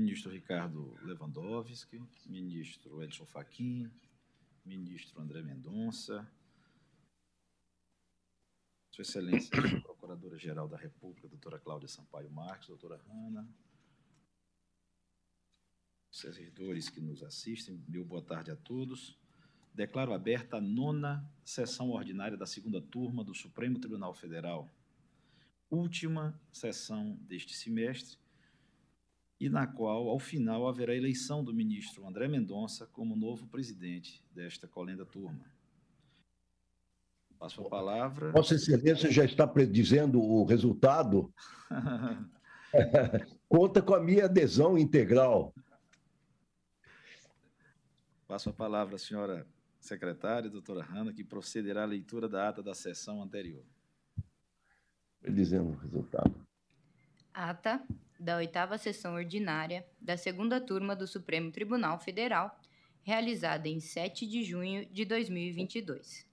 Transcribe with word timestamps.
Ministro 0.00 0.30
Ricardo 0.30 0.96
Lewandowski, 1.02 2.02
ministro 2.24 3.02
Edson 3.02 3.26
Fachin, 3.26 3.90
ministro 4.64 5.20
André 5.20 5.42
Mendonça, 5.42 6.26
Sua 8.90 9.02
Excelência, 9.02 9.50
Procuradora-Geral 9.82 10.66
da 10.68 10.78
República, 10.78 11.28
doutora 11.28 11.58
Cláudia 11.58 11.86
Sampaio 11.86 12.30
Marques, 12.30 12.68
doutora 12.68 12.96
Hanna, 12.96 13.46
servidores 16.10 16.88
que 16.88 17.02
nos 17.02 17.22
assistem, 17.22 17.84
meu 17.86 18.02
boa 18.02 18.22
tarde 18.22 18.50
a 18.50 18.56
todos. 18.56 19.18
Declaro 19.74 20.14
aberta 20.14 20.56
a 20.56 20.60
nona 20.62 21.30
sessão 21.44 21.90
ordinária 21.90 22.38
da 22.38 22.46
segunda 22.46 22.80
turma 22.80 23.22
do 23.22 23.34
Supremo 23.34 23.78
Tribunal 23.78 24.14
Federal, 24.14 24.66
última 25.70 26.40
sessão 26.50 27.16
deste 27.16 27.54
semestre, 27.54 28.18
e 29.40 29.48
na 29.48 29.66
qual, 29.66 30.08
ao 30.08 30.18
final, 30.18 30.68
haverá 30.68 30.94
eleição 30.94 31.42
do 31.42 31.54
ministro 31.54 32.06
André 32.06 32.28
Mendonça 32.28 32.86
como 32.86 33.16
novo 33.16 33.46
presidente 33.46 34.22
desta 34.34 34.68
colenda 34.68 35.06
turma. 35.06 35.42
Passo 37.38 37.62
a 37.62 37.70
palavra. 37.70 38.32
Vossa 38.32 38.54
Excelência 38.54 39.10
já 39.10 39.24
está 39.24 39.46
predizendo 39.46 40.20
o 40.20 40.44
resultado? 40.44 41.32
Conta 43.48 43.80
com 43.80 43.94
a 43.94 44.00
minha 44.00 44.26
adesão 44.26 44.76
integral. 44.76 45.54
Passo 48.28 48.50
a 48.50 48.52
palavra 48.52 48.96
à 48.96 48.98
senhora 48.98 49.46
secretária, 49.80 50.50
doutora 50.50 50.82
Hanna, 50.82 51.14
que 51.14 51.24
procederá 51.24 51.84
à 51.84 51.86
leitura 51.86 52.28
da 52.28 52.46
ata 52.46 52.62
da 52.62 52.74
sessão 52.74 53.22
anterior. 53.22 53.64
Dizendo 55.26 55.70
o 55.70 55.76
resultado. 55.76 56.46
Ata 57.32 57.82
da 58.20 58.36
oitava 58.36 58.76
sessão 58.76 59.14
ordinária 59.14 59.84
da 59.98 60.14
segunda 60.14 60.60
turma 60.60 60.94
do 60.94 61.06
Supremo 61.06 61.50
Tribunal 61.50 61.98
Federal, 61.98 62.60
realizada 63.02 63.66
em 63.66 63.80
7 63.80 64.26
de 64.26 64.44
junho 64.44 64.84
de 64.84 65.06
2022. 65.06 66.26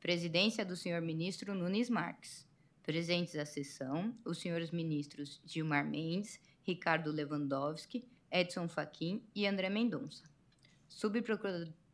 Presidência 0.00 0.64
do 0.64 0.74
senhor 0.74 1.00
ministro 1.00 1.54
Nunes 1.54 1.88
Marques. 1.88 2.44
Presentes 2.82 3.36
à 3.36 3.46
sessão, 3.46 4.12
os 4.24 4.38
senhores 4.38 4.72
ministros 4.72 5.40
Gilmar 5.46 5.86
Mendes, 5.86 6.40
Ricardo 6.64 7.12
Lewandowski, 7.12 8.04
Edson 8.28 8.66
Fachin 8.66 9.22
e 9.32 9.46
André 9.46 9.70
Mendonça. 9.70 10.24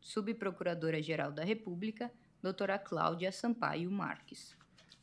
Subprocuradora-Geral 0.01 1.31
da 1.31 1.43
República, 1.43 2.11
doutora 2.41 2.79
Cláudia 2.79 3.31
Sampaio 3.31 3.91
Marques. 3.91 4.55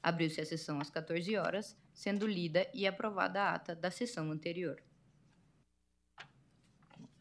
Abriu-se 0.03 0.41
a 0.41 0.47
sessão 0.47 0.81
às 0.81 0.91
14 0.91 1.37
horas, 1.37 1.77
sendo 1.95 2.27
lida 2.27 2.69
e 2.75 2.87
aprovada 2.87 3.41
a 3.43 3.55
ata 3.55 3.75
da 3.75 3.91
sessão 3.91 4.31
anterior. 4.31 4.83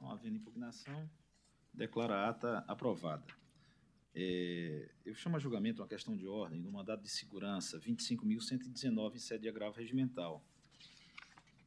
Não 0.01 0.11
havendo 0.11 0.35
impugnação, 0.35 1.09
declaro 1.73 2.13
a 2.13 2.27
ata 2.27 2.65
aprovada. 2.67 3.23
É, 4.15 4.89
eu 5.05 5.15
chamo 5.15 5.37
a 5.37 5.39
julgamento 5.39 5.81
uma 5.81 5.87
questão 5.87 6.15
de 6.15 6.27
ordem 6.27 6.59
no 6.59 6.71
mandado 6.71 7.01
de 7.01 7.09
segurança 7.09 7.79
25.119 7.79 9.15
em 9.15 9.19
sede 9.19 9.43
de 9.43 9.49
agravo 9.49 9.77
regimental. 9.77 10.43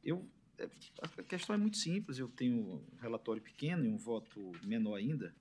Eu, 0.03 0.29
é, 0.57 0.69
a 1.01 1.23
questão 1.23 1.55
é 1.55 1.57
muito 1.57 1.77
simples, 1.77 2.19
eu 2.19 2.29
tenho 2.29 2.55
um 2.57 2.97
relatório 3.01 3.41
pequeno 3.41 3.85
e 3.85 3.89
um 3.89 3.97
voto 3.97 4.51
menor 4.63 4.95
ainda, 4.95 5.35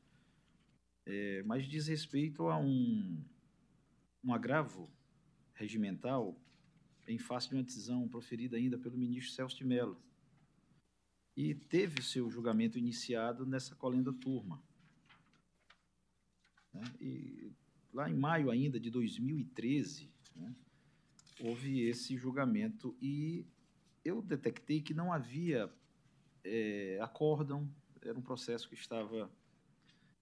é, 1.04 1.42
mas 1.44 1.66
diz 1.68 1.86
respeito 1.86 2.48
a 2.48 2.58
um, 2.58 3.22
um 4.24 4.34
agravo 4.34 4.90
regimental 5.54 6.36
em 7.06 7.18
face 7.18 7.48
de 7.48 7.54
uma 7.54 7.62
decisão 7.62 8.08
proferida 8.08 8.56
ainda 8.56 8.78
pelo 8.78 8.96
ministro 8.96 9.32
Celso 9.32 9.56
de 9.56 9.64
Mello. 9.64 10.00
E 11.36 11.54
teve 11.54 12.00
o 12.00 12.02
seu 12.02 12.30
julgamento 12.30 12.78
iniciado 12.78 13.44
nessa 13.44 13.74
colenda 13.74 14.12
turma. 14.12 14.62
Né? 16.72 16.82
E 17.00 17.52
lá 17.92 18.10
em 18.10 18.14
maio 18.14 18.50
ainda 18.50 18.80
de 18.80 18.90
2013, 18.90 20.10
né, 20.34 20.54
houve 21.40 21.82
esse 21.82 22.16
julgamento 22.16 22.96
e 23.00 23.46
eu 24.04 24.22
detectei 24.22 24.80
que 24.80 24.94
não 24.94 25.12
havia 25.12 25.72
é, 26.44 26.98
acórdão, 27.02 27.68
era 28.00 28.18
um 28.18 28.22
processo 28.22 28.68
que 28.68 28.74
estava 28.74 29.30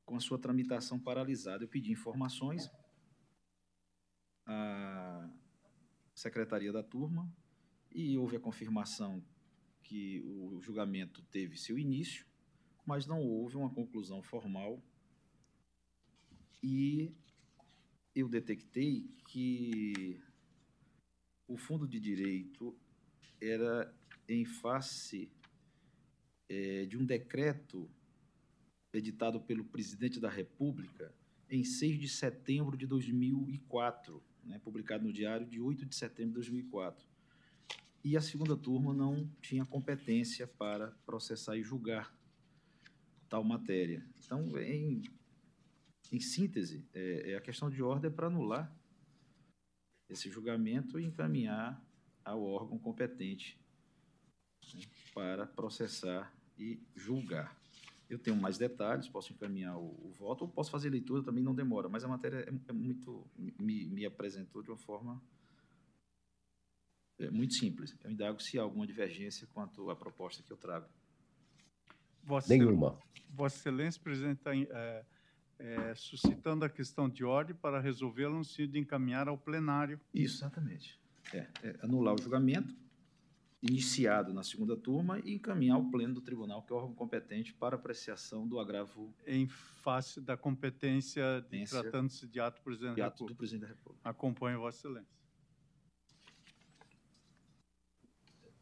com 0.04 0.16
a 0.16 0.20
sua 0.20 0.38
tramitação 0.38 0.98
paralisada. 0.98 1.64
Eu 1.64 1.68
pedi 1.68 1.92
informações 1.92 2.70
à 4.46 5.30
secretaria 6.14 6.72
da 6.72 6.82
turma 6.82 7.30
e 7.90 8.16
houve 8.16 8.36
a 8.36 8.40
confirmação 8.40 9.22
que 9.82 10.20
o 10.22 10.60
julgamento 10.60 11.22
teve 11.24 11.56
seu 11.56 11.78
início, 11.78 12.26
mas 12.86 13.06
não 13.06 13.20
houve 13.20 13.56
uma 13.56 13.70
conclusão 13.70 14.22
formal. 14.22 14.82
E 16.62 17.12
eu 18.14 18.28
detectei 18.28 19.06
que 19.28 20.20
o 21.46 21.56
fundo 21.56 21.86
de 21.86 22.00
direito 22.00 22.76
era 23.40 23.94
em 24.28 24.44
face 24.44 25.30
é, 26.48 26.86
de 26.86 26.96
um 26.96 27.04
decreto 27.04 27.90
editado 28.92 29.40
pelo 29.40 29.64
presidente 29.64 30.20
da 30.20 30.30
República 30.30 31.14
em 31.50 31.64
6 31.64 31.98
de 31.98 32.08
setembro 32.08 32.76
de 32.76 32.86
2004, 32.86 34.22
né, 34.46 34.58
publicado 34.58 35.04
no 35.04 35.12
diário 35.12 35.46
de 35.46 35.60
8 35.60 35.86
de 35.86 35.94
setembro 35.94 36.30
de 36.30 36.34
2004. 36.34 37.06
E 38.02 38.16
a 38.16 38.20
segunda 38.20 38.56
turma 38.56 38.92
não 38.92 39.28
tinha 39.40 39.64
competência 39.64 40.46
para 40.46 40.90
processar 41.06 41.56
e 41.56 41.62
julgar 41.62 42.14
tal 43.28 43.42
matéria. 43.42 44.06
Então, 44.18 44.58
em, 44.58 45.02
em 46.12 46.20
síntese, 46.20 46.86
é, 46.92 47.32
é 47.32 47.36
a 47.36 47.40
questão 47.40 47.70
de 47.70 47.82
ordem 47.82 48.10
é 48.10 48.14
para 48.14 48.26
anular 48.26 48.74
esse 50.08 50.30
julgamento 50.30 51.00
e 51.00 51.04
encaminhar 51.04 51.82
ao 52.24 52.42
órgão 52.42 52.78
competente 52.78 53.58
né, 54.74 54.82
para 55.14 55.46
processar 55.46 56.32
e 56.58 56.80
julgar. 56.94 57.58
Eu 58.08 58.18
tenho 58.18 58.36
mais 58.36 58.58
detalhes, 58.58 59.08
posso 59.08 59.32
encaminhar 59.32 59.76
o, 59.78 59.96
o 60.02 60.10
voto, 60.10 60.42
ou 60.42 60.48
posso 60.48 60.70
fazer 60.70 60.90
leitura, 60.90 61.22
também 61.22 61.42
não 61.42 61.54
demora, 61.54 61.88
mas 61.88 62.04
a 62.04 62.08
matéria 62.08 62.46
é, 62.48 62.52
é 62.68 62.72
muito. 62.72 63.26
Me, 63.58 63.86
me, 63.86 64.04
apresentou 64.04 64.62
de 64.62 64.70
uma 64.70 64.76
forma 64.76 65.22
é, 67.18 67.30
muito 67.30 67.54
simples. 67.54 67.96
Eu 68.04 68.10
indago 68.10 68.40
se 68.42 68.58
há 68.58 68.62
alguma 68.62 68.86
divergência 68.86 69.46
quanto 69.52 69.90
à 69.90 69.96
proposta 69.96 70.42
que 70.42 70.52
eu 70.52 70.56
trago. 70.56 70.86
Vossa 72.22 72.48
Nenhuma. 72.48 72.98
Vossa 73.30 73.56
Excelência, 73.56 74.00
presidente, 74.00 74.38
está 74.38 74.54
é, 74.54 75.04
é, 75.58 75.94
suscitando 75.94 76.64
a 76.64 76.68
questão 76.68 77.08
de 77.08 77.24
ordem 77.24 77.56
para 77.56 77.80
resolvê-la 77.80 78.34
no 78.34 78.44
sentido 78.44 78.72
de 78.72 78.78
encaminhar 78.78 79.28
ao 79.28 79.38
plenário. 79.38 80.00
Isso, 80.12 80.36
exatamente. 80.36 80.98
É, 81.32 81.48
é, 81.62 81.78
anular 81.82 82.14
o 82.14 82.22
julgamento 82.22 82.83
iniciado 83.66 84.34
na 84.34 84.42
segunda 84.42 84.76
turma 84.76 85.18
e 85.20 85.32
encaminhar 85.32 85.76
ao 85.76 85.90
pleno 85.90 86.14
do 86.14 86.20
tribunal, 86.20 86.62
que 86.62 86.72
é 86.72 86.76
o 86.76 86.78
órgão 86.78 86.94
competente 86.94 87.54
para 87.54 87.76
apreciação 87.76 88.46
do 88.46 88.60
agravo. 88.60 89.12
Em 89.26 89.48
face 89.48 90.20
da 90.20 90.36
competência, 90.36 91.40
de, 91.50 91.64
tratando-se 91.64 92.26
de 92.26 92.38
ato 92.38 92.58
do 92.58 92.62
presidente, 92.62 92.96
da 92.96 93.04
República. 93.04 93.34
do 93.34 93.36
presidente 93.36 93.62
da 93.62 93.68
República. 93.68 94.08
Acompanho 94.08 94.60
Vossa 94.60 94.78
Excelência. 94.78 95.14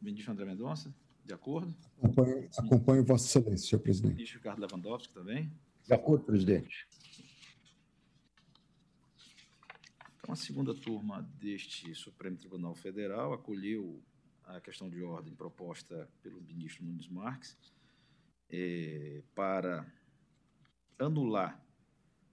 Ministro 0.01 0.31
André 0.31 0.45
Mendonça, 0.45 0.93
de 1.25 1.33
acordo? 1.33 1.75
Acompanho, 1.97 2.49
acompanho 2.57 3.03
Vossa 3.03 3.25
Excelência, 3.25 3.69
senhor 3.69 3.81
presidente. 3.81 4.15
Ministro 4.15 4.37
Ricardo 4.37 4.59
Lewandowski 4.61 5.13
também? 5.13 5.51
De 5.85 5.93
acordo, 5.93 6.23
presidente. 6.23 6.87
Então, 10.17 10.31
a 10.31 10.35
segunda 10.37 10.73
turma 10.73 11.21
deste 11.37 11.93
Supremo 11.93 12.37
Tribunal 12.37 12.73
Federal 12.73 13.33
acolheu 13.33 14.01
a 14.45 14.61
questão 14.61 14.89
de 14.89 15.03
ordem 15.03 15.35
proposta 15.35 16.09
pelo 16.21 16.41
ministro 16.41 16.85
Nunes 16.85 17.07
Marques 17.07 17.57
é, 18.49 19.23
para 19.33 19.89
anular 20.99 21.63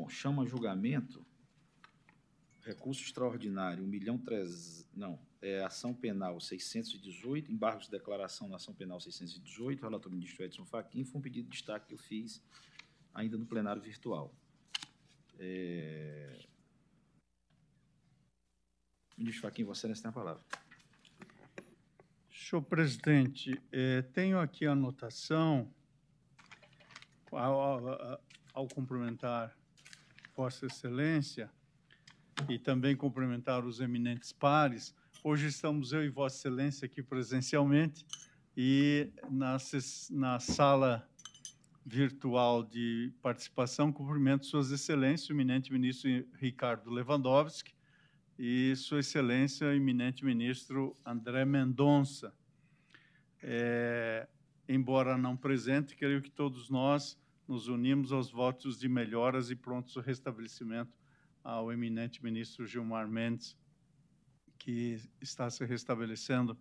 Bom, 0.00 0.08
chama 0.08 0.46
julgamento, 0.46 1.22
recurso 2.62 3.02
extraordinário, 3.02 3.84
1 3.84 3.86
milhão 3.86 4.16
3, 4.16 4.88
não, 4.94 5.20
é 5.42 5.62
ação 5.62 5.92
penal 5.92 6.40
618, 6.40 7.52
embargos 7.52 7.84
de 7.84 7.90
declaração 7.90 8.48
na 8.48 8.56
ação 8.56 8.72
penal 8.72 8.98
618, 8.98 9.82
relator 9.82 10.10
ministro 10.10 10.42
Edson 10.42 10.64
Fachin, 10.64 11.04
foi 11.04 11.18
um 11.18 11.22
pedido 11.22 11.50
de 11.50 11.50
destaque 11.50 11.88
que 11.88 11.92
eu 11.92 11.98
fiz 11.98 12.42
ainda 13.12 13.36
no 13.36 13.44
plenário 13.44 13.82
virtual. 13.82 14.34
É, 15.38 16.46
Ministro 19.18 19.42
Fachin, 19.42 19.64
Vossa 19.64 19.80
Excelência 19.80 20.04
tem 20.04 20.08
a 20.08 20.14
palavra. 20.14 20.42
Senhor 22.32 22.62
presidente, 22.62 23.52
eh, 23.70 24.00
tenho 24.14 24.40
aqui 24.40 24.64
a 24.64 24.72
anotação, 24.72 25.70
ao, 27.30 27.60
ao, 27.60 28.20
ao 28.54 28.66
cumprimentar 28.66 29.59
Vossa 30.34 30.66
Excelência 30.66 31.50
e 32.48 32.58
também 32.58 32.96
cumprimentar 32.96 33.64
os 33.64 33.80
eminentes 33.80 34.32
pares, 34.32 34.94
hoje 35.22 35.46
estamos 35.48 35.92
eu 35.92 36.04
e 36.04 36.08
Vossa 36.08 36.36
Excelência 36.36 36.86
aqui 36.86 37.02
presencialmente 37.02 38.06
e 38.56 39.12
na, 39.30 39.56
na 40.10 40.40
sala 40.40 41.08
virtual 41.84 42.62
de 42.62 43.12
participação, 43.22 43.92
cumprimento 43.92 44.46
Suas 44.46 44.70
Excelências, 44.70 45.28
o 45.28 45.32
eminente 45.32 45.72
ministro 45.72 46.10
Ricardo 46.34 46.90
Lewandowski 46.90 47.74
e 48.38 48.74
Sua 48.76 49.00
Excelência, 49.00 49.66
o 49.66 49.72
eminente 49.72 50.24
ministro 50.24 50.96
André 51.04 51.44
Mendonça. 51.44 52.34
É, 53.42 54.28
embora 54.68 55.16
não 55.16 55.36
presente, 55.36 55.96
creio 55.96 56.22
que 56.22 56.30
todos 56.30 56.70
nós 56.70 57.18
nos 57.50 57.66
unimos 57.66 58.12
aos 58.12 58.30
votos 58.30 58.78
de 58.78 58.88
melhoras 58.88 59.50
e 59.50 59.56
pronto 59.56 60.00
restabelecimento 60.00 60.96
ao 61.42 61.72
eminente 61.72 62.22
ministro 62.22 62.64
Gilmar 62.64 63.08
Mendes, 63.08 63.58
que 64.56 65.00
está 65.20 65.50
se 65.50 65.64
restabelecendo 65.64 66.56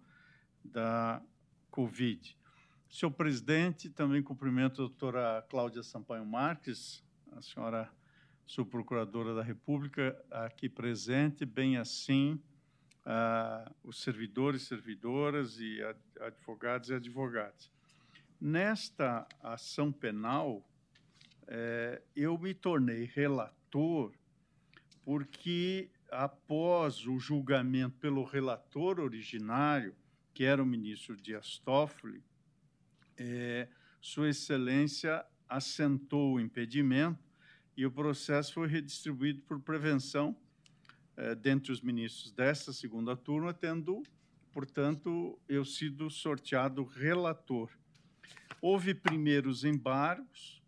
da 0.66 1.22
Covid. 1.70 2.36
Senhor 2.90 3.12
presidente, 3.12 3.88
também 3.88 4.24
cumprimento 4.24 4.82
a 4.82 4.88
doutora 4.88 5.46
Cláudia 5.48 5.84
Sampaio 5.84 6.26
Marques, 6.26 7.04
a 7.34 7.42
senhora 7.44 7.88
subprocuradora 8.48 9.36
da 9.36 9.44
República, 9.44 10.20
aqui 10.32 10.68
presente, 10.68 11.46
bem 11.46 11.78
assim 11.78 12.42
ah, 13.06 13.72
os 13.84 14.02
servidores, 14.02 14.64
servidoras 14.64 15.60
e 15.60 15.84
ad- 15.84 16.00
advogados 16.20 16.90
e 16.90 16.96
advogadas. 16.96 17.72
Nesta 18.42 19.28
ação 19.44 19.92
penal, 19.92 20.66
eh, 21.52 22.00
eu 22.16 22.38
me 22.38 22.54
tornei 22.54 23.06
relator 23.06 24.14
porque, 25.04 25.90
após 26.12 27.08
o 27.08 27.18
julgamento 27.18 27.98
pelo 27.98 28.24
relator 28.24 29.00
originário, 29.00 29.96
que 30.32 30.44
era 30.44 30.62
o 30.62 30.66
ministro 30.66 31.18
Dias 31.18 31.58
Toffoli, 31.58 32.24
eh, 33.18 33.68
Sua 34.00 34.30
Excelência 34.30 35.26
assentou 35.48 36.36
o 36.36 36.40
impedimento 36.40 37.28
e 37.76 37.84
o 37.84 37.92
processo 37.92 38.54
foi 38.54 38.68
redistribuído 38.68 39.42
por 39.42 39.60
prevenção 39.60 40.38
eh, 41.18 41.34
dentre 41.34 41.72
os 41.72 41.82
ministros 41.82 42.32
desta 42.32 42.72
segunda 42.72 43.18
turma, 43.18 43.56
tendo, 43.56 44.04
portanto, 44.52 45.40
eu 45.50 45.66
sido 45.66 46.12
sorteado 46.12 46.84
relator. 46.84 47.72
Houve 48.62 48.94
primeiros 48.94 49.64
embargos, 49.64 50.59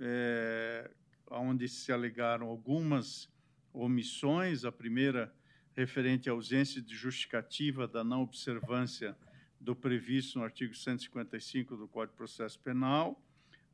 eh, 0.00 0.90
onde 1.30 1.68
se 1.68 1.92
alegaram 1.92 2.46
algumas 2.46 3.30
omissões, 3.72 4.64
a 4.64 4.72
primeira 4.72 5.32
referente 5.74 6.28
à 6.28 6.32
ausência 6.32 6.82
de 6.82 6.96
justificativa 6.96 7.86
da 7.86 8.02
não 8.02 8.22
observância 8.22 9.16
do 9.60 9.74
previsto 9.76 10.38
no 10.38 10.44
artigo 10.44 10.74
155 10.74 11.76
do 11.76 11.86
Código 11.86 12.12
de 12.12 12.16
Processo 12.16 12.58
Penal, 12.60 13.22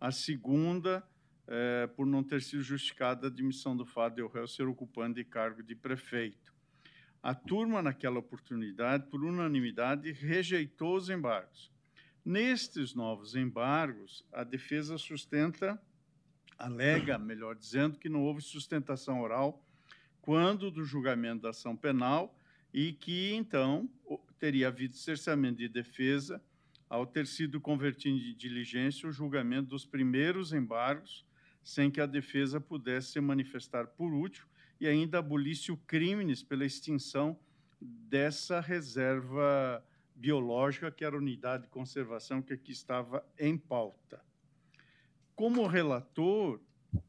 a 0.00 0.11
segunda, 0.11 1.06
eh, 1.47 1.87
por 1.97 2.06
não 2.06 2.23
ter 2.23 2.43
sido 2.43 2.62
justificada 2.62 3.26
a 3.26 3.31
admissão 3.31 3.76
do 3.76 3.87
fato 3.87 4.17
de 4.17 4.23
o 4.23 4.29
réu 4.29 4.47
ser 4.47 4.67
ocupante 4.67 5.17
de 5.17 5.25
cargo 5.25 5.62
de 5.62 5.75
prefeito. 5.75 6.53
A 7.23 7.35
turma, 7.35 7.82
naquela 7.82 8.19
oportunidade, 8.19 9.06
por 9.09 9.25
unanimidade, 9.25 10.12
rejeitou 10.12 10.97
os 10.97 11.09
embargos. 11.09 11.73
Nestes 12.23 12.94
novos 12.94 13.35
embargos, 13.35 14.26
a 14.32 14.44
defesa 14.44 14.99
sustenta, 14.99 15.81
alega, 16.58 17.18
melhor 17.18 17.54
dizendo, 17.54 17.98
que 17.98 18.08
não 18.08 18.22
houve 18.22 18.40
sustentação 18.40 19.20
oral 19.20 19.64
quando 20.20 20.70
do 20.70 20.84
julgamento 20.84 21.42
da 21.42 21.50
ação 21.50 21.76
penal 21.76 22.38
e 22.72 22.92
que, 22.92 23.34
então, 23.34 23.88
teria 24.38 24.68
havido 24.68 24.96
cerceamento 24.96 25.58
de 25.58 25.68
defesa 25.68 26.42
ao 26.88 27.06
ter 27.06 27.26
sido 27.26 27.60
convertido 27.60 28.16
em 28.16 28.34
diligência 28.34 29.08
o 29.08 29.12
julgamento 29.12 29.68
dos 29.68 29.84
primeiros 29.84 30.52
embargos, 30.52 31.26
sem 31.62 31.90
que 31.90 32.00
a 32.00 32.06
defesa 32.06 32.60
pudesse 32.60 33.12
se 33.12 33.20
manifestar 33.20 33.86
por 33.86 34.12
útil 34.14 34.46
e 34.80 34.86
ainda 34.86 35.18
abolisse 35.18 35.72
o 35.72 35.76
crimes 35.76 36.42
pela 36.42 36.64
extinção 36.64 37.38
dessa 37.80 38.60
reserva 38.60 39.84
biológica, 40.14 40.90
que 40.90 41.04
era 41.04 41.16
a 41.16 41.18
unidade 41.18 41.64
de 41.64 41.68
conservação 41.68 42.40
que 42.40 42.52
aqui 42.52 42.72
estava 42.72 43.26
em 43.38 43.58
pauta. 43.58 44.22
Como 45.34 45.66
relator, 45.66 46.60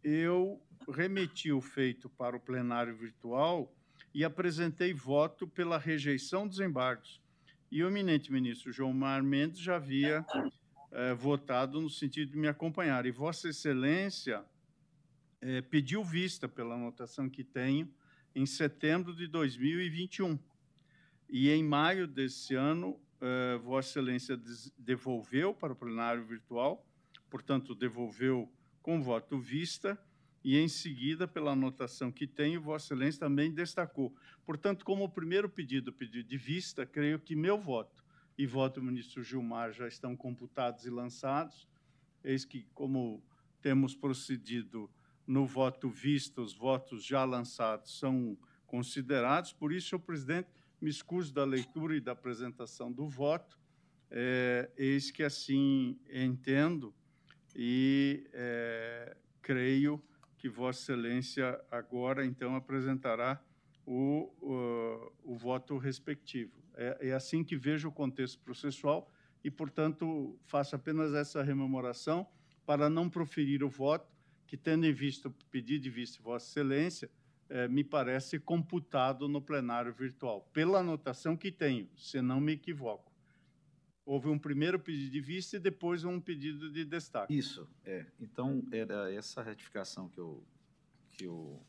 eu 0.04 0.60
remeti 0.89 1.51
o 1.51 1.62
feito 1.62 2.10
para 2.10 2.36
o 2.36 2.39
plenário 2.39 2.95
virtual 2.95 3.72
e 4.16 4.24
apresentei 4.24 4.95
voto 4.95 5.48
pela 5.48 5.77
rejeição 5.77 6.48
dos 6.48 6.60
embargos. 6.60 7.22
E 7.72 7.83
o 7.83 7.88
eminente 7.88 8.31
ministro 8.31 8.72
João 8.72 8.94
Mar 8.94 9.22
Mendes 9.22 9.60
já 9.60 9.75
havia 9.75 10.25
eh, 10.92 11.13
votado 11.13 11.80
no 11.80 11.89
sentido 11.89 12.31
de 12.31 12.38
me 12.38 12.48
acompanhar. 12.48 13.06
E 13.06 13.12
Vossa 13.12 13.50
Excelência 13.50 14.44
eh, 15.39 15.62
pediu 15.62 16.04
vista 16.04 16.48
pela 16.48 16.74
anotação 16.74 17.30
que 17.30 17.44
tenho 17.44 17.88
em 18.33 18.48
setembro 18.48 19.16
de 19.16 19.28
2021. 19.28 20.39
E 21.30 21.51
em 21.51 21.63
maio 21.63 22.07
desse 22.07 22.56
ano, 22.56 23.00
eh, 23.21 23.57
Vossa 23.57 24.00
Excelência 24.00 24.36
devolveu 24.80 25.54
para 25.54 25.74
o 25.74 25.75
plenário 25.75 26.25
virtual, 26.25 26.83
portanto, 27.30 27.75
devolveu 27.75 28.51
com 28.81 29.01
voto 29.01 29.39
vista, 29.39 30.00
e 30.44 30.57
em 30.57 30.68
seguida, 30.68 31.27
pela 31.27 31.54
anotação 31.54 32.12
que 32.12 32.27
tenho, 32.27 32.62
Vossa 32.62 32.86
Excelência 32.86 33.19
também 33.19 33.51
destacou. 33.51 34.16
Portanto, 34.45 34.86
como 34.86 35.04
o 35.04 35.10
primeiro 35.10 35.50
pedido, 35.50 35.89
o 35.89 35.94
pedido 35.94 36.30
de 36.30 36.38
vista, 36.38 36.86
creio 36.86 37.19
que 37.19 37.36
meu 37.36 37.60
voto 37.60 38.06
e 38.38 38.45
voto 38.45 38.80
do 38.80 38.86
ministro 38.86 39.24
Gilmar 39.24 39.72
já 39.72 39.88
estão 39.88 40.16
computados 40.16 40.86
e 40.86 40.89
lançados. 40.92 41.68
Eis 42.24 42.45
que, 42.45 42.68
como 42.76 43.23
temos 43.59 43.95
procedido 43.95 44.88
no 45.26 45.47
voto 45.47 45.90
visto, 45.90 46.44
os 46.44 46.54
votos 46.54 47.04
já 47.04 47.23
lançados 47.23 47.97
são 47.97 48.38
considerados. 48.68 49.52
Por 49.52 49.73
isso, 49.73 49.90
senhor 49.90 50.02
presidente, 50.02 50.50
me 50.80 50.92
excuso 50.92 51.33
da 51.33 51.44
leitura 51.44 51.95
e 51.95 52.00
da 52.00 52.11
apresentação 52.11 52.92
do 52.92 53.07
voto. 53.07 53.57
É, 54.11 54.69
eis 54.78 55.09
que 55.09 55.23
assim 55.23 56.00
entendo 56.07 56.94
e 57.56 58.28
é, 58.33 59.16
creio 59.42 60.04
que 60.38 60.50
Vossa 60.50 60.81
Excelência 60.81 61.59
agora, 61.71 62.26
então, 62.26 62.56
apresentará 62.56 63.42
o, 63.85 64.31
o, 64.42 65.31
o 65.31 65.35
voto 65.35 65.78
respectivo. 65.78 66.52
É, 66.76 67.09
é 67.09 67.14
assim 67.14 67.44
que 67.44 67.56
vejo 67.56 67.88
o 67.88 67.92
contexto 67.92 68.40
processual 68.40 69.09
e, 69.44 69.50
portanto, 69.50 70.38
faço 70.44 70.76
apenas 70.76 71.14
essa 71.14 71.42
rememoração 71.42 72.28
para 72.66 72.90
não 72.90 73.09
proferir 73.09 73.64
o 73.64 73.69
voto, 73.69 74.12
que, 74.47 74.57
tendo 74.57 74.85
em 74.85 74.94
vista 74.94 75.30
o 75.30 75.31
pedido 75.50 75.83
de 75.83 75.90
vista 75.90 76.18
de 76.18 76.24
Vossa 76.24 76.47
Excelência, 76.50 77.09
eh, 77.50 77.68
me 77.68 77.83
parece 77.83 78.40
computado 78.40 79.28
no 79.28 79.42
plenário 79.42 79.94
virtual, 79.94 80.50
pela 80.52 80.80
anotação 80.80 81.38
que 81.38 81.52
tenho, 81.52 81.88
se 81.95 82.21
não 82.21 82.40
me 82.40 82.54
equivoco. 82.54 83.12
Houve 84.06 84.30
um 84.30 84.38
primeiro 84.38 84.80
pedido 84.80 85.12
de 85.12 85.19
vista 85.19 85.57
e 85.57 85.59
depois 85.59 86.04
um 86.04 86.19
pedido 86.19 86.71
de 86.71 86.85
destaque. 86.85 87.35
Isso, 87.35 87.68
é. 87.83 88.06
Então, 88.19 88.64
era 88.71 89.12
essa 89.12 89.42
retificação 89.42 90.07
que 90.07 90.19
eu, 90.19 90.44
que 91.12 91.26
eu, 91.26 91.59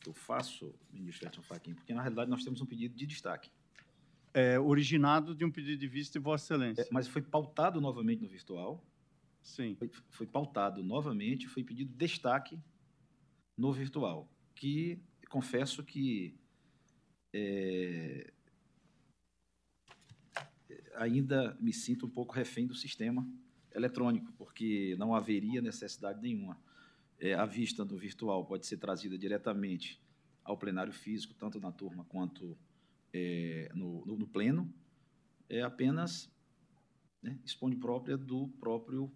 que 0.00 0.08
eu 0.10 0.12
faço, 0.12 0.74
ministro 0.92 1.26
Edson 1.26 1.42
Fachin, 1.42 1.72
porque, 1.72 1.94
na 1.94 2.02
realidade, 2.02 2.30
nós 2.30 2.44
temos 2.44 2.60
um 2.60 2.66
pedido 2.66 2.94
de 2.94 3.06
destaque. 3.06 3.50
É, 4.34 4.58
originado 4.60 5.34
de 5.34 5.46
um 5.46 5.50
pedido 5.50 5.78
de 5.78 5.88
vista 5.88 6.18
de 6.18 6.22
Vossa 6.22 6.44
Excelência. 6.44 6.82
É, 6.82 6.88
mas 6.90 7.08
foi 7.08 7.22
pautado 7.22 7.80
novamente 7.80 8.22
no 8.22 8.28
virtual, 8.28 8.84
Sim. 9.42 9.74
foi, 9.76 9.90
foi 10.10 10.26
pautado 10.26 10.82
novamente, 10.82 11.48
foi 11.48 11.64
pedido 11.64 11.90
destaque 11.94 12.60
no 13.56 13.72
virtual, 13.72 14.30
que 14.54 15.00
confesso 15.30 15.82
que 15.82 16.38
é, 17.32 18.30
ainda 20.94 21.56
me 21.60 21.72
sinto 21.72 22.06
um 22.06 22.10
pouco 22.10 22.34
refém 22.34 22.66
do 22.66 22.74
sistema 22.74 23.26
eletrônico, 23.74 24.32
porque 24.32 24.96
não 24.98 25.14
haveria 25.14 25.60
necessidade 25.60 26.20
nenhuma. 26.20 26.58
É, 27.18 27.34
a 27.34 27.46
vista 27.46 27.84
do 27.84 27.96
virtual 27.96 28.44
pode 28.44 28.66
ser 28.66 28.78
trazida 28.78 29.16
diretamente 29.18 30.00
ao 30.44 30.56
plenário 30.56 30.92
físico, 30.92 31.34
tanto 31.34 31.60
na 31.60 31.72
turma 31.72 32.04
quanto 32.04 32.56
é, 33.12 33.70
no, 33.74 34.04
no, 34.06 34.16
no 34.16 34.26
pleno, 34.26 34.72
é 35.48 35.62
apenas 35.62 36.30
né, 37.22 37.38
expõe 37.44 37.74
própria 37.76 38.16
do 38.16 38.48
próprio 38.60 39.12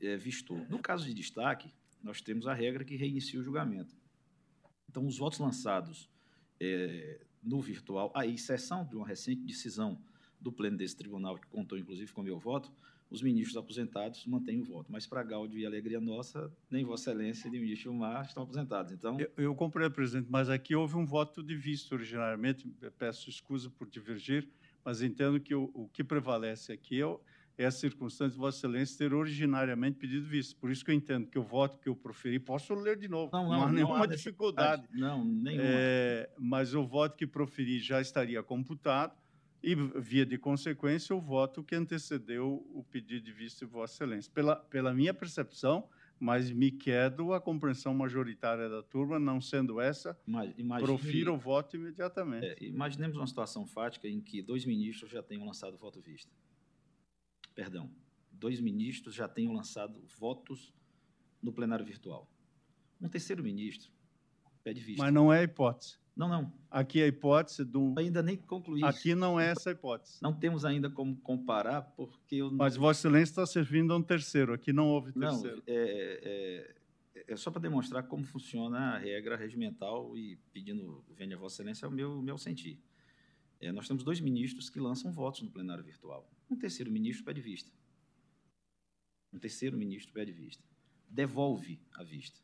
é, 0.00 0.16
vistor. 0.16 0.68
No 0.68 0.78
caso 0.78 1.04
de 1.04 1.14
destaque, 1.14 1.72
nós 2.02 2.20
temos 2.20 2.46
a 2.46 2.54
regra 2.54 2.84
que 2.84 2.96
reinicia 2.96 3.40
o 3.40 3.42
julgamento. 3.42 3.96
Então, 4.88 5.06
os 5.06 5.18
votos 5.18 5.38
lançados 5.38 6.08
é, 6.60 7.20
no 7.42 7.60
virtual, 7.60 8.12
a 8.14 8.26
exceção 8.26 8.86
de 8.86 8.96
uma 8.96 9.06
recente 9.06 9.42
decisão 9.42 10.00
do 10.40 10.52
pleno 10.52 10.76
desse 10.76 10.96
tribunal, 10.96 11.36
que 11.36 11.46
contou 11.48 11.76
inclusive 11.78 12.12
com 12.12 12.20
o 12.20 12.24
meu 12.24 12.38
voto, 12.38 12.72
os 13.10 13.22
ministros 13.22 13.56
aposentados 13.56 14.26
mantêm 14.26 14.60
o 14.60 14.64
voto. 14.64 14.92
Mas 14.92 15.06
para 15.06 15.22
Gáudio 15.22 15.58
e 15.58 15.64
alegria 15.66 16.00
nossa, 16.00 16.52
nem 16.70 16.84
Vossa 16.84 17.10
Excelência 17.10 17.50
nem 17.50 17.58
o 17.58 17.62
ministro 17.62 17.90
Gilmar 17.90 18.24
estão 18.26 18.42
aposentados. 18.42 18.92
Então, 18.92 19.18
Eu, 19.18 19.30
eu 19.36 19.54
compreendo, 19.54 19.92
presidente, 19.92 20.28
mas 20.30 20.48
aqui 20.50 20.74
houve 20.74 20.96
um 20.96 21.06
voto 21.06 21.42
de 21.42 21.56
vista 21.56 21.94
originariamente. 21.94 22.68
Peço 22.98 23.30
escusa 23.30 23.70
por 23.70 23.88
divergir, 23.88 24.46
mas 24.84 25.00
entendo 25.02 25.40
que 25.40 25.54
o, 25.54 25.70
o 25.74 25.88
que 25.88 26.04
prevalece 26.04 26.70
aqui 26.70 27.02
é, 27.02 27.16
é 27.56 27.64
a 27.64 27.70
circunstância 27.70 28.32
de 28.32 28.38
Vossa 28.38 28.58
Excelência 28.58 28.98
ter 28.98 29.14
originariamente 29.14 29.98
pedido 29.98 30.26
vista. 30.26 30.54
Por 30.60 30.70
isso 30.70 30.84
que 30.84 30.90
eu 30.90 30.94
entendo 30.94 31.26
que 31.28 31.38
o 31.38 31.42
voto 31.42 31.78
que 31.78 31.88
eu 31.88 31.96
proferi, 31.96 32.38
posso 32.38 32.74
ler 32.74 32.98
de 32.98 33.08
novo, 33.08 33.30
Não, 33.32 33.44
não, 33.44 33.50
não, 33.50 33.62
há 33.62 33.66
não 33.66 33.72
nenhuma 33.72 34.04
há 34.04 34.06
dificuldade. 34.06 34.86
não, 34.92 35.24
nenhuma. 35.24 35.64
É, 35.66 36.30
mas 36.38 36.74
o 36.74 36.84
voto 36.86 37.16
que 37.16 37.26
proferi 37.26 37.78
já 37.80 38.02
estaria 38.02 38.42
computado 38.42 39.16
e, 39.62 39.74
via 39.74 40.24
de 40.24 40.38
consequência, 40.38 41.14
o 41.14 41.20
voto 41.20 41.62
que 41.62 41.74
antecedeu 41.74 42.66
o 42.72 42.84
pedido 42.84 43.24
de 43.24 43.32
vista 43.32 43.64
de 43.66 43.70
Vossa 43.70 43.94
Excelência. 43.94 44.30
Pela, 44.32 44.56
pela 44.56 44.94
minha 44.94 45.12
percepção, 45.12 45.88
mas 46.20 46.50
me 46.50 46.70
quedo 46.70 47.32
a 47.32 47.40
compreensão 47.40 47.94
majoritária 47.94 48.68
da 48.68 48.82
turma, 48.82 49.18
não 49.18 49.40
sendo 49.40 49.80
essa, 49.80 50.18
Ima- 50.26 50.46
imagine- 50.56 50.86
profiro 50.86 51.34
o 51.34 51.38
voto 51.38 51.76
imediatamente. 51.76 52.46
É, 52.46 52.56
imaginemos 52.64 53.16
uma 53.16 53.26
situação 53.26 53.66
fática 53.66 54.08
em 54.08 54.20
que 54.20 54.42
dois 54.42 54.64
ministros 54.64 55.10
já 55.10 55.22
tenham 55.22 55.44
lançado 55.44 55.76
voto 55.76 56.00
vista. 56.00 56.32
Perdão, 57.54 57.90
dois 58.30 58.60
ministros 58.60 59.14
já 59.14 59.28
tenham 59.28 59.52
lançado 59.52 60.00
votos 60.18 60.72
no 61.42 61.52
plenário 61.52 61.84
virtual. 61.84 62.28
Um 63.00 63.08
terceiro 63.08 63.42
ministro 63.42 63.90
pede 64.62 64.80
vista. 64.80 65.02
Mas 65.02 65.12
não 65.12 65.32
é 65.32 65.40
a 65.40 65.42
hipótese. 65.44 65.98
Não, 66.18 66.28
não, 66.28 66.52
Aqui 66.68 67.00
é 67.00 67.04
a 67.04 67.06
hipótese 67.06 67.64
do. 67.64 67.94
ainda 67.96 68.20
nem 68.22 68.36
concluí. 68.36 68.82
Aqui 68.82 69.14
não 69.14 69.38
é 69.38 69.52
essa 69.52 69.70
a 69.70 69.72
hipótese. 69.72 70.18
Não 70.20 70.34
temos 70.34 70.64
ainda 70.64 70.90
como 70.90 71.16
comparar, 71.16 71.80
porque 71.96 72.34
eu 72.34 72.50
Mas 72.50 72.74
Vossa 72.76 73.00
Excelência 73.00 73.30
está 73.30 73.46
servindo 73.46 73.92
a 73.92 73.96
um 73.96 74.02
terceiro. 74.02 74.52
Aqui 74.52 74.72
não 74.72 74.88
houve 74.88 75.12
Não, 75.14 75.30
terceiro. 75.30 75.62
é, 75.64 76.74
é, 77.14 77.32
é 77.32 77.36
só 77.36 77.52
para 77.52 77.62
demonstrar 77.62 78.02
como 78.02 78.24
funciona 78.24 78.96
a 78.96 78.98
regra 78.98 79.36
regimental 79.36 80.14
e 80.16 80.36
pedindo, 80.52 81.04
venha 81.16 81.36
Vossa 81.38 81.62
Excelência, 81.62 81.86
é 81.86 81.88
o 81.88 81.92
meu, 81.92 82.20
meu 82.20 82.36
sentir. 82.36 82.78
É, 83.60 83.70
nós 83.70 83.86
temos 83.86 84.02
dois 84.02 84.20
ministros 84.20 84.68
que 84.68 84.80
lançam 84.80 85.12
votos 85.12 85.42
no 85.42 85.50
plenário 85.50 85.84
virtual. 85.84 86.28
Um 86.50 86.56
terceiro 86.56 86.90
ministro 86.90 87.24
pede 87.24 87.40
vista. 87.40 87.70
Um 89.32 89.38
terceiro 89.38 89.76
ministro 89.76 90.12
pede 90.12 90.32
vista. 90.32 90.64
Devolve 91.08 91.80
a 91.94 92.02
vista. 92.02 92.40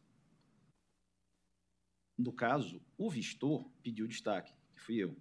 No 2.17 2.33
caso, 2.33 2.81
o 2.97 3.11
vistor 3.11 3.69
pediu 3.83 4.07
destaque, 4.07 4.53
que 4.75 4.81
fui 4.81 4.97
eu. 4.97 5.17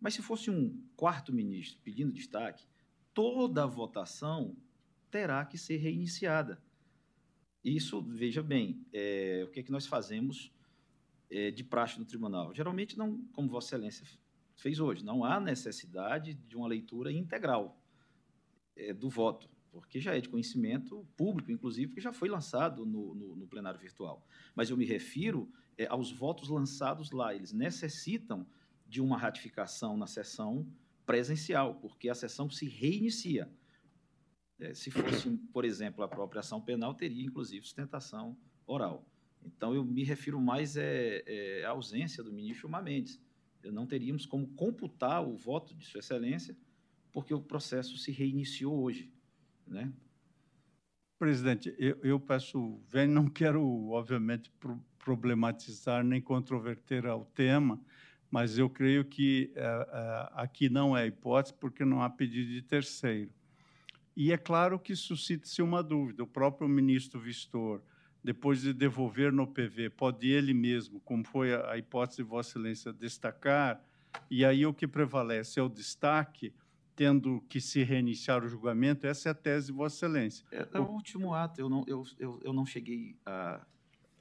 Mas 0.00 0.14
se 0.14 0.22
fosse 0.22 0.50
um 0.50 0.78
quarto 0.94 1.32
ministro 1.32 1.80
pedindo 1.82 2.12
destaque, 2.12 2.66
toda 3.14 3.64
a 3.64 3.66
votação 3.66 4.54
terá 5.10 5.44
que 5.44 5.56
ser 5.56 5.78
reiniciada. 5.78 6.62
Isso, 7.64 8.02
veja 8.02 8.42
bem, 8.42 8.86
é, 8.92 9.42
o 9.46 9.50
que, 9.50 9.60
é 9.60 9.62
que 9.62 9.72
nós 9.72 9.86
fazemos 9.86 10.52
é, 11.30 11.50
de 11.50 11.64
praxe 11.64 11.98
no 11.98 12.04
tribunal? 12.04 12.54
Geralmente, 12.54 12.98
não, 12.98 13.18
como 13.32 13.48
Vossa 13.48 13.74
Excelência 13.74 14.06
fez 14.56 14.78
hoje, 14.78 15.04
não 15.04 15.24
há 15.24 15.40
necessidade 15.40 16.34
de 16.34 16.56
uma 16.56 16.68
leitura 16.68 17.10
integral 17.10 17.80
é, 18.76 18.92
do 18.92 19.08
voto, 19.08 19.48
porque 19.70 20.00
já 20.00 20.16
é 20.16 20.20
de 20.20 20.28
conhecimento 20.28 21.06
público, 21.16 21.50
inclusive, 21.50 21.88
porque 21.88 22.00
já 22.00 22.12
foi 22.12 22.28
lançado 22.28 22.86
no, 22.86 23.14
no, 23.14 23.36
no 23.36 23.46
plenário 23.46 23.78
virtual. 23.78 24.26
Mas 24.54 24.70
eu 24.70 24.76
me 24.76 24.84
refiro 24.84 25.50
é, 25.76 25.86
aos 25.86 26.10
votos 26.10 26.48
lançados 26.48 27.10
lá, 27.10 27.34
eles 27.34 27.52
necessitam 27.52 28.46
de 28.86 29.00
uma 29.00 29.18
ratificação 29.18 29.96
na 29.96 30.06
sessão 30.06 30.66
presencial, 31.04 31.74
porque 31.76 32.08
a 32.08 32.14
sessão 32.14 32.50
se 32.50 32.68
reinicia. 32.68 33.50
É, 34.58 34.74
se 34.74 34.90
fosse, 34.90 35.30
por 35.52 35.64
exemplo, 35.64 36.02
a 36.02 36.08
própria 36.08 36.40
ação 36.40 36.60
penal, 36.60 36.94
teria 36.94 37.24
inclusive 37.24 37.64
sustentação 37.64 38.36
oral. 38.66 39.06
Então, 39.44 39.74
eu 39.74 39.84
me 39.84 40.02
refiro 40.02 40.40
mais 40.40 40.76
é, 40.76 41.22
é, 41.26 41.64
à 41.64 41.70
ausência 41.70 42.22
do 42.22 42.32
ministro 42.32 42.62
Gilmar 42.62 42.82
Mendes. 42.82 43.20
Não 43.62 43.86
teríamos 43.86 44.26
como 44.26 44.48
computar 44.54 45.26
o 45.26 45.36
voto 45.36 45.74
de 45.74 45.84
Sua 45.84 46.00
Excelência, 46.00 46.56
porque 47.12 47.34
o 47.34 47.40
processo 47.40 47.96
se 47.98 48.12
reiniciou 48.12 48.80
hoje. 48.80 49.12
Né? 49.66 49.92
Presidente, 51.18 51.74
eu, 51.78 51.98
eu 52.02 52.20
peço, 52.20 52.78
vem, 52.88 53.06
não 53.06 53.26
quero, 53.26 53.88
obviamente, 53.88 54.50
pro- 54.60 54.84
problematizar 54.98 56.04
nem 56.04 56.20
controverter 56.20 57.06
ao 57.06 57.24
tema, 57.24 57.80
mas 58.30 58.58
eu 58.58 58.68
creio 58.68 59.04
que 59.04 59.50
eh, 59.54 59.88
eh, 59.92 60.28
aqui 60.34 60.68
não 60.68 60.96
é 60.96 61.06
hipótese, 61.06 61.54
porque 61.54 61.84
não 61.84 62.02
há 62.02 62.10
pedido 62.10 62.50
de 62.50 62.60
terceiro. 62.60 63.30
E 64.16 64.32
é 64.32 64.36
claro 64.36 64.78
que 64.78 64.94
suscita-se 64.96 65.62
uma 65.62 65.82
dúvida. 65.82 66.22
O 66.22 66.26
próprio 66.26 66.68
ministro 66.68 67.20
Vistor, 67.20 67.82
depois 68.22 68.60
de 68.60 68.72
devolver 68.72 69.32
no 69.32 69.46
PV, 69.46 69.90
pode 69.90 70.28
ele 70.28 70.52
mesmo, 70.52 71.00
como 71.00 71.24
foi 71.24 71.54
a, 71.54 71.70
a 71.72 71.78
hipótese 71.78 72.18
de 72.18 72.24
Vossa 72.24 72.50
Excelência, 72.50 72.92
destacar, 72.92 73.82
e 74.30 74.44
aí 74.44 74.66
o 74.66 74.74
que 74.74 74.86
prevalece 74.86 75.60
é 75.60 75.62
o 75.62 75.68
destaque, 75.68 76.52
tendo 76.96 77.42
que 77.42 77.60
se 77.60 77.82
reiniciar 77.82 78.42
o 78.42 78.48
julgamento, 78.48 79.06
essa 79.06 79.28
é 79.28 79.32
a 79.32 79.34
tese 79.34 79.66
de 79.66 79.72
Vossa 79.72 79.96
Excelência. 79.96 80.46
É, 80.50 80.66
é 80.72 80.80
o 80.80 80.90
último 80.90 81.34
ato, 81.34 81.60
eu 81.60 81.68
não, 81.68 81.84
eu, 81.86 82.02
eu, 82.18 82.40
eu 82.42 82.52
não 82.54 82.64
cheguei 82.64 83.14
a 83.24 83.64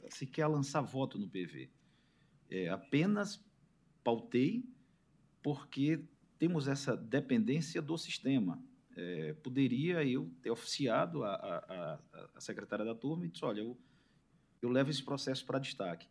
sequer 0.10 0.44
a 0.44 0.48
lançar 0.48 0.82
voto 0.82 1.17
no 1.17 1.27
PV. 1.27 1.70
É, 2.51 2.70
apenas 2.70 3.44
pautei 4.03 4.63
porque 5.41 6.03
temos 6.38 6.67
essa 6.67 6.96
dependência 6.96 7.82
do 7.82 7.98
sistema. 7.98 8.62
É, 8.96 9.34
poderia 9.41 10.03
eu 10.03 10.29
ter 10.41 10.51
oficiado 10.51 11.24
a, 11.24 11.34
a, 11.34 11.58
a, 11.58 12.29
a 12.36 12.41
secretária 12.41 12.86
da 12.86 12.94
turma 12.94 13.25
e 13.25 13.29
disse, 13.29 13.44
olha, 13.44 13.62
eu, 13.62 13.77
eu 14.62 14.70
levo 14.70 14.89
esse 14.89 15.03
processo 15.03 15.46
para 15.46 15.60
destaque. 15.60 16.08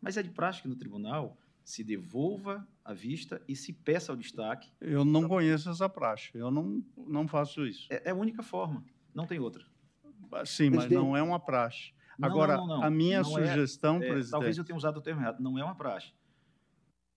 Mas 0.00 0.16
é 0.16 0.22
de 0.22 0.30
prática 0.30 0.68
no 0.68 0.76
tribunal, 0.76 1.38
se 1.68 1.84
devolva 1.84 2.66
a 2.82 2.94
vista 2.94 3.42
e 3.46 3.54
se 3.54 3.74
peça 3.74 4.10
o 4.10 4.16
destaque. 4.16 4.72
Eu 4.80 5.04
não 5.04 5.28
conheço 5.28 5.68
essa 5.68 5.86
praxe, 5.86 6.30
eu 6.34 6.50
não, 6.50 6.82
não 6.96 7.28
faço 7.28 7.66
isso. 7.66 7.86
É, 7.90 8.08
é 8.08 8.10
a 8.10 8.14
única 8.14 8.42
forma, 8.42 8.82
não 9.14 9.26
tem 9.26 9.38
outra. 9.38 9.66
Sim, 10.46 10.70
mas 10.70 10.88
não 10.90 11.14
é 11.14 11.22
uma 11.22 11.38
praxe. 11.38 11.92
Não, 12.18 12.26
Agora, 12.26 12.56
não, 12.56 12.66
não, 12.66 12.76
não. 12.78 12.84
a 12.84 12.90
minha 12.90 13.20
Não 13.22 13.38
é- 13.38 13.46
sugestão, 13.46 13.96
É, 13.96 14.08
presidente... 14.08 14.30
talvez 14.30 14.56
eu 14.56 14.64
tenha 14.64 14.76
usado 14.78 14.96
o 14.96 15.02
termo 15.02 15.20
errado, 15.20 15.40
não 15.42 15.58
é 15.58 15.62
uma 15.64 15.74
praxe. 15.74 16.14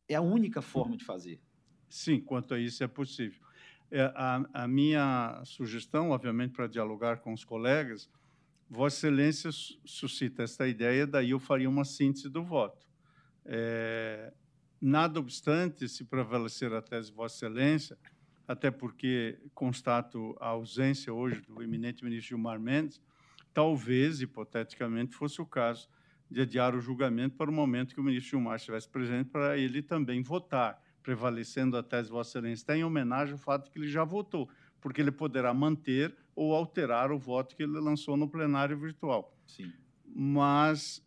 É 0.10 0.16
a 0.16 0.22
única 0.22 0.62
forma 0.62 0.98
de 0.98 1.06
fazer. 1.06 1.42
Sim, 1.88 2.20
quanto 2.20 2.54
a 2.54 2.60
isso 2.60 2.84
é 2.84 2.88
possível. 2.90 3.40
É, 3.90 4.12
a, 4.14 4.44
a 4.54 4.68
minha 4.68 5.42
sugestão, 5.46 6.10
obviamente, 6.10 6.52
para 6.54 6.68
dialogar 6.68 7.22
com 7.22 7.32
os 7.32 7.46
colegas, 7.46 8.10
Vossa 8.70 8.98
Excelência 9.08 9.50
su- 9.52 9.80
suscita 9.86 10.44
esta 10.44 10.68
ideia, 10.68 11.08
daí 11.08 11.30
eu 11.30 11.40
faria 11.40 11.70
uma 11.70 11.86
síntese 11.86 12.30
do 12.30 12.44
voto. 12.44 12.86
É, 13.46 14.32
nada 14.82 15.20
obstante, 15.20 15.88
se 15.88 16.04
prevalecer 16.04 16.74
a 16.74 16.82
tese 16.82 17.10
de 17.10 17.16
Vossa 17.16 17.46
Excelência, 17.46 17.98
até 18.48 18.72
porque 18.72 19.40
constato 19.54 20.36
a 20.40 20.48
ausência 20.48 21.14
hoje 21.14 21.42
do 21.42 21.62
eminente 21.62 22.04
ministro 22.04 22.30
Gilmar 22.30 22.60
Mendes, 22.60 23.00
talvez, 23.54 24.22
hipoteticamente, 24.22 25.16
fosse 25.16 25.42
o 25.42 25.46
caso 25.46 25.88
de 26.30 26.42
adiar 26.42 26.76
o 26.76 26.82
julgamento 26.82 27.36
para 27.36 27.52
o 27.52 27.54
momento 27.54 27.94
que 27.94 28.00
o 28.00 28.04
ministro 28.04 28.32
Gilmar 28.32 28.56
estivesse 28.56 28.90
presente, 28.90 29.30
para 29.30 29.58
ele 29.58 29.82
também 29.82 30.24
votar, 30.24 30.82
prevalecendo 31.04 31.78
a 31.78 31.84
tese 31.84 32.06
de 32.06 32.12
Vossa 32.12 32.32
Excelência, 32.32 32.64
está 32.64 32.76
em 32.76 32.84
homenagem 32.84 33.34
ao 33.34 33.38
fato 33.38 33.66
de 33.66 33.72
que 33.72 33.78
ele 33.78 33.88
já 33.88 34.04
votou, 34.04 34.50
porque 34.80 35.00
ele 35.00 35.12
poderá 35.12 35.54
manter 35.54 36.16
ou 36.36 36.56
alterar 36.56 37.12
o 37.12 37.20
voto 37.20 37.56
que 37.56 37.64
ele 37.64 37.80
lançou 37.80 38.18
no 38.18 38.28
plenário 38.28 38.78
virtual. 38.78 39.38
Sim. 39.46 39.72
Mas 40.06 41.06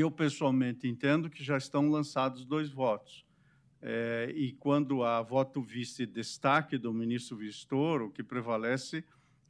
eu, 0.00 0.10
pessoalmente, 0.10 0.88
entendo 0.88 1.30
que 1.30 1.42
já 1.42 1.56
estão 1.56 1.88
lançados 1.88 2.44
dois 2.44 2.70
votos. 2.70 3.24
É, 3.80 4.32
e 4.34 4.52
quando 4.52 5.04
há 5.04 5.22
voto 5.22 5.60
vice 5.60 6.06
destaque 6.06 6.78
do 6.78 6.92
ministro 6.92 7.36
Vistor, 7.36 8.02
o 8.02 8.10
que 8.10 8.22
prevalece 8.22 9.04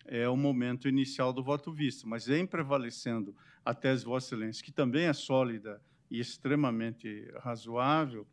é 0.04 0.28
o 0.28 0.36
momento 0.36 0.88
inicial 0.88 1.32
do 1.32 1.42
voto 1.42 1.72
visto, 1.72 2.08
mas 2.08 2.28
em 2.28 2.46
prevalecendo 2.46 3.34
a 3.64 3.74
tese 3.74 4.04
Vossa 4.04 4.34
Excelência, 4.34 4.64
que 4.64 4.72
também 4.72 5.06
é 5.06 5.12
sólida 5.12 5.80
e 6.10 6.20
extremamente 6.20 7.28
razoável, 7.40 8.26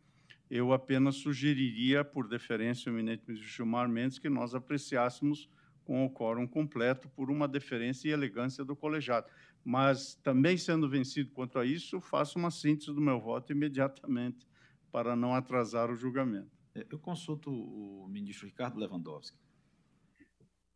eu 0.50 0.72
apenas 0.72 1.16
sugeriria, 1.16 2.04
por 2.04 2.28
deferência 2.28 2.90
ao 2.90 2.96
eminente 2.96 3.24
ministro 3.28 3.50
Gilmar 3.50 3.90
Mendes, 3.90 4.20
que 4.20 4.30
nós 4.30 4.54
apreciássemos 4.54 5.50
com 5.84 6.06
o 6.06 6.10
quórum 6.10 6.46
completo 6.46 7.10
por 7.10 7.32
uma 7.32 7.48
deferência 7.48 8.10
e 8.10 8.12
elegância 8.12 8.64
do 8.64 8.76
colegiado. 8.76 9.28
Mas, 9.64 10.16
também 10.16 10.58
sendo 10.58 10.90
vencido 10.90 11.32
quanto 11.32 11.58
a 11.58 11.66
isso, 11.66 12.02
faço 12.02 12.38
uma 12.38 12.52
síntese 12.52 12.94
do 12.94 13.00
meu 13.00 13.20
voto 13.20 13.52
imediatamente, 13.52 14.46
para 14.92 15.16
não 15.16 15.34
atrasar 15.34 15.90
o 15.90 15.96
julgamento. 15.96 16.52
É, 16.76 16.86
Eu 16.90 17.00
consulto 17.00 17.52
o 17.52 18.08
ministro 18.08 18.46
Ricardo 18.46 18.78
Lewandowski. 18.78 19.38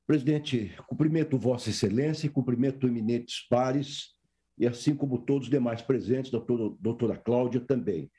Presidente, 0.05 0.73
cumprimento 0.87 1.37
Vossa 1.37 1.69
Excelência 1.69 2.27
e 2.27 2.29
cumprimento 2.29 2.87
eminentes 2.87 3.45
pares, 3.49 4.15
e 4.57 4.65
assim 4.65 4.95
como 4.95 5.19
todos 5.19 5.47
os 5.47 5.51
demais 5.51 5.81
presentes, 5.81 6.31
doutor, 6.31 6.77
doutora 6.79 7.17
Cláudia 7.17 7.59
também. 7.59 8.09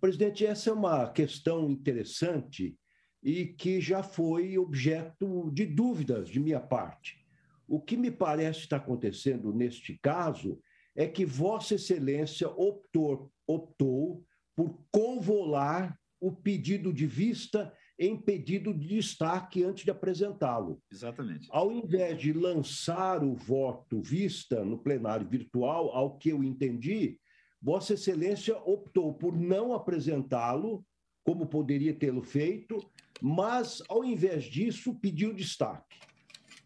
Presidente, 0.00 0.46
essa 0.46 0.70
é 0.70 0.72
uma 0.72 1.10
questão 1.10 1.70
interessante 1.70 2.76
e 3.22 3.46
que 3.46 3.80
já 3.80 4.02
foi 4.02 4.56
objeto 4.56 5.50
de 5.52 5.66
dúvidas 5.66 6.28
de 6.28 6.40
minha 6.40 6.60
parte. 6.60 7.25
O 7.68 7.80
que 7.80 7.96
me 7.96 8.10
parece 8.10 8.60
estar 8.60 8.76
acontecendo 8.76 9.52
neste 9.52 9.98
caso 9.98 10.60
é 10.94 11.06
que 11.06 11.24
Vossa 11.24 11.74
Excelência 11.74 12.48
optou, 12.48 13.30
optou 13.46 14.24
por 14.54 14.80
convolar 14.90 15.98
o 16.20 16.32
pedido 16.32 16.92
de 16.92 17.06
vista 17.06 17.72
em 17.98 18.16
pedido 18.16 18.74
de 18.74 18.88
destaque 18.88 19.64
antes 19.64 19.84
de 19.84 19.90
apresentá-lo. 19.90 20.80
Exatamente. 20.92 21.48
Ao 21.50 21.72
invés 21.72 22.20
de 22.20 22.32
lançar 22.32 23.24
o 23.24 23.34
voto 23.34 24.00
vista 24.00 24.64
no 24.64 24.78
plenário 24.78 25.26
virtual, 25.26 25.90
ao 25.90 26.16
que 26.16 26.30
eu 26.30 26.44
entendi, 26.44 27.18
Vossa 27.60 27.94
Excelência 27.94 28.56
optou 28.58 29.14
por 29.14 29.36
não 29.36 29.72
apresentá-lo, 29.72 30.84
como 31.24 31.46
poderia 31.46 31.94
tê-lo 31.94 32.22
feito, 32.22 32.78
mas, 33.20 33.82
ao 33.88 34.04
invés 34.04 34.44
disso, 34.44 34.94
pediu 35.00 35.32
destaque. 35.32 35.98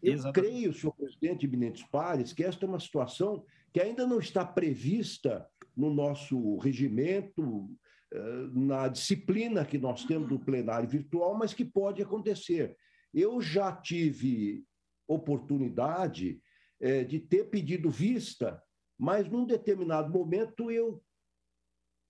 Eu 0.01 0.13
Exatamente. 0.13 0.51
creio, 0.51 0.73
senhor 0.73 0.93
presidente 0.93 1.45
Eminentes 1.45 1.83
Pares, 1.83 2.33
que 2.33 2.43
esta 2.43 2.65
é 2.65 2.67
uma 2.69 2.79
situação 2.79 3.45
que 3.71 3.79
ainda 3.79 4.05
não 4.05 4.19
está 4.19 4.43
prevista 4.45 5.47
no 5.75 5.93
nosso 5.93 6.57
regimento, 6.57 7.69
eh, 8.13 8.47
na 8.53 8.87
disciplina 8.87 9.65
que 9.65 9.77
nós 9.77 10.03
temos 10.03 10.27
do 10.27 10.39
plenário 10.39 10.89
virtual, 10.89 11.37
mas 11.37 11.53
que 11.53 11.63
pode 11.63 12.01
acontecer. 12.01 12.75
Eu 13.13 13.41
já 13.41 13.71
tive 13.71 14.65
oportunidade 15.07 16.41
eh, 16.79 17.03
de 17.03 17.19
ter 17.19 17.45
pedido 17.49 17.89
vista, 17.89 18.61
mas 18.97 19.29
num 19.29 19.45
determinado 19.45 20.11
momento 20.11 20.69
eu 20.69 21.01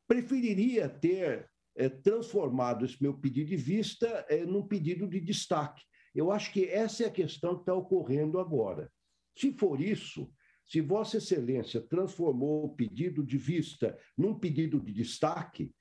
preferiria 0.07 0.89
ter 0.89 1.49
eh, 1.75 1.89
transformado 1.89 2.85
esse 2.85 3.01
meu 3.01 3.13
pedido 3.13 3.49
de 3.49 3.57
vista 3.57 4.25
num 4.47 4.65
pedido 4.65 5.07
de 5.07 5.19
destaque. 5.19 5.83
Eu 6.13 6.31
acho 6.31 6.51
que 6.51 6.65
essa 6.65 7.03
é 7.03 7.07
a 7.07 7.11
questão 7.11 7.55
que 7.55 7.61
está 7.61 7.73
ocorrendo 7.73 8.39
agora. 8.39 8.91
Se 9.37 9.51
for 9.53 9.79
isso, 9.81 10.29
se 10.65 10.81
Vossa 10.81 11.17
Excelência 11.17 11.81
transformou 11.81 12.65
o 12.65 12.75
pedido 12.75 13.23
de 13.23 13.37
vista 13.37 13.97
num 14.17 14.37
pedido 14.37 14.79
de 14.79 14.91
destaque, 14.91 15.73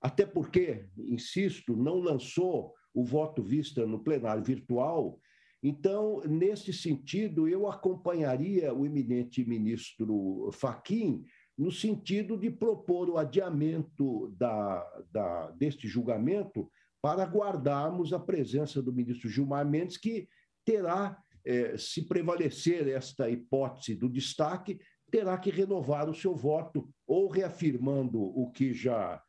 até 0.00 0.26
porque, 0.26 0.88
insisto, 0.96 1.76
não 1.76 1.98
lançou 1.98 2.74
o 2.94 3.04
voto 3.04 3.42
vista 3.42 3.86
no 3.86 4.02
plenário 4.02 4.42
virtual. 4.42 5.18
Então, 5.62 6.20
nesse 6.20 6.72
sentido, 6.72 7.48
eu 7.48 7.66
acompanharia 7.66 8.72
o 8.72 8.86
eminente 8.86 9.44
ministro 9.44 10.50
Faquim 10.52 11.24
no 11.56 11.72
sentido 11.72 12.36
de 12.36 12.50
propor 12.50 13.08
o 13.08 13.16
adiamento 13.16 14.28
da, 14.36 14.84
da, 15.10 15.50
deste 15.52 15.88
julgamento 15.88 16.70
para 17.06 17.22
aguardarmos 17.22 18.12
a 18.12 18.18
presença 18.18 18.82
do 18.82 18.92
ministro 18.92 19.28
Gilmar 19.28 19.64
Mendes, 19.64 19.96
que 19.96 20.28
terá, 20.64 21.16
eh, 21.44 21.78
se 21.78 22.02
prevalecer 22.02 22.88
esta 22.88 23.30
hipótese 23.30 23.94
do 23.94 24.08
destaque, 24.08 24.80
terá 25.08 25.38
que 25.38 25.48
renovar 25.48 26.10
o 26.10 26.14
seu 26.14 26.34
voto, 26.34 26.92
ou 27.06 27.28
reafirmando 27.28 28.20
o 28.20 28.50
que 28.50 28.74
já 28.74 29.22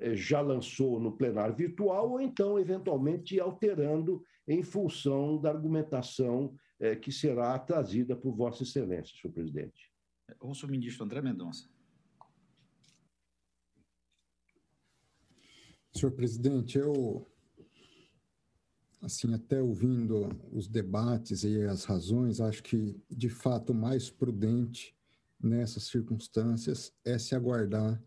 é, 0.00 0.16
já 0.16 0.40
lançou 0.40 0.98
no 0.98 1.16
plenário 1.16 1.54
virtual, 1.54 2.10
ou 2.10 2.20
então, 2.20 2.58
eventualmente, 2.58 3.38
alterando 3.38 4.20
em 4.48 4.60
função 4.60 5.40
da 5.40 5.50
argumentação 5.50 6.56
é, 6.80 6.96
que 6.96 7.12
será 7.12 7.56
trazida 7.56 8.16
por 8.16 8.34
Vossa 8.34 8.64
Excelência, 8.64 9.16
senhor 9.16 9.32
presidente. 9.32 9.92
Ouço 10.40 10.66
o 10.66 10.68
ministro 10.68 11.04
André 11.04 11.22
Mendonça. 11.22 11.70
Senhor 15.94 16.12
presidente, 16.12 16.78
eu, 16.78 17.26
assim, 19.02 19.34
até 19.34 19.60
ouvindo 19.60 20.28
os 20.50 20.66
debates 20.66 21.44
e 21.44 21.62
as 21.62 21.84
razões, 21.84 22.40
acho 22.40 22.62
que, 22.62 22.96
de 23.10 23.28
fato, 23.28 23.72
o 23.72 23.74
mais 23.74 24.10
prudente 24.10 24.96
nessas 25.38 25.84
circunstâncias 25.84 26.94
é 27.04 27.18
se 27.18 27.34
aguardar 27.34 28.02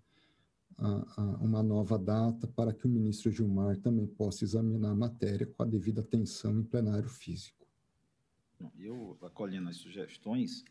a, 0.77 1.21
a 1.21 1.21
uma 1.37 1.61
nova 1.61 1.97
data 1.97 2.47
para 2.47 2.73
que 2.73 2.85
o 2.85 2.89
ministro 2.89 3.31
Gilmar 3.31 3.77
também 3.77 4.07
possa 4.07 4.43
examinar 4.43 4.91
a 4.91 4.95
matéria 4.95 5.45
com 5.45 5.63
a 5.63 5.65
devida 5.65 6.01
atenção 6.01 6.59
em 6.59 6.63
plenário 6.63 7.09
físico. 7.09 7.67
Eu, 8.79 9.17
acolhendo 9.21 9.69
as 9.69 9.77
sugestões, 9.77 10.63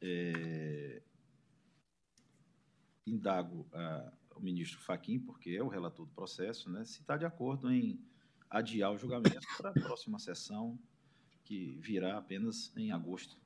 é, 0.00 1.02
indago 3.06 3.66
a, 3.72 4.12
ao 4.34 4.42
ministro 4.42 4.80
Faquim, 4.80 5.18
porque 5.18 5.50
é 5.50 5.62
o 5.62 5.68
relator 5.68 6.06
do 6.06 6.12
processo, 6.12 6.70
né, 6.70 6.84
se 6.84 7.00
está 7.00 7.16
de 7.16 7.24
acordo 7.24 7.70
em 7.72 8.00
adiar 8.50 8.92
o 8.92 8.98
julgamento 8.98 9.46
para 9.56 9.70
a 9.70 9.72
próxima 9.72 10.18
sessão, 10.18 10.78
que 11.44 11.78
virá 11.80 12.18
apenas 12.18 12.72
em 12.76 12.90
agosto. 12.90 13.36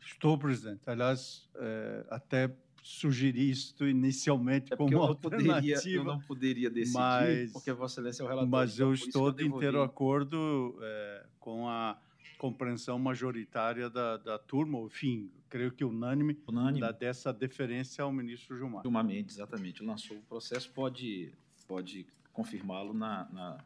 Estou, 0.00 0.38
presidente. 0.38 0.80
Aliás, 0.86 1.48
é, 1.56 2.06
até 2.10 2.54
sugeri 2.82 3.50
isso 3.50 3.86
inicialmente 3.86 4.72
é 4.72 4.76
como 4.76 4.92
eu 4.92 5.02
alternativa. 5.02 5.56
Poderia, 5.56 5.96
eu 5.96 6.04
não 6.04 6.20
poderia 6.20 6.70
decidir, 6.70 6.98
mas, 6.98 7.52
porque 7.52 7.72
Vossa 7.72 7.94
Excelência 7.94 8.22
é 8.22 8.26
o 8.26 8.28
relator. 8.28 8.50
Mas 8.50 8.78
eu 8.78 8.92
então, 8.92 9.06
estou 9.06 9.32
de 9.32 9.46
inteiro 9.46 9.82
acordo 9.82 10.78
é, 10.82 11.26
com 11.38 11.68
a 11.68 11.98
compreensão 12.42 12.98
majoritária 12.98 13.88
da, 13.88 14.16
da 14.16 14.36
turma, 14.36 14.76
enfim, 14.80 15.30
creio 15.48 15.70
que 15.70 15.84
unânime, 15.84 16.36
unânime. 16.48 16.80
Da, 16.80 16.90
dessa 16.90 17.32
deferência 17.32 18.02
ao 18.02 18.10
ministro 18.10 18.58
Gilmar. 18.58 18.82
Gilmar 18.82 19.04
Mendes, 19.04 19.36
exatamente. 19.36 19.80
Lançou 19.80 20.16
o 20.16 20.22
processo, 20.22 20.68
pode, 20.72 21.32
pode 21.68 22.04
confirmá-lo 22.32 22.92
na, 22.92 23.28
na, 23.30 23.64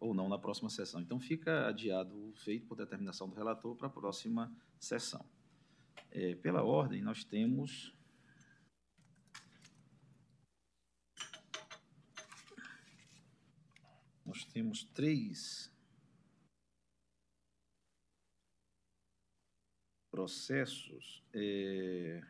ou 0.00 0.12
não 0.12 0.28
na 0.28 0.36
próxima 0.36 0.68
sessão. 0.68 1.00
Então, 1.00 1.20
fica 1.20 1.68
adiado 1.68 2.12
o 2.30 2.32
feito 2.34 2.66
por 2.66 2.76
determinação 2.76 3.28
do 3.28 3.36
relator 3.36 3.76
para 3.76 3.86
a 3.86 3.90
próxima 3.90 4.52
sessão. 4.76 5.24
É, 6.10 6.34
pela 6.34 6.64
ordem, 6.64 7.00
nós 7.00 7.22
temos 7.22 7.94
nós 14.26 14.44
temos 14.46 14.82
três 14.82 15.72
processos. 20.14 21.24
É, 21.32 22.22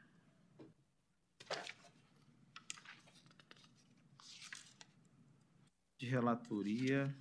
de 5.98 6.06
relatoria, 6.06 7.14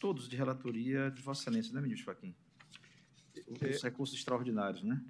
todos 0.00 0.28
de 0.28 0.36
relatoria 0.36 1.08
de 1.12 1.22
Vossa 1.22 1.42
Excelência, 1.42 1.72
né, 1.72 1.80
ministro 1.80 2.06
Faquim? 2.06 2.34
Os 3.46 3.62
é, 3.62 3.88
recursos 3.88 4.18
extraordinários, 4.18 4.82
né? 4.82 5.00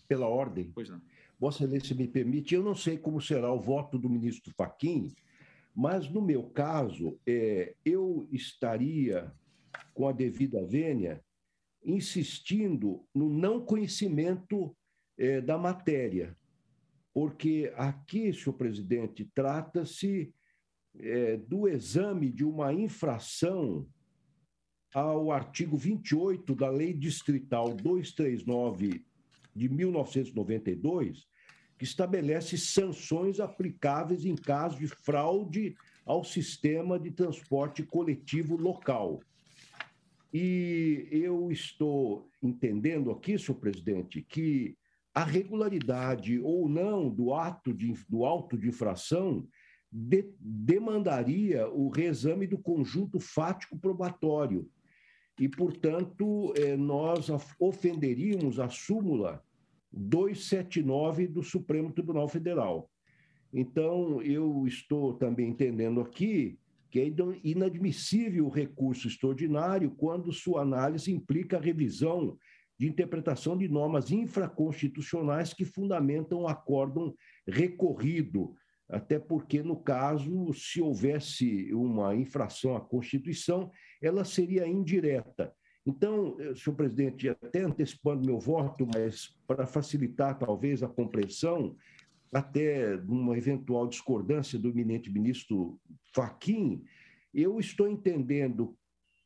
pela 0.06 0.28
ordem. 0.28 0.70
Pois 0.72 0.88
não. 0.88 1.02
Vossa 1.38 1.64
Excelência 1.64 1.94
me 1.94 2.08
permite, 2.08 2.54
eu 2.54 2.62
não 2.62 2.74
sei 2.74 2.96
como 2.96 3.20
será 3.20 3.52
o 3.52 3.60
voto 3.60 3.98
do 3.98 4.08
ministro 4.08 4.52
Faquim, 4.56 5.14
mas 5.74 6.08
no 6.08 6.22
meu 6.22 6.44
caso, 6.44 7.18
é, 7.26 7.74
eu 7.84 8.26
estaria, 8.32 9.30
com 9.92 10.08
a 10.08 10.12
devida 10.12 10.64
vênia, 10.64 11.22
insistindo 11.84 13.04
no 13.14 13.28
não 13.28 13.60
conhecimento 13.60 14.74
é, 15.18 15.40
da 15.40 15.58
matéria, 15.58 16.36
porque 17.12 17.72
aqui, 17.76 18.32
senhor 18.32 18.54
presidente, 18.54 19.30
trata-se 19.34 20.32
é, 20.98 21.36
do 21.36 21.68
exame 21.68 22.30
de 22.30 22.44
uma 22.44 22.72
infração 22.72 23.86
ao 24.94 25.30
artigo 25.30 25.76
28 25.76 26.54
da 26.54 26.70
Lei 26.70 26.94
Distrital 26.94 27.74
239 27.74 29.04
de 29.56 29.68
1992, 29.68 31.26
que 31.78 31.84
estabelece 31.84 32.56
sanções 32.56 33.40
aplicáveis 33.40 34.24
em 34.24 34.34
caso 34.34 34.78
de 34.78 34.86
fraude 34.86 35.74
ao 36.04 36.24
sistema 36.24 36.98
de 36.98 37.10
transporte 37.10 37.82
coletivo 37.82 38.56
local. 38.56 39.20
E 40.32 41.08
eu 41.10 41.50
estou 41.50 42.28
entendendo 42.42 43.10
aqui, 43.10 43.38
senhor 43.38 43.58
presidente, 43.58 44.22
que 44.22 44.76
a 45.14 45.24
regularidade 45.24 46.38
ou 46.40 46.68
não 46.68 47.08
do 47.08 47.32
ato 47.32 47.72
de, 47.72 47.94
do 48.08 48.24
auto 48.24 48.56
de 48.58 48.68
infração 48.68 49.46
de, 49.90 50.30
demandaria 50.38 51.68
o 51.68 51.88
reexame 51.88 52.46
do 52.46 52.58
conjunto 52.58 53.18
fático 53.18 53.78
probatório. 53.78 54.68
E, 55.38 55.48
portanto, 55.48 56.52
eh, 56.56 56.76
nós 56.76 57.28
ofenderíamos 57.58 58.58
a 58.58 58.68
súmula 58.68 59.42
279 59.92 61.26
do 61.28 61.42
Supremo 61.42 61.92
Tribunal 61.92 62.28
Federal. 62.28 62.90
Então, 63.52 64.20
eu 64.22 64.66
estou 64.66 65.14
também 65.14 65.50
entendendo 65.50 66.00
aqui 66.00 66.58
que 66.90 67.00
é 67.00 67.12
inadmissível 67.42 68.46
o 68.46 68.50
recurso 68.50 69.08
extraordinário 69.08 69.90
quando 69.90 70.32
sua 70.32 70.62
análise 70.62 71.12
implica 71.12 71.56
a 71.56 71.60
revisão 71.60 72.38
de 72.78 72.86
interpretação 72.86 73.56
de 73.56 73.68
normas 73.68 74.10
infraconstitucionais 74.10 75.52
que 75.52 75.64
fundamentam 75.64 76.40
o 76.40 76.48
acórdão 76.48 77.14
recorrido, 77.46 78.54
até 78.88 79.18
porque, 79.18 79.62
no 79.62 79.76
caso, 79.82 80.52
se 80.52 80.80
houvesse 80.80 81.72
uma 81.72 82.14
infração 82.14 82.76
à 82.76 82.80
Constituição, 82.80 83.70
ela 84.00 84.24
seria 84.24 84.68
indireta. 84.68 85.52
Então, 85.86 86.36
eh, 86.40 86.54
senhor 86.54 86.74
presidente, 86.76 87.28
até 87.28 87.62
antecipando 87.62 88.26
meu 88.26 88.40
voto, 88.40 88.86
mas 88.92 89.36
para 89.46 89.66
facilitar 89.66 90.36
talvez 90.36 90.82
a 90.82 90.88
compreensão, 90.88 91.76
até 92.32 92.96
uma 93.06 93.38
eventual 93.38 93.86
discordância 93.86 94.58
do 94.58 94.68
eminente 94.68 95.10
ministro 95.10 95.78
Faquim, 96.12 96.82
eu 97.32 97.60
estou 97.60 97.88
entendendo 97.88 98.76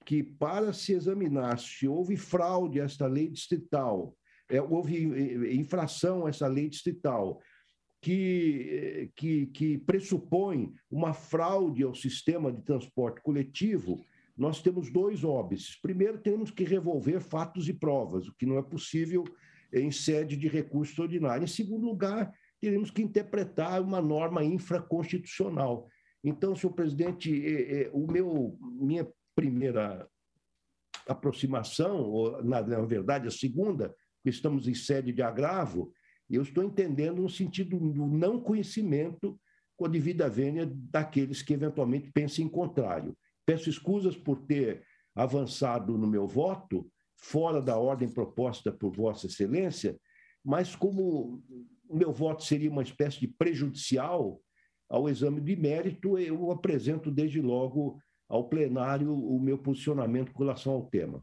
que 0.04 0.22
para 0.22 0.72
se 0.72 0.92
examinar 0.92 1.58
se 1.58 1.88
houve 1.88 2.16
fraude 2.16 2.80
a 2.80 2.84
esta 2.84 3.06
lei 3.06 3.28
distrital, 3.28 4.14
é, 4.48 4.60
houve 4.60 5.12
eh, 5.14 5.54
infração 5.54 6.26
a 6.26 6.28
essa 6.28 6.46
lei 6.46 6.68
distrital, 6.68 7.40
que, 8.00 8.68
eh, 8.70 9.08
que, 9.14 9.46
que 9.46 9.78
pressupõe 9.78 10.72
uma 10.90 11.12
fraude 11.12 11.82
ao 11.82 11.94
sistema 11.94 12.52
de 12.52 12.62
transporte 12.62 13.22
coletivo, 13.22 14.04
nós 14.40 14.62
temos 14.62 14.90
dois 14.90 15.22
óbices. 15.22 15.78
Primeiro, 15.82 16.16
temos 16.16 16.50
que 16.50 16.64
revolver 16.64 17.20
fatos 17.20 17.68
e 17.68 17.74
provas, 17.74 18.26
o 18.26 18.34
que 18.34 18.46
não 18.46 18.56
é 18.56 18.62
possível 18.62 19.22
em 19.70 19.90
sede 19.90 20.34
de 20.34 20.48
recurso 20.48 20.92
extraordinário. 20.92 21.44
Em 21.44 21.46
segundo 21.46 21.84
lugar, 21.84 22.32
teremos 22.58 22.90
que 22.90 23.02
interpretar 23.02 23.82
uma 23.82 24.00
norma 24.00 24.42
infraconstitucional. 24.42 25.86
Então, 26.24 26.56
senhor 26.56 26.72
presidente, 26.72 27.30
é, 27.46 27.82
é, 27.82 27.90
o 27.92 28.10
meu, 28.10 28.58
minha 28.62 29.06
primeira 29.34 30.08
aproximação, 31.06 32.00
ou, 32.00 32.42
na, 32.42 32.62
verdade, 32.62 33.28
a 33.28 33.30
segunda, 33.30 33.94
estamos 34.24 34.66
em 34.66 34.74
sede 34.74 35.12
de 35.12 35.20
agravo, 35.20 35.92
eu 36.30 36.40
estou 36.40 36.64
entendendo 36.64 37.20
no 37.20 37.28
sentido 37.28 37.78
do 37.78 38.06
não 38.06 38.40
conhecimento 38.40 39.38
com 39.76 39.84
a 39.84 39.88
devida 39.88 40.30
vênia 40.30 40.66
daqueles 40.66 41.42
que 41.42 41.52
eventualmente 41.52 42.10
pensem 42.10 42.46
em 42.46 42.48
contrário. 42.48 43.14
Peço 43.50 43.68
escusas 43.68 44.16
por 44.16 44.42
ter 44.42 44.84
avançado 45.12 45.98
no 45.98 46.06
meu 46.06 46.24
voto, 46.24 46.88
fora 47.16 47.60
da 47.60 47.76
ordem 47.76 48.08
proposta 48.08 48.70
por 48.70 48.94
Vossa 48.94 49.26
Excelência, 49.26 49.98
mas 50.44 50.76
como 50.76 51.42
o 51.88 51.96
meu 51.96 52.12
voto 52.12 52.44
seria 52.44 52.70
uma 52.70 52.84
espécie 52.84 53.18
de 53.18 53.26
prejudicial 53.26 54.40
ao 54.88 55.08
exame 55.08 55.40
de 55.40 55.56
mérito, 55.56 56.16
eu 56.16 56.52
apresento 56.52 57.10
desde 57.10 57.40
logo 57.40 58.00
ao 58.28 58.48
plenário 58.48 59.12
o 59.12 59.40
meu 59.40 59.58
posicionamento 59.58 60.30
com 60.30 60.44
relação 60.44 60.74
ao 60.74 60.86
tema. 60.86 61.20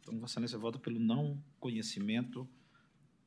Então, 0.00 0.18
Vossa 0.18 0.32
Excelência 0.32 0.58
vota 0.58 0.80
pelo 0.80 0.98
não 0.98 1.40
conhecimento 1.60 2.50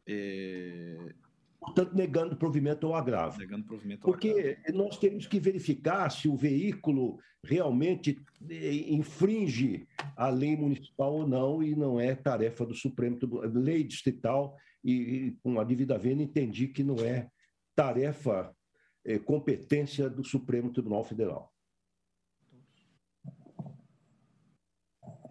é, 0.05 1.15
portanto, 1.59 1.93
negando 1.93 2.35
provimento 2.35 2.87
ao 2.87 2.95
agravo. 2.95 3.39
Negando 3.39 3.65
provimento 3.65 4.05
ao 4.05 4.11
Porque 4.11 4.57
agravo. 4.59 4.77
nós 4.77 4.97
temos 4.97 5.27
que 5.27 5.39
verificar 5.39 6.09
se 6.09 6.27
o 6.27 6.35
veículo 6.35 7.19
realmente 7.43 8.19
eh, 8.49 8.91
infringe 8.91 9.87
a 10.15 10.29
lei 10.29 10.55
municipal 10.55 11.13
ou 11.13 11.27
não, 11.27 11.63
e 11.63 11.75
não 11.75 11.99
é 11.99 12.15
tarefa 12.15 12.65
do 12.65 12.73
Supremo 12.73 13.17
Tribunal, 13.17 13.49
lei 13.53 13.83
distrital, 13.83 14.57
e, 14.83 15.35
com 15.43 15.59
a 15.59 15.63
devida 15.63 15.97
venda 15.97 16.23
entendi 16.23 16.67
que 16.67 16.83
não 16.83 16.97
é 16.97 17.29
tarefa, 17.75 18.55
é, 19.03 19.19
competência 19.19 20.09
do 20.09 20.23
Supremo 20.23 20.71
Tribunal 20.71 21.03
Federal. 21.03 21.53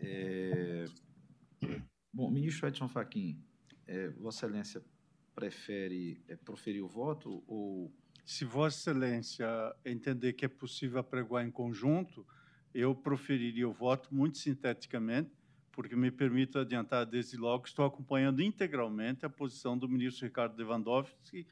É... 0.00 0.84
Bom, 2.12 2.30
ministro 2.30 2.68
Edson 2.68 2.88
Fachin, 2.88 3.42
é, 3.86 4.08
Vossa 4.10 4.46
Excelência 4.46 4.82
prefere 5.34 6.20
é, 6.28 6.36
proferir 6.36 6.82
o 6.82 6.88
voto 6.88 7.42
ou 7.46 7.92
se 8.24 8.44
Vossa 8.44 8.90
Excelência 8.90 9.46
entender 9.84 10.32
que 10.32 10.46
é 10.46 10.48
possível 10.48 10.98
apregoar 10.98 11.44
em 11.44 11.50
conjunto, 11.50 12.26
eu 12.74 12.94
proferiria 12.94 13.68
o 13.68 13.72
voto 13.72 14.14
muito 14.14 14.38
sinteticamente, 14.38 15.30
porque 15.70 15.94
me 15.94 16.10
permito 16.10 16.58
adiantar 16.58 17.04
desde 17.04 17.36
logo 17.36 17.64
que 17.64 17.68
estou 17.68 17.84
acompanhando 17.84 18.40
integralmente 18.40 19.26
a 19.26 19.30
posição 19.30 19.76
do 19.76 19.88
ministro 19.88 20.24
Ricardo 20.24 20.56
Lewandowski 20.56 21.46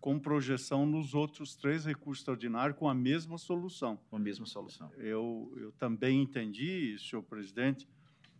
com 0.00 0.18
projeção 0.18 0.86
nos 0.86 1.14
outros 1.14 1.54
três 1.56 1.84
recursos 1.84 2.22
extraordinários 2.22 2.78
com 2.78 2.88
a 2.88 2.94
mesma 2.94 3.38
solução. 3.38 3.98
Com 4.10 4.16
a 4.16 4.18
mesma 4.18 4.46
solução. 4.46 4.90
Eu, 4.98 5.52
eu 5.56 5.72
também 5.72 6.22
entendi, 6.22 6.96
senhor 6.98 7.22
presidente, 7.22 7.88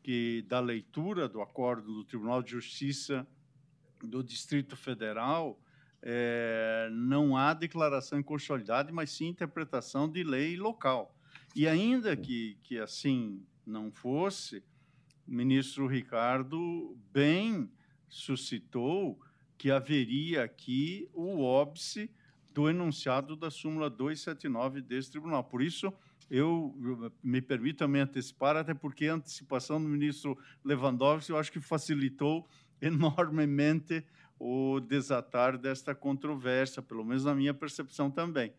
que 0.03 0.43
da 0.43 0.61
leitura 0.61 1.29
do 1.29 1.41
acordo 1.41 1.93
do 1.95 2.05
Tribunal 2.05 2.43
de 2.43 2.51
Justiça 2.51 3.27
do 4.05 4.23
Distrito 4.23 4.77
Federal, 4.77 5.61
é, 6.03 6.89
não 6.93 7.37
há 7.37 7.55
declaração 7.55 8.19
de 8.19 8.25
constitucionalidade, 8.25 8.93
mas 8.93 9.11
sim 9.11 9.29
interpretação 9.29 10.09
de 10.09 10.23
lei 10.23 10.57
local. 10.57 11.17
E 11.57 11.67
ainda 11.67 12.17
que, 12.17 12.59
que 12.63 12.79
assim 12.79 13.43
não 13.67 13.91
fosse, 13.91 14.63
o 15.27 15.33
ministro 15.33 15.87
Ricardo 15.87 16.97
bem 17.13 17.71
suscitou 18.09 19.19
que 19.57 19.71
haveria 19.71 20.45
aqui 20.45 21.09
o 21.15 21.43
óbice 21.43 22.11
do 22.53 22.69
enunciado 22.69 23.35
da 23.35 23.51
súmula 23.51 23.89
279 23.89 24.83
desse 24.83 25.11
tribunal. 25.11 25.43
Por 25.43 25.63
isso, 25.63 25.93
eu, 26.31 26.75
eu 26.83 27.13
me 27.23 27.41
permito 27.41 27.79
também 27.79 28.03
antecipar, 28.03 28.57
até 28.57 28.75
porque 28.75 29.07
a 29.07 29.15
antecipação 29.15 29.83
do 29.83 29.89
ministro 29.89 30.39
Lewandowski, 30.65 31.31
eu 31.31 31.39
acho 31.39 31.51
que 31.51 31.61
facilitou 31.61 32.47
enormemente 32.85 34.05
o 34.39 34.81
desatar 34.81 35.57
desta 35.57 35.95
controvérsia, 35.95 36.83
pelo 36.83 37.05
menos 37.05 37.25
na 37.25 37.35
minha 37.35 37.55
percepção 37.55 38.11
também. 38.11 38.53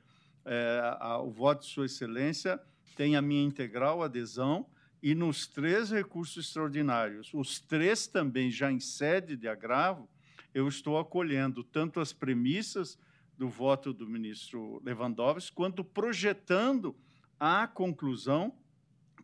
É, 0.44 0.98
a, 1.00 1.20
o 1.20 1.30
voto 1.30 1.62
de 1.62 1.68
Sua 1.68 1.86
Excelência 1.86 2.60
tem 2.96 3.16
a 3.16 3.22
minha 3.22 3.44
integral 3.44 4.02
adesão 4.02 4.66
e 5.02 5.14
nos 5.14 5.46
três 5.48 5.92
recursos 5.92 6.48
extraordinários, 6.48 7.32
os 7.34 7.60
três 7.60 8.08
também 8.08 8.50
já 8.50 8.72
em 8.72 8.80
sede 8.80 9.36
de 9.36 9.48
agravo, 9.48 10.10
eu 10.54 10.68
estou 10.68 10.98
acolhendo 10.98 11.64
tanto 11.64 12.00
as 12.00 12.14
premissas 12.14 12.98
do 13.38 13.50
voto 13.50 13.94
do 13.94 14.08
ministro 14.08 14.82
Lewandowski, 14.84 15.54
quanto 15.54 15.84
projetando 15.84 16.96
a 17.40 17.68
conclusão 17.68 18.58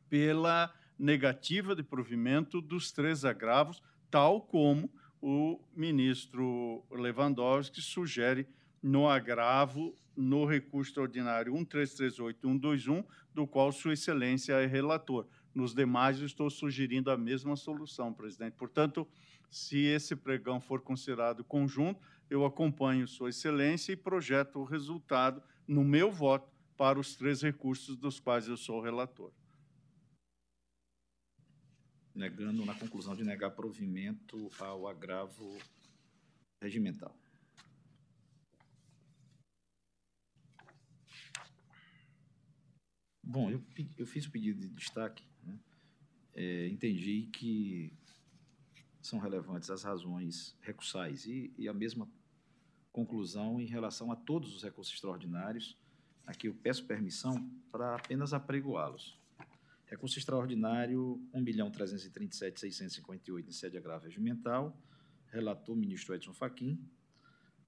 pela 0.10 0.72
negativa 1.00 1.74
de 1.74 1.82
provimento 1.82 2.62
dos 2.62 2.92
três 2.92 3.24
agravos, 3.26 3.82
tal 4.12 4.41
como 4.41 4.91
o 5.21 5.60
ministro 5.74 6.84
Lewandowski 6.91 7.82
sugere 7.82 8.45
no 8.84 9.08
agravo 9.08 9.95
no 10.15 10.45
recurso 10.45 10.89
extraordinário 10.89 11.54
1338 11.54 12.38
e 12.38 12.41
121, 12.41 13.04
do 13.34 13.47
qual 13.47 13.71
Sua 13.71 13.93
Excelência 13.93 14.54
é 14.54 14.65
relator. 14.65 15.26
Nos 15.56 15.74
demais, 15.74 16.19
eu 16.19 16.26
estou 16.26 16.50
sugerindo 16.50 17.10
a 17.10 17.17
mesma 17.17 17.56
solução, 17.56 18.13
presidente. 18.13 18.56
Portanto, 18.58 19.08
se 19.50 19.80
esse 19.86 20.15
pregão 20.15 20.60
for 20.60 20.82
considerado 20.82 21.43
conjunto, 21.43 22.02
eu 22.30 22.45
acompanho 22.45 23.08
Sua 23.08 23.30
Excelência 23.30 23.93
e 23.93 23.95
projeto 23.95 24.60
o 24.60 24.65
resultado 24.65 25.41
no 25.67 25.84
meu 25.84 26.12
voto 26.12 26.50
para 26.76 27.00
os 27.00 27.15
três 27.15 27.41
recursos 27.41 27.95
dos 27.95 28.19
quais 28.19 28.47
eu 28.47 28.58
sou 28.58 28.82
relator 28.82 29.32
negando 32.13 32.65
na 32.65 32.76
conclusão 32.76 33.15
de 33.15 33.24
negar 33.24 33.52
provimento 33.52 34.52
ao 34.60 34.88
agravo 34.88 35.58
regimental. 36.62 37.15
Bom, 43.24 43.50
eu, 43.50 43.63
eu 43.97 44.06
fiz 44.06 44.26
o 44.26 44.32
pedido 44.32 44.60
de 44.60 44.67
destaque, 44.67 45.24
né? 45.43 45.58
é, 46.36 46.67
entendi 46.67 47.30
que 47.32 47.93
são 49.02 49.19
relevantes 49.19 49.69
as 49.69 49.84
razões 49.84 50.56
recursais 50.62 51.26
e, 51.26 51.54
e, 51.58 51.67
a 51.67 51.74
mesma 51.74 52.10
conclusão 52.91 53.60
em 53.62 53.65
relação 53.65 54.12
a 54.12 54.15
todos 54.15 54.54
os 54.54 54.63
recursos 54.63 54.93
extraordinários. 54.93 55.78
Aqui 56.28 56.47
eu 56.47 56.54
peço 56.54 56.86
permissão 56.86 57.50
para 57.71 57.95
apenas 57.95 58.34
apregoá-los. 58.34 59.21
Recurso 59.91 60.17
extraordinário 60.17 61.21
1.337.658 61.36 63.45
em 63.45 63.51
sede 63.51 63.77
agravo 63.77 64.06
regimental, 64.06 64.82
relator 65.27 65.75
ministro 65.75 66.15
Edson 66.15 66.34
Fachin. 66.34 66.80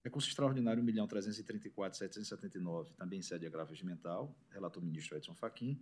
Recurso 0.01 0.29
extraordinário 0.29 0.81
1.334.779, 0.81 2.93
também 2.95 3.19
em 3.19 3.21
sede 3.21 3.45
agravo 3.45 3.71
regimental, 3.71 4.33
relator 4.49 4.81
ministro 4.81 5.17
Edson 5.17 5.35
Fachin 5.35 5.77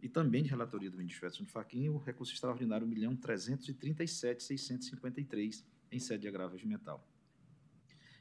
e 0.00 0.08
também 0.08 0.44
de 0.44 0.48
relatoria 0.48 0.88
do 0.88 0.96
ministro 0.96 1.26
Edson 1.26 1.44
Fachin, 1.44 1.88
o 1.88 1.98
recurso 1.98 2.32
extraordinário 2.32 2.86
1.337.653, 2.86 5.64
em 5.90 5.98
sede 5.98 6.20
de 6.20 6.28
agravo 6.28 6.52
regimental. 6.52 7.04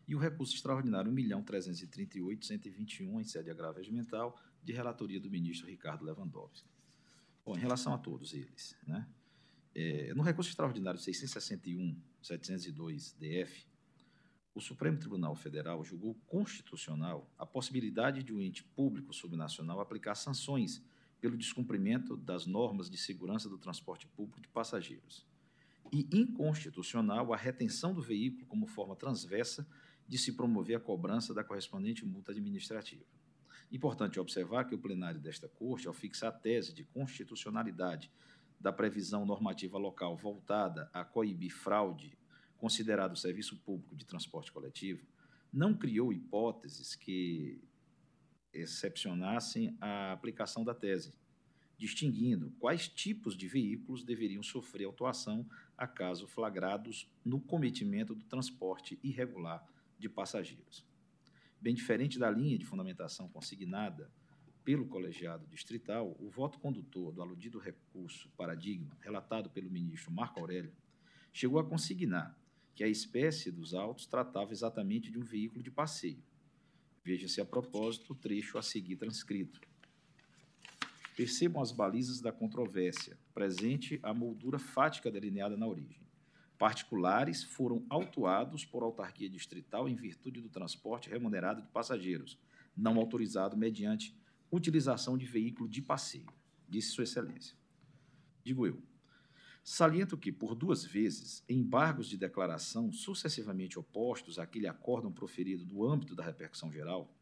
E 0.07 0.15
o 0.15 0.17
recurso 0.17 0.55
extraordinário 0.55 1.11
1.338.121, 1.11 3.21
em 3.21 3.23
sede 3.23 3.45
de 3.45 3.51
agravo 3.51 3.77
regimental, 3.77 4.35
de 4.63 4.73
relatoria 4.73 5.19
do 5.19 5.29
ministro 5.29 5.67
Ricardo 5.67 6.03
Lewandowski. 6.03 6.72
Bom, 7.45 7.55
em 7.55 7.59
relação 7.59 7.93
a 7.93 7.97
todos 7.97 8.33
eles, 8.33 8.75
né? 8.87 9.05
É, 9.75 10.13
no 10.13 10.21
recurso 10.21 10.49
extraordinário 10.49 10.99
661.702 10.99 13.15
DF, 13.17 13.65
o 14.53 14.61
Supremo 14.61 14.99
Tribunal 14.99 15.35
Federal 15.35 15.83
julgou 15.83 16.13
constitucional 16.27 17.27
a 17.39 17.45
possibilidade 17.45 18.21
de 18.21 18.31
um 18.31 18.39
ente 18.39 18.63
público 18.63 19.11
subnacional 19.11 19.81
aplicar 19.81 20.13
sanções 20.13 20.83
pelo 21.19 21.35
descumprimento 21.35 22.15
das 22.15 22.45
normas 22.45 22.87
de 22.89 22.97
segurança 22.97 23.49
do 23.49 23.57
transporte 23.57 24.05
público 24.07 24.39
de 24.39 24.47
passageiros. 24.47 25.25
E 25.91 26.07
inconstitucional 26.11 27.33
a 27.33 27.37
retenção 27.37 27.95
do 27.95 28.01
veículo 28.01 28.45
como 28.45 28.67
forma 28.67 28.95
transversa 28.95 29.67
de 30.07 30.17
se 30.17 30.31
promover 30.33 30.77
a 30.77 30.79
cobrança 30.79 31.33
da 31.33 31.43
correspondente 31.43 32.05
multa 32.05 32.31
administrativa. 32.31 33.03
Importante 33.73 34.19
observar 34.19 34.65
que 34.65 34.75
o 34.75 34.77
plenário 34.77 35.19
desta 35.19 35.49
Corte, 35.49 35.87
ao 35.87 35.93
fixar 35.95 36.29
a 36.29 36.31
tese 36.31 36.71
de 36.71 36.83
constitucionalidade 36.83 38.11
da 38.59 38.71
previsão 38.71 39.25
normativa 39.25 39.79
local 39.79 40.15
voltada 40.15 40.91
a 40.93 41.03
coibir 41.03 41.51
fraude 41.51 42.15
considerado 42.55 43.17
serviço 43.17 43.57
público 43.57 43.95
de 43.95 44.05
transporte 44.05 44.51
coletivo, 44.51 45.07
não 45.51 45.73
criou 45.73 46.13
hipóteses 46.13 46.95
que 46.95 47.59
excepcionassem 48.53 49.75
a 49.81 50.11
aplicação 50.11 50.63
da 50.63 50.75
tese, 50.75 51.11
distinguindo 51.75 52.51
quais 52.59 52.87
tipos 52.87 53.35
de 53.35 53.47
veículos 53.47 54.03
deveriam 54.03 54.43
sofrer 54.43 54.85
autuação 54.85 55.49
acaso 55.75 56.27
flagrados 56.27 57.11
no 57.25 57.41
cometimento 57.41 58.13
do 58.13 58.23
transporte 58.25 58.99
irregular 59.01 59.67
de 59.97 60.07
passageiros. 60.07 60.92
Bem 61.63 61.73
diferente 61.73 62.19
da 62.19 62.29
linha 62.29 62.57
de 62.57 62.65
fundamentação 62.65 63.29
consignada 63.29 64.11
pelo 64.65 64.85
colegiado 64.85 65.47
distrital, 65.47 66.13
o 66.19 66.29
voto 66.29 66.59
condutor 66.59 67.13
do 67.13 67.21
aludido 67.21 67.57
recurso 67.57 68.29
paradigma, 68.35 68.97
relatado 68.99 69.49
pelo 69.49 69.71
ministro 69.71 70.11
Marco 70.11 70.41
Aurélio, 70.41 70.73
chegou 71.31 71.61
a 71.61 71.63
consignar 71.63 72.37
que 72.75 72.83
a 72.83 72.87
espécie 72.89 73.49
dos 73.49 73.73
autos 73.73 74.05
tratava 74.05 74.51
exatamente 74.51 75.09
de 75.09 75.17
um 75.17 75.23
veículo 75.23 75.63
de 75.63 75.71
passeio, 75.71 76.21
Veja-se 77.01 77.39
a 77.39 77.45
propósito 77.45 78.11
o 78.11 78.15
trecho 78.15 78.57
a 78.57 78.61
seguir 78.61 78.97
transcrito. 78.97 79.61
Percebam 81.15 81.61
as 81.61 81.71
balizas 81.71 82.19
da 82.19 82.31
controvérsia, 82.33 83.17
presente 83.33 84.01
a 84.03 84.13
moldura 84.13 84.59
fática 84.59 85.09
delineada 85.09 85.55
na 85.55 85.65
origem. 85.65 86.02
Particulares 86.63 87.43
foram 87.43 87.85
autuados 87.89 88.63
por 88.63 88.83
autarquia 88.83 89.29
distrital 89.29 89.89
em 89.89 89.95
virtude 89.95 90.39
do 90.39 90.47
transporte 90.47 91.09
remunerado 91.09 91.61
de 91.61 91.67
passageiros, 91.67 92.39
não 92.73 92.97
autorizado 92.97 93.57
mediante 93.57 94.17
utilização 94.49 95.17
de 95.17 95.25
veículo 95.25 95.67
de 95.67 95.81
passeio, 95.81 96.31
disse 96.69 96.91
Sua 96.91 97.03
Excelência. 97.03 97.57
Digo 98.45 98.65
eu, 98.65 98.81
Saliento 99.61 100.17
que, 100.17 100.31
por 100.31 100.55
duas 100.55 100.85
vezes, 100.85 101.43
embargos 101.49 102.07
de 102.07 102.15
declaração 102.15 102.93
sucessivamente 102.93 103.77
opostos 103.77 104.39
àquele 104.39 104.65
acórdão 104.65 105.11
proferido 105.11 105.65
no 105.65 105.85
âmbito 105.85 106.15
da 106.15 106.23
repercussão 106.23 106.71
geral, 106.71 107.13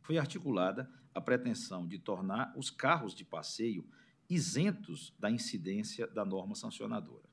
foi 0.00 0.16
articulada 0.16 0.90
a 1.14 1.20
pretensão 1.20 1.86
de 1.86 1.98
tornar 1.98 2.54
os 2.56 2.70
carros 2.70 3.14
de 3.14 3.22
passeio 3.22 3.86
isentos 4.30 5.14
da 5.18 5.30
incidência 5.30 6.06
da 6.06 6.24
norma 6.24 6.54
sancionadora. 6.54 7.25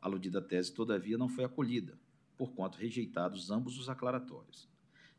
Aludida 0.00 0.40
tese, 0.40 0.72
todavia, 0.72 1.18
não 1.18 1.28
foi 1.28 1.44
acolhida, 1.44 1.98
porquanto 2.36 2.78
rejeitados 2.78 3.50
ambos 3.50 3.78
os 3.78 3.88
aclaratórios. 3.88 4.68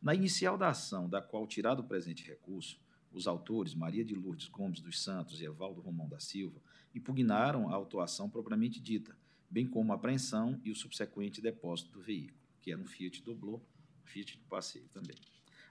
Na 0.01 0.15
inicial 0.15 0.57
da 0.57 0.69
ação, 0.69 1.07
da 1.07 1.21
qual 1.21 1.45
tirado 1.45 1.81
o 1.81 1.83
presente 1.83 2.25
recurso, 2.25 2.79
os 3.13 3.27
autores, 3.27 3.75
Maria 3.75 4.03
de 4.03 4.15
Lourdes 4.15 4.47
Gomes 4.47 4.79
dos 4.79 5.03
Santos 5.03 5.41
e 5.41 5.45
Evaldo 5.45 5.81
Romão 5.81 6.07
da 6.09 6.19
Silva, 6.19 6.59
impugnaram 6.95 7.69
a 7.69 7.75
autuação 7.75 8.29
propriamente 8.29 8.79
dita, 8.79 9.15
bem 9.49 9.67
como 9.67 9.91
a 9.91 9.95
apreensão 9.95 10.59
e 10.63 10.71
o 10.71 10.75
subsequente 10.75 11.41
depósito 11.41 11.91
do 11.91 12.01
veículo, 12.01 12.39
que 12.61 12.71
era 12.71 12.81
um 12.81 12.87
Fiat 12.87 13.21
Doblô, 13.21 13.61
Fiat 14.05 14.37
de 14.37 14.43
passeio 14.45 14.87
também. 14.89 15.15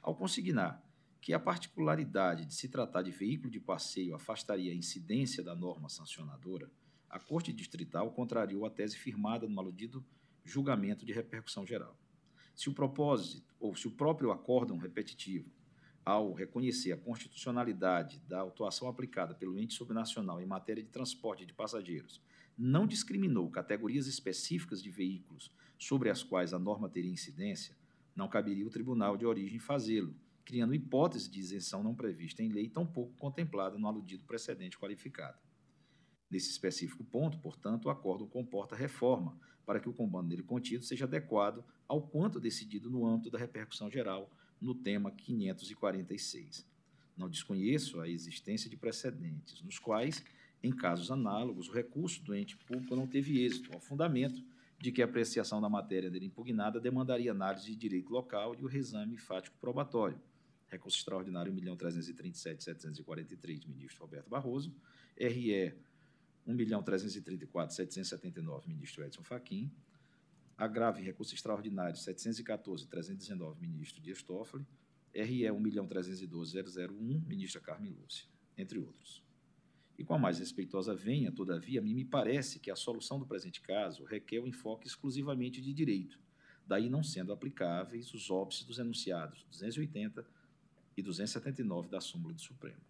Ao 0.03 0.15
consignar 0.15 0.85
que 1.21 1.35
a 1.35 1.41
particularidade 1.41 2.47
de 2.47 2.55
se 2.55 2.69
tratar 2.69 3.03
de 3.03 3.11
veículo 3.11 3.51
de 3.51 3.61
passeio 3.61 4.15
afastaria 4.15 4.73
a 4.73 4.75
incidência 4.75 5.43
da 5.43 5.55
norma 5.55 5.89
sancionadora, 5.89 6.71
a 7.11 7.19
Corte 7.19 7.53
Distrital 7.53 8.13
contrariou 8.13 8.65
a 8.65 8.71
tese 8.71 8.97
firmada 8.97 9.49
no 9.49 9.61
aludido 9.61 10.05
julgamento 10.45 11.05
de 11.05 11.13
repercussão 11.13 11.67
geral. 11.67 11.99
Se 12.55 12.69
o 12.69 12.73
propósito, 12.73 13.53
ou 13.59 13.75
se 13.75 13.89
o 13.89 13.91
próprio 13.91 14.31
acórdão 14.31 14.79
repetitivo 14.79 15.51
ao 16.05 16.33
reconhecer 16.33 16.93
a 16.93 16.97
constitucionalidade 16.97 18.21
da 18.21 18.39
autuação 18.39 18.89
aplicada 18.89 19.35
pelo 19.35 19.59
ente 19.59 19.75
subnacional 19.75 20.41
em 20.41 20.47
matéria 20.47 20.83
de 20.83 20.89
transporte 20.89 21.45
de 21.45 21.53
passageiros, 21.53 22.23
não 22.57 22.87
discriminou 22.87 23.51
categorias 23.51 24.07
específicas 24.07 24.83
de 24.83 24.91
veículos 24.91 25.53
sobre 25.79 26.11
as 26.11 26.23
quais 26.23 26.55
a 26.55 26.59
norma 26.59 26.89
teria 26.89 27.11
incidência, 27.11 27.77
não 28.15 28.29
caberia 28.29 28.67
o 28.67 28.71
tribunal 28.71 29.17
de 29.17 29.27
origem 29.27 29.59
fazê-lo, 29.59 30.15
criando 30.45 30.75
hipótese 30.75 31.31
de 31.31 31.41
isenção 31.41 31.83
não 31.83 31.95
prevista 31.95 32.43
em 32.43 32.49
lei, 32.49 32.69
tampouco 32.69 33.17
contemplada 33.17 33.79
no 33.79 33.89
aludido 33.89 34.25
precedente 34.25 34.79
qualificado. 34.79 35.39
Nesse 36.31 36.51
específico 36.51 37.03
ponto, 37.03 37.39
portanto, 37.39 37.87
o 37.87 37.91
acordo 37.91 38.27
comporta 38.27 38.77
reforma 38.77 39.37
para 39.67 39.81
que 39.81 39.89
o 39.89 39.93
combando 39.93 40.29
nele 40.29 40.43
contido 40.43 40.85
seja 40.85 41.05
adequado 41.05 41.65
ao 41.89 42.03
quanto 42.03 42.39
decidido 42.39 42.89
no 42.89 43.07
âmbito 43.07 43.31
da 43.31 43.39
repercussão 43.39 43.91
geral 43.91 44.31
no 44.61 44.75
tema 44.75 45.11
546. 45.11 46.67
Não 47.17 47.29
desconheço 47.29 48.01
a 48.01 48.09
existência 48.09 48.71
de 48.71 48.77
precedentes, 48.77 49.61
nos 49.63 49.79
quais, 49.79 50.25
em 50.63 50.71
casos 50.71 51.11
análogos, 51.11 51.69
o 51.69 51.73
recurso 51.73 52.23
do 52.23 52.35
ente 52.35 52.57
público 52.57 52.95
não 52.95 53.07
teve 53.07 53.45
êxito, 53.45 53.73
ao 53.73 53.81
fundamento 53.81 54.43
de 54.79 54.93
que 54.93 55.03
a 55.03 55.05
apreciação 55.05 55.61
da 55.61 55.69
matéria 55.69 56.11
dele 56.11 56.27
impugnada 56.27 56.81
demandaria 56.81 57.33
análise 57.33 57.67
de 57.67 57.77
direito 57.77 58.11
local 58.11 58.55
e 58.59 58.65
o 58.65 58.67
reexame 58.67 59.19
fático 59.19 59.59
probatório. 59.61 60.19
Recurso 60.69 60.99
extraordinário 60.99 61.53
1.337.743, 61.53 63.67
ministro 63.67 64.03
Roberto 64.03 64.31
Barroso. 64.31 64.73
RE 65.19 65.75
1.334.779, 66.47 68.67
ministro 68.67 69.05
Edson 69.05 69.23
Fachin 69.23 69.71
agrave 70.61 71.03
recurso 71.03 71.35
extraordinário 71.35 71.97
714.319, 71.97 73.59
ministro 73.61 74.03
Dias 74.03 74.23
Toffoli, 74.23 74.67
RE 75.15 75.45
1.312.001, 75.45 77.27
ministra 77.27 77.63
Carmen 77.63 77.93
Lúcia, 77.93 78.27
entre 78.59 78.79
outros. 78.79 79.25
E 79.99 80.05
com 80.05 80.13
a 80.13 80.19
mais 80.19 80.39
respeitosa 80.39 80.95
venha, 80.95 81.33
todavia, 81.33 81.81
a 81.81 81.83
mim 81.83 81.95
me 81.95 82.05
parece 82.05 82.59
que 82.59 82.71
a 82.71 82.77
solução 82.77 83.19
do 83.19 83.27
presente 83.27 83.63
caso 83.63 84.05
requer 84.05 84.41
o 84.41 84.47
enfoque 84.47 84.87
exclusivamente 84.87 85.63
de 85.63 85.73
direito, 85.73 86.21
daí 86.67 86.91
não 86.91 87.03
sendo 87.03 87.33
aplicáveis 87.33 88.13
os 88.13 88.31
óbices 88.31 88.65
dos 88.65 88.79
enunciados 88.79 89.47
280 89.51 90.27
e 90.95 91.03
279 91.03 91.89
da 91.89 92.03
súmula 92.03 92.35
do 92.35 92.41
Supremo. 92.41 92.90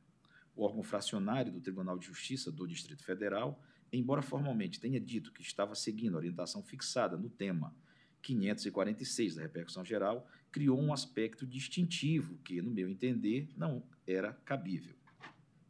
O 0.54 0.64
órgão 0.64 0.82
fracionário 0.82 1.52
do 1.52 1.60
Tribunal 1.60 1.98
de 1.98 2.06
Justiça 2.06 2.50
do 2.50 2.66
Distrito 2.66 3.04
Federal 3.04 3.60
embora 3.92 4.22
formalmente 4.22 4.80
tenha 4.80 5.00
dito 5.00 5.32
que 5.32 5.42
estava 5.42 5.74
seguindo 5.74 6.14
a 6.14 6.18
orientação 6.18 6.62
fixada 6.62 7.16
no 7.16 7.28
tema 7.28 7.74
546 8.22 9.36
da 9.36 9.42
repercussão 9.42 9.84
geral, 9.84 10.26
criou 10.52 10.78
um 10.78 10.92
aspecto 10.92 11.46
distintivo 11.46 12.38
que, 12.44 12.60
no 12.60 12.70
meu 12.70 12.88
entender, 12.88 13.48
não 13.56 13.82
era 14.06 14.34
cabível. 14.44 14.94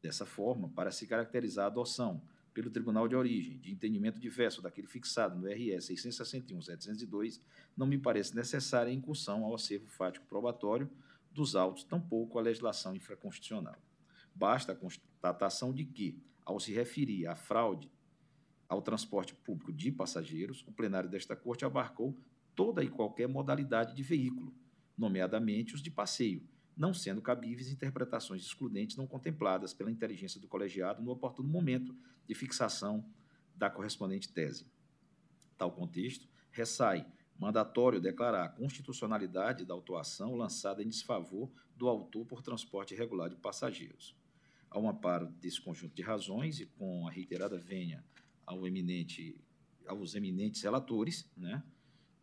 Dessa 0.02 0.26
forma, 0.26 0.68
para 0.70 0.90
se 0.90 1.06
caracterizar 1.06 1.66
a 1.66 1.68
adoção 1.68 2.22
pelo 2.52 2.70
tribunal 2.70 3.06
de 3.06 3.14
origem, 3.14 3.58
de 3.58 3.70
entendimento 3.70 4.18
diverso 4.18 4.60
daquele 4.60 4.88
fixado 4.88 5.38
no 5.38 5.46
RS 5.46 5.90
661-702, 5.90 7.40
não 7.76 7.86
me 7.86 7.96
parece 7.96 8.34
necessária 8.34 8.90
a 8.90 8.94
incursão 8.94 9.44
ao 9.44 9.54
acervo 9.54 9.86
fático 9.86 10.26
probatório 10.26 10.90
dos 11.30 11.54
autos, 11.54 11.84
tampouco 11.84 12.38
a 12.38 12.42
legislação 12.42 12.96
infraconstitucional. 12.96 13.78
Basta 14.40 14.72
a 14.72 14.74
constatação 14.74 15.70
de 15.70 15.84
que, 15.84 16.18
ao 16.46 16.58
se 16.58 16.72
referir 16.72 17.26
à 17.26 17.36
fraude 17.36 17.92
ao 18.66 18.80
transporte 18.80 19.34
público 19.34 19.70
de 19.70 19.92
passageiros, 19.92 20.64
o 20.66 20.72
plenário 20.72 21.10
desta 21.10 21.36
Corte 21.36 21.66
abarcou 21.66 22.16
toda 22.56 22.82
e 22.82 22.88
qualquer 22.88 23.28
modalidade 23.28 23.94
de 23.94 24.02
veículo, 24.02 24.54
nomeadamente 24.96 25.74
os 25.74 25.82
de 25.82 25.90
passeio, 25.90 26.42
não 26.74 26.94
sendo 26.94 27.20
cabíveis 27.20 27.70
interpretações 27.70 28.40
excludentes 28.40 28.96
não 28.96 29.06
contempladas 29.06 29.74
pela 29.74 29.90
inteligência 29.90 30.40
do 30.40 30.48
colegiado 30.48 31.02
no 31.02 31.10
oportuno 31.10 31.46
momento 31.46 31.94
de 32.26 32.34
fixação 32.34 33.04
da 33.54 33.68
correspondente 33.68 34.32
tese. 34.32 34.66
Tal 35.58 35.70
contexto, 35.70 36.26
ressai 36.50 37.06
mandatório 37.38 38.00
declarar 38.00 38.44
a 38.46 38.48
constitucionalidade 38.48 39.66
da 39.66 39.74
autuação 39.74 40.34
lançada 40.34 40.82
em 40.82 40.88
desfavor 40.88 41.52
do 41.76 41.88
autor 41.90 42.24
por 42.24 42.40
transporte 42.40 42.94
irregular 42.94 43.28
de 43.28 43.36
passageiros. 43.36 44.18
Ao 44.70 44.88
amparo 44.88 45.26
desse 45.40 45.60
conjunto 45.60 45.94
de 45.94 46.02
razões 46.02 46.60
e 46.60 46.66
com 46.66 47.06
a 47.06 47.10
reiterada 47.10 47.58
venha 47.58 48.04
ao 48.46 48.66
eminente, 48.66 49.36
aos 49.86 50.14
eminentes 50.14 50.62
relatores, 50.62 51.28
né, 51.36 51.62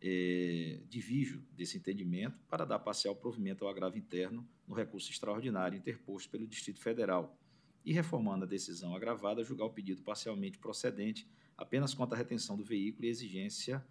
é, 0.00 0.80
divijo 0.88 1.42
desse 1.52 1.76
entendimento 1.76 2.38
para 2.48 2.64
dar 2.64 2.78
parcial 2.78 3.14
provimento 3.14 3.64
ao 3.64 3.70
agravo 3.70 3.98
interno 3.98 4.48
no 4.66 4.74
recurso 4.74 5.10
extraordinário 5.10 5.76
interposto 5.76 6.30
pelo 6.30 6.46
Distrito 6.46 6.80
Federal 6.80 7.36
e, 7.84 7.92
reformando 7.92 8.44
a 8.44 8.48
decisão 8.48 8.94
agravada, 8.94 9.44
julgar 9.44 9.66
o 9.66 9.70
pedido 9.70 10.02
parcialmente 10.02 10.58
procedente 10.58 11.28
apenas 11.56 11.94
quanto 11.94 12.14
à 12.14 12.16
retenção 12.16 12.56
do 12.56 12.64
veículo 12.64 13.06
e 13.06 13.08
exigência 13.08 13.84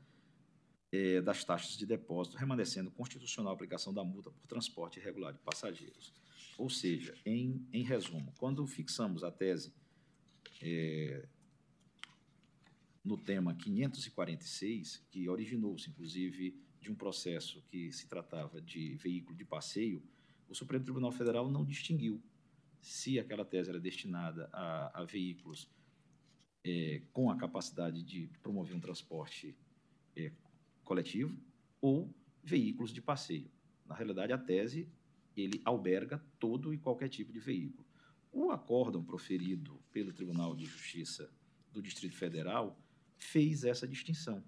é, 0.92 1.20
das 1.20 1.44
taxas 1.44 1.76
de 1.78 1.86
depósito, 1.86 2.38
remanescendo 2.38 2.90
constitucional 2.92 3.52
a 3.52 3.56
aplicação 3.56 3.94
da 3.94 4.04
multa 4.04 4.32
por 4.32 4.48
transporte 4.48 5.00
irregular 5.00 5.34
de 5.34 5.40
passageiros. 5.40 6.14
Ou 6.58 6.70
seja, 6.70 7.16
em, 7.26 7.66
em 7.72 7.84
resumo, 7.84 8.34
quando 8.38 8.66
fixamos 8.66 9.24
a 9.24 9.32
tese 9.32 9.74
é, 10.62 11.28
no 13.04 13.18
tema 13.18 13.54
546, 13.54 15.06
que 15.12 15.30
originou-se, 15.30 15.90
inclusive, 15.90 16.60
de 16.82 16.92
um 16.92 16.96
processo 16.96 17.62
que 17.68 17.92
se 17.92 18.08
tratava 18.08 18.60
de 18.60 18.96
veículo 18.96 19.38
de 19.38 19.46
passeio, 19.46 20.02
o 20.50 20.56
Supremo 20.56 20.84
Tribunal 20.84 21.12
Federal 21.12 21.50
não 21.50 21.64
distinguiu 21.64 22.22
se 22.82 23.20
aquela 23.20 23.46
tese 23.46 23.70
era 23.70 23.80
destinada 23.80 24.50
a, 24.52 25.02
a 25.02 25.04
veículos 25.04 25.70
é, 26.64 27.02
com 27.14 27.30
a 27.30 27.38
capacidade 27.38 28.02
de 28.02 28.30
promover 28.42 28.76
um 28.76 28.80
transporte 28.80 29.56
é, 30.16 30.32
coletivo 30.84 31.38
ou 31.82 32.14
veículos 32.44 32.92
de 32.92 33.02
passeio. 33.02 33.50
Na 33.86 33.96
realidade, 33.96 34.34
a 34.34 34.38
tese 34.38 34.88
ele 35.38 35.62
alberga 35.64 36.24
todo 36.40 36.74
e 36.74 36.78
qualquer 36.78 37.10
tipo 37.10 37.32
de 37.32 37.40
veículo. 37.40 37.86
O 38.32 38.52
acórdão 38.52 39.04
proferido 39.04 39.80
pelo 39.92 40.12
Tribunal 40.12 40.56
de 40.56 40.66
Justiça 40.66 41.32
do 41.72 41.82
Distrito 41.82 42.16
Federal 42.16 42.80
fez 43.18 43.64
essa 43.64 43.88
distinção, 43.88 44.44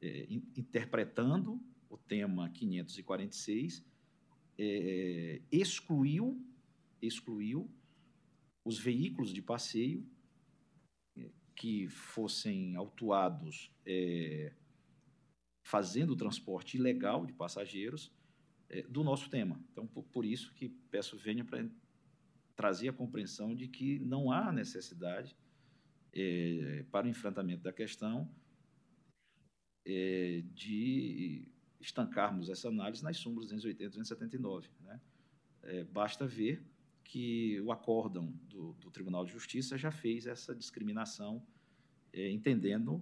é, 0.00 0.26
interpretando 0.56 1.60
o 1.88 1.96
tema 1.96 2.48
546, 2.50 3.84
é, 4.58 5.40
excluiu, 5.50 6.42
excluiu 7.00 7.70
os 8.64 8.78
veículos 8.78 9.32
de 9.32 9.40
passeio 9.40 10.06
é, 11.16 11.30
que 11.54 11.88
fossem 11.88 12.74
autuados 12.74 13.72
é, 13.84 14.52
fazendo 15.62 16.12
o 16.12 16.16
transporte 16.16 16.76
ilegal 16.76 17.26
de 17.26 17.32
passageiros 17.32 18.12
é, 18.68 18.82
do 18.82 19.04
nosso 19.04 19.30
tema. 19.30 19.60
Então, 19.72 19.86
por, 19.86 20.24
isso 20.24 20.52
que 20.54 20.68
peço 20.68 21.16
venha 21.16 21.44
para 21.44 21.64
trazer 22.54 22.88
a 22.88 22.92
compreensão 22.92 23.54
de 23.54 23.68
que 23.68 23.98
não 24.00 24.30
há 24.30 24.52
necessidade 24.52 25.36
é, 26.12 26.84
para 26.90 27.06
o 27.06 27.10
enfrentamento 27.10 27.62
da 27.62 27.72
questão 27.72 28.28
é, 29.84 30.42
de 30.54 31.46
estancarmos 31.80 32.48
essa 32.48 32.68
análise 32.68 33.04
nas 33.04 33.18
súmulas 33.18 33.46
280 33.46 33.84
e 33.84 33.88
279. 33.88 34.68
Né? 34.80 35.00
É, 35.62 35.84
basta 35.84 36.26
ver 36.26 36.64
que 37.04 37.60
o 37.60 37.70
acórdão 37.70 38.32
do, 38.48 38.72
do, 38.74 38.90
Tribunal 38.90 39.24
de 39.24 39.32
Justiça 39.32 39.78
já 39.78 39.92
fez 39.92 40.26
essa 40.26 40.54
discriminação, 40.54 41.46
é, 42.12 42.30
entendendo 42.30 43.00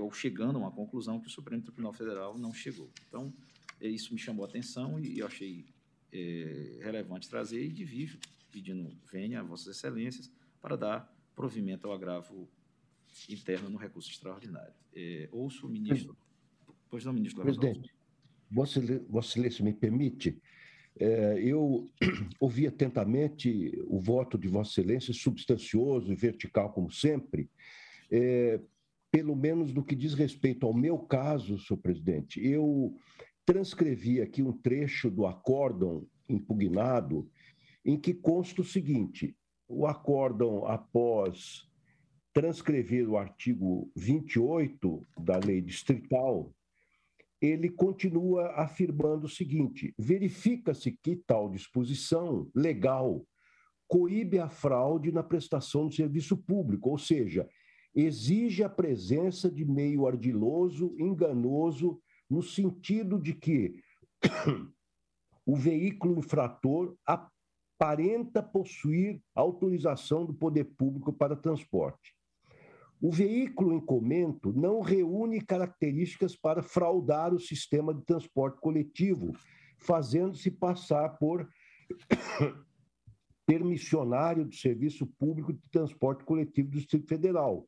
ou 0.00 0.12
chegando 0.12 0.56
a 0.56 0.60
uma 0.60 0.70
conclusão 0.70 1.20
que 1.20 1.26
o 1.26 1.30
Supremo 1.30 1.62
Tribunal 1.62 1.92
Federal 1.92 2.38
não 2.38 2.54
chegou. 2.54 2.88
Então, 3.08 3.34
isso 3.88 4.12
me 4.12 4.18
chamou 4.18 4.44
a 4.44 4.48
atenção 4.48 4.98
e 5.00 5.18
eu 5.18 5.26
achei 5.26 5.66
relevante 6.80 7.28
trazer 7.28 7.64
e 7.64 7.72
divido, 7.72 8.18
pedindo 8.50 8.92
venha 9.10 9.40
a 9.40 9.42
Vossas 9.44 9.76
Excelências 9.76 10.30
para 10.60 10.76
dar 10.76 11.16
provimento 11.34 11.86
ao 11.86 11.94
agravo 11.94 12.48
interno 13.28 13.70
no 13.70 13.78
recurso 13.78 14.10
extraordinário. 14.10 14.74
É, 14.94 15.28
ouço 15.32 15.66
o 15.66 15.70
ministro. 15.70 16.16
Pois 16.88 17.04
não, 17.04 17.12
ministro 17.12 17.42
Presidente, 17.42 17.94
Vossa 18.50 18.80
Excelência 18.80 19.64
me 19.64 19.72
permite? 19.72 20.40
É, 20.98 21.40
eu 21.40 21.88
ouvi 22.40 22.66
atentamente 22.66 23.72
o 23.86 24.00
voto 24.00 24.36
de 24.36 24.48
Vossa 24.48 24.80
Excelência, 24.80 25.14
substancioso 25.14 26.12
e 26.12 26.16
vertical, 26.16 26.72
como 26.72 26.90
sempre, 26.90 27.48
é, 28.10 28.60
pelo 29.10 29.36
menos 29.36 29.72
no 29.72 29.84
que 29.84 29.94
diz 29.94 30.14
respeito 30.14 30.66
ao 30.66 30.74
meu 30.74 30.98
caso, 30.98 31.58
senhor 31.58 31.78
presidente. 31.80 32.44
Eu 32.44 32.96
transcrevi 33.50 34.20
aqui 34.20 34.44
um 34.44 34.52
trecho 34.52 35.10
do 35.10 35.26
acórdão 35.26 36.06
impugnado, 36.28 37.28
em 37.84 37.98
que 37.98 38.14
consta 38.14 38.60
o 38.60 38.64
seguinte: 38.64 39.36
o 39.66 39.88
acórdão, 39.88 40.64
após 40.66 41.68
transcrever 42.32 43.10
o 43.10 43.16
artigo 43.16 43.90
28 43.96 45.04
da 45.18 45.36
lei 45.38 45.60
distrital, 45.60 46.54
ele 47.40 47.68
continua 47.68 48.52
afirmando 48.52 49.26
o 49.26 49.28
seguinte: 49.28 49.92
verifica-se 49.98 50.92
que 51.02 51.16
tal 51.16 51.50
disposição 51.50 52.48
legal 52.54 53.26
coíbe 53.88 54.38
a 54.38 54.48
fraude 54.48 55.10
na 55.10 55.24
prestação 55.24 55.88
do 55.88 55.94
serviço 55.94 56.36
público, 56.36 56.88
ou 56.88 56.98
seja, 56.98 57.48
exige 57.92 58.62
a 58.62 58.68
presença 58.68 59.50
de 59.50 59.64
meio 59.64 60.06
ardiloso, 60.06 60.94
enganoso, 61.00 62.00
no 62.30 62.42
sentido 62.42 63.18
de 63.18 63.34
que 63.34 63.82
o 65.44 65.56
veículo 65.56 66.20
infrator 66.20 66.96
aparenta 67.04 68.42
possuir 68.42 69.20
autorização 69.34 70.24
do 70.24 70.32
poder 70.32 70.64
público 70.64 71.12
para 71.12 71.34
transporte. 71.34 72.14
O 73.02 73.10
veículo 73.10 73.74
em 73.74 73.80
comento 73.80 74.52
não 74.52 74.80
reúne 74.80 75.40
características 75.40 76.36
para 76.36 76.62
fraudar 76.62 77.34
o 77.34 77.40
sistema 77.40 77.94
de 77.94 78.02
transporte 78.02 78.60
coletivo, 78.60 79.32
fazendo-se 79.78 80.50
passar 80.50 81.16
por 81.16 81.48
permissionário 83.46 84.44
do 84.44 84.54
Serviço 84.54 85.06
Público 85.18 85.52
de 85.52 85.68
Transporte 85.70 86.24
Coletivo 86.24 86.68
do 86.68 86.76
Distrito 86.76 87.08
Federal, 87.08 87.66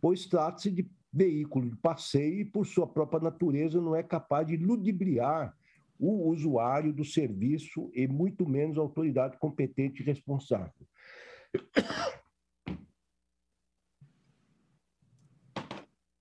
pois 0.00 0.26
trata-se 0.26 0.70
de 0.70 0.90
veículo 1.14 1.70
de 1.70 1.76
passeio 1.76 2.40
e, 2.40 2.44
por 2.44 2.66
sua 2.66 2.88
própria 2.88 3.20
natureza, 3.20 3.80
não 3.80 3.94
é 3.94 4.02
capaz 4.02 4.46
de 4.48 4.56
ludibriar 4.56 5.56
o 5.96 6.28
usuário 6.28 6.92
do 6.92 7.04
serviço 7.04 7.88
e 7.94 8.08
muito 8.08 8.48
menos 8.48 8.76
a 8.76 8.80
autoridade 8.80 9.38
competente 9.38 10.02
e 10.02 10.04
responsável. 10.04 10.72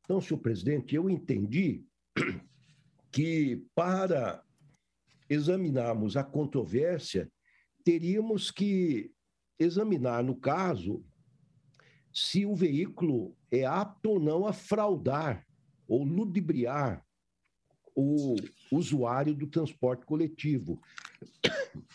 Então, 0.04 0.22
senhor 0.22 0.40
presidente, 0.40 0.94
eu 0.94 1.10
entendi 1.10 1.84
que 3.12 3.66
para 3.74 4.44
examinarmos 5.28 6.16
a 6.16 6.24
controvérsia, 6.24 7.32
teríamos 7.84 8.52
que 8.52 9.12
examinar, 9.58 10.24
no 10.24 10.36
caso, 10.36 11.04
se 12.14 12.46
o 12.46 12.56
veículo 12.56 13.36
é 13.52 13.66
apto 13.66 14.12
ou 14.12 14.20
não 14.20 14.46
a 14.46 14.54
fraudar 14.54 15.46
ou 15.88 16.04
ludibriar 16.04 17.04
o 17.96 18.36
usuário 18.72 19.34
do 19.34 19.48
transporte 19.48 20.06
coletivo. 20.06 20.80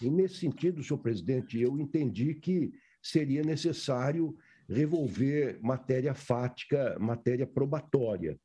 E, 0.01 0.11
nesse 0.11 0.37
sentido, 0.37 0.83
senhor 0.83 0.99
presidente, 0.99 1.61
eu 1.61 1.79
entendi 1.79 2.35
que 2.35 2.73
seria 3.03 3.43
necessário 3.43 4.37
revolver 4.69 5.59
matéria 5.63 6.15
fática, 6.15 6.97
matéria 6.99 7.47
probatória. 7.47 8.39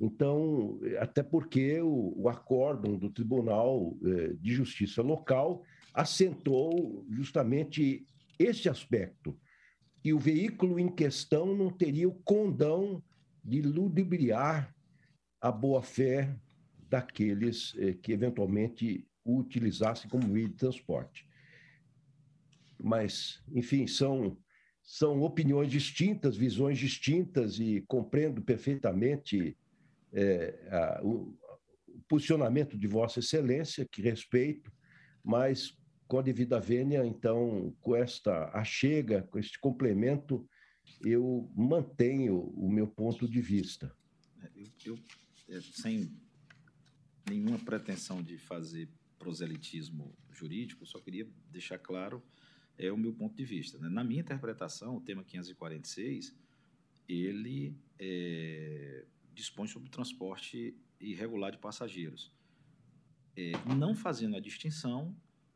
Então, 0.00 0.78
até 0.98 1.22
porque 1.22 1.80
o, 1.80 2.14
o 2.16 2.28
acórdão 2.28 2.96
do 2.96 3.10
Tribunal 3.10 3.96
eh, 4.04 4.34
de 4.40 4.52
Justiça 4.52 5.02
Local 5.02 5.62
assentou 5.92 7.06
justamente 7.10 8.06
esse 8.38 8.68
aspecto. 8.68 9.36
E 10.04 10.12
o 10.12 10.18
veículo 10.18 10.78
em 10.78 10.88
questão 10.88 11.56
não 11.56 11.70
teria 11.70 12.08
o 12.08 12.14
condão 12.14 13.02
de 13.42 13.62
ludibriar 13.62 14.74
a 15.40 15.50
boa-fé 15.50 16.36
daqueles 16.90 17.74
eh, 17.78 17.94
que 17.94 18.12
eventualmente 18.12 19.08
o 19.24 19.38
utilizassem 19.38 20.08
como 20.10 20.28
meio 20.28 20.48
de 20.48 20.56
transporte. 20.56 21.26
Mas, 22.78 23.42
enfim, 23.50 23.86
são, 23.86 24.36
são 24.82 25.22
opiniões 25.22 25.70
distintas, 25.70 26.36
visões 26.36 26.78
distintas, 26.78 27.58
e 27.58 27.82
compreendo 27.88 28.42
perfeitamente 28.42 29.56
é, 30.12 30.68
a, 30.70 31.00
o, 31.02 31.34
o 31.88 32.00
posicionamento 32.06 32.76
de 32.76 32.86
Vossa 32.86 33.20
Excelência, 33.20 33.88
que 33.90 34.02
respeito, 34.02 34.70
mas 35.22 35.74
com 36.06 36.18
a 36.18 36.22
devida 36.22 36.60
vênia, 36.60 37.04
então, 37.04 37.74
com 37.80 37.96
esta 37.96 38.50
achega, 38.56 39.22
com 39.22 39.38
este 39.38 39.58
complemento, 39.58 40.46
eu 41.00 41.50
mantenho 41.56 42.52
o 42.54 42.70
meu 42.70 42.86
ponto 42.86 43.28
de 43.28 43.40
vista. 43.40 43.94
Eu, 44.84 44.98
eu 45.48 45.56
é, 45.56 45.60
sem 45.60 46.10
nenhuma 47.28 47.58
pretensão 47.58 48.22
de 48.22 48.38
fazer 48.38 48.88
proselitismo 49.18 50.14
jurídico, 50.30 50.84
só 50.84 51.00
queria 51.00 51.26
deixar 51.50 51.78
claro 51.78 52.22
é 52.76 52.90
o 52.90 52.96
meu 52.96 53.12
ponto 53.12 53.34
de 53.36 53.44
vista. 53.44 53.78
Né? 53.78 53.88
Na 53.88 54.02
minha 54.02 54.20
interpretação, 54.20 54.96
o 54.96 55.00
tema 55.00 55.22
546 55.22 56.34
ele 57.08 57.76
é, 57.98 59.04
dispõe 59.32 59.68
sobre 59.68 59.88
o 59.88 59.90
transporte 59.90 60.74
irregular 61.00 61.52
de 61.52 61.58
passageiros, 61.58 62.32
é, 63.36 63.52
não 63.76 63.94
fazendo 63.94 64.36
a 64.36 64.40
distinção 64.40 65.14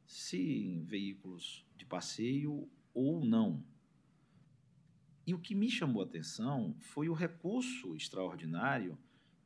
se 0.08 0.38
em 0.38 0.82
veículos 0.82 1.64
de 1.76 1.84
passeio 1.84 2.68
ou 2.94 3.22
não. 3.24 3.62
E 5.26 5.34
o 5.34 5.38
que 5.38 5.54
me 5.54 5.70
chamou 5.70 6.02
a 6.02 6.06
atenção 6.06 6.74
foi 6.80 7.10
o 7.10 7.12
recurso 7.12 7.94
extraordinário 7.94 8.98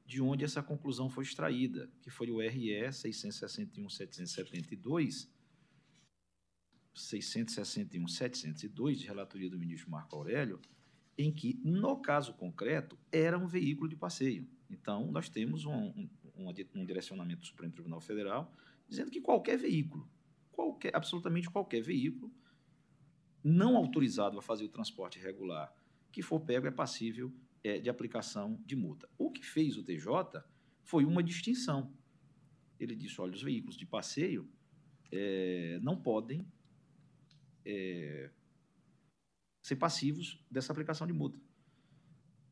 de 0.06 0.22
onde 0.22 0.44
essa 0.44 0.62
conclusão 0.62 1.10
foi 1.10 1.24
extraída, 1.24 1.90
que 2.00 2.10
foi 2.10 2.30
o 2.30 2.38
RE 2.38 2.70
661-772, 2.90 5.28
661-702, 6.94 8.94
de 8.94 9.06
relatoria 9.06 9.50
do 9.50 9.58
ministro 9.58 9.90
Marco 9.90 10.14
Aurélio, 10.14 10.60
em 11.18 11.32
que, 11.32 11.60
no 11.64 12.00
caso 12.00 12.34
concreto, 12.34 12.96
era 13.10 13.36
um 13.36 13.48
veículo 13.48 13.88
de 13.88 13.96
passeio. 13.96 14.48
Então, 14.70 15.10
nós 15.10 15.28
temos 15.28 15.64
um, 15.64 16.08
um, 16.36 16.54
um 16.74 16.84
direcionamento 16.84 17.40
do 17.40 17.46
Supremo 17.46 17.72
Tribunal 17.72 18.00
Federal 18.00 18.54
dizendo 18.88 19.10
que 19.10 19.20
qualquer 19.20 19.58
veículo, 19.58 20.08
qualquer, 20.52 20.94
absolutamente 20.94 21.50
qualquer 21.50 21.82
veículo, 21.82 22.32
não 23.42 23.76
autorizado 23.76 24.38
a 24.38 24.42
fazer 24.42 24.64
o 24.64 24.68
transporte 24.68 25.18
regular 25.18 25.74
que 26.12 26.22
for 26.22 26.38
pego 26.40 26.66
é 26.66 26.70
passível 26.70 27.32
é, 27.64 27.78
de 27.78 27.88
aplicação 27.88 28.60
de 28.66 28.76
multa. 28.76 29.08
O 29.16 29.30
que 29.30 29.44
fez 29.44 29.76
o 29.78 29.82
TJ 29.82 30.44
foi 30.84 31.04
uma 31.04 31.22
distinção. 31.22 31.92
Ele 32.78 32.94
disse: 32.94 33.20
olha, 33.20 33.32
os 33.32 33.42
veículos 33.42 33.76
de 33.76 33.86
passeio 33.86 34.48
é, 35.10 35.80
não 35.82 35.96
podem 35.96 36.46
é, 37.64 38.30
ser 39.62 39.76
passivos 39.76 40.44
dessa 40.50 40.72
aplicação 40.72 41.06
de 41.06 41.12
multa. 41.12 41.40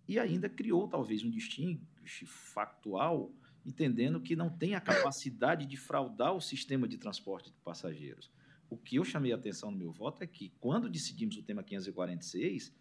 E 0.09 0.18
ainda 0.18 0.48
criou, 0.48 0.88
talvez, 0.88 1.22
um 1.22 1.30
distingue 1.30 1.86
factual, 2.26 3.32
entendendo 3.64 4.20
que 4.20 4.34
não 4.34 4.50
tem 4.50 4.74
a 4.74 4.80
capacidade 4.80 5.66
de 5.66 5.76
fraudar 5.76 6.34
o 6.34 6.40
sistema 6.40 6.88
de 6.88 6.98
transporte 6.98 7.50
de 7.50 7.58
passageiros. 7.61 8.30
O 8.68 8.76
que 8.76 8.96
eu 8.96 9.04
chamei 9.04 9.32
a 9.32 9.36
atenção 9.36 9.70
no 9.70 9.76
meu 9.76 9.92
voto 9.92 10.22
é 10.22 10.26
que, 10.26 10.52
quando 10.61 10.88
decidimos 10.88 11.36
o 11.36 11.42
tema 11.42 11.62
546, 11.62 12.72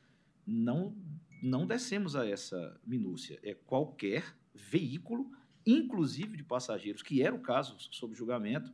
não 0.45 0.95
não 1.41 1.65
descemos 1.65 2.15
a 2.15 2.27
essa 2.27 2.79
minúcia. 2.85 3.39
É 3.41 3.53
qualquer 3.53 4.35
veículo, 4.53 5.31
inclusive 5.65 6.35
de 6.35 6.43
passageiros, 6.43 7.01
que 7.01 7.21
era 7.21 7.33
o 7.33 7.39
caso 7.39 7.77
sob 7.91 8.13
julgamento, 8.13 8.73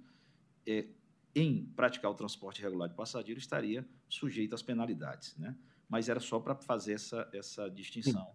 é, 0.65 0.87
em 1.35 1.65
praticar 1.75 2.09
o 2.09 2.15
transporte 2.15 2.61
regular 2.61 2.89
de 2.89 2.95
passageiros, 2.95 3.43
estaria 3.43 3.87
sujeito 4.09 4.55
às 4.55 4.63
penalidades. 4.63 5.35
Né? 5.37 5.55
Mas 5.87 6.09
era 6.09 6.19
só 6.19 6.39
para 6.39 6.55
fazer 6.55 6.93
essa, 6.93 7.29
essa 7.33 7.69
distinção. 7.69 8.31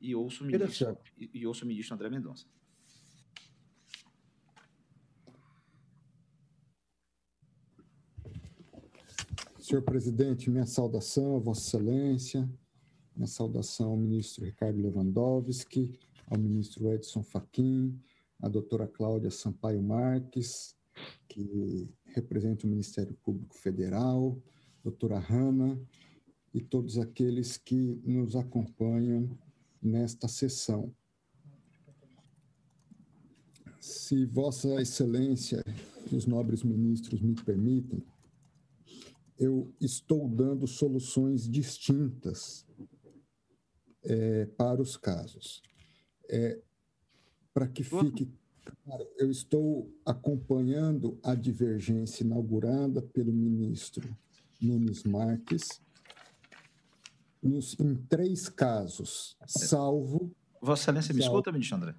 E 0.00 0.14
ouço, 0.14 0.44
ministro, 0.44 0.98
e, 1.16 1.30
e 1.32 1.46
ouço 1.46 1.64
o 1.64 1.68
ministro 1.68 1.94
André 1.94 2.10
Mendonça. 2.10 2.46
Senhor 9.72 9.84
presidente, 9.84 10.50
minha 10.50 10.66
saudação 10.66 11.36
a 11.36 11.38
Vossa 11.38 11.78
Excelência, 11.78 12.46
minha 13.16 13.26
saudação 13.26 13.92
ao 13.92 13.96
ministro 13.96 14.44
Ricardo 14.44 14.78
Lewandowski, 14.78 15.98
ao 16.26 16.38
ministro 16.38 16.92
Edson 16.92 17.22
Fachin, 17.22 17.98
à 18.38 18.50
doutora 18.50 18.86
Cláudia 18.86 19.30
Sampaio 19.30 19.82
Marques, 19.82 20.76
que 21.26 21.88
representa 22.04 22.66
o 22.66 22.68
Ministério 22.68 23.14
Público 23.24 23.56
Federal, 23.56 24.38
doutora 24.84 25.18
Hanna 25.18 25.80
e 26.52 26.60
todos 26.60 26.98
aqueles 26.98 27.56
que 27.56 27.98
nos 28.04 28.36
acompanham 28.36 29.26
nesta 29.82 30.28
sessão. 30.28 30.94
Se 33.80 34.26
Vossa 34.26 34.82
Excelência 34.82 35.64
e 36.12 36.14
os 36.14 36.26
nobres 36.26 36.62
ministros 36.62 37.22
me 37.22 37.34
permitem, 37.34 38.04
eu 39.38 39.72
estou 39.80 40.28
dando 40.28 40.66
soluções 40.66 41.48
distintas 41.48 42.66
é, 44.04 44.46
para 44.46 44.80
os 44.80 44.96
casos. 44.96 45.62
É, 46.28 46.60
para 47.52 47.68
que 47.68 47.82
fique 47.84 48.30
claro, 48.84 49.06
eu 49.18 49.30
estou 49.30 49.92
acompanhando 50.04 51.18
a 51.22 51.34
divergência 51.34 52.24
inaugurada 52.24 53.02
pelo 53.02 53.32
ministro 53.32 54.16
Nunes 54.60 55.02
Marques 55.02 55.80
nos, 57.42 57.78
em 57.80 57.96
três 57.96 58.48
casos, 58.48 59.36
salvo. 59.46 60.34
Vossa 60.60 60.84
Excelência, 60.84 61.12
me 61.12 61.22
salvo, 61.22 61.36
escuta, 61.38 61.52
ministro 61.52 61.76
André? 61.76 61.94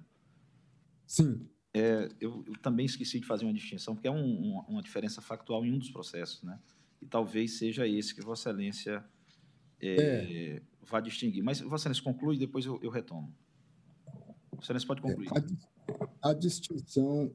Sim. 1.06 1.46
É, 1.74 2.08
eu, 2.20 2.42
eu, 2.46 2.56
também 2.62 2.86
esqueci 2.86 3.20
de 3.20 3.26
fazer 3.26 3.44
uma 3.44 3.52
distinção, 3.52 3.94
porque 3.94 4.08
é 4.08 4.10
um, 4.10 4.52
uma, 4.52 4.62
uma 4.62 4.82
diferença 4.82 5.20
factual 5.20 5.66
em 5.66 5.72
um 5.72 5.78
dos 5.78 5.90
processos, 5.90 6.42
né? 6.42 6.58
E 7.04 7.06
talvez 7.06 7.58
seja 7.58 7.86
esse 7.86 8.14
que 8.14 8.22
Vossa 8.22 8.48
Excelência 8.48 9.04
é, 9.78 10.56
é. 10.56 10.62
vá 10.80 11.00
distinguir. 11.00 11.44
Mas 11.44 11.60
Vossa 11.60 11.82
Excelência 11.82 12.02
conclui 12.02 12.36
e 12.36 12.38
depois 12.38 12.64
eu, 12.64 12.80
eu 12.82 12.88
retomo. 12.90 13.30
Vossa 14.50 14.64
Excelência 14.64 14.88
pode 14.88 15.02
concluir. 15.02 15.28
A, 16.22 16.30
a, 16.30 16.32
distinção 16.32 17.30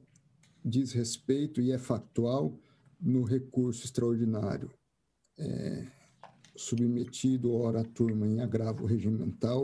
diz 0.64 0.90
respeito 0.90 1.60
e 1.60 1.70
é 1.70 1.78
factual 1.78 2.58
no 3.00 3.22
recurso 3.22 3.84
extraordinário 3.84 4.68
é, 5.38 5.86
submetido 6.56 7.54
ora 7.54 7.82
à 7.82 7.84
turma 7.84 8.26
em 8.26 8.40
agravo 8.40 8.86
regimental 8.86 9.62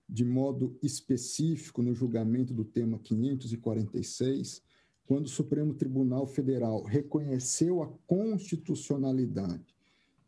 de 0.09 0.25
modo 0.25 0.77
específico 0.83 1.81
no 1.81 1.93
julgamento 1.93 2.53
do 2.53 2.65
tema 2.65 2.99
546, 2.99 4.61
quando 5.05 5.25
o 5.25 5.29
Supremo 5.29 5.73
Tribunal 5.73 6.27
Federal 6.27 6.83
reconheceu 6.83 7.81
a 7.81 7.87
constitucionalidade 8.05 9.75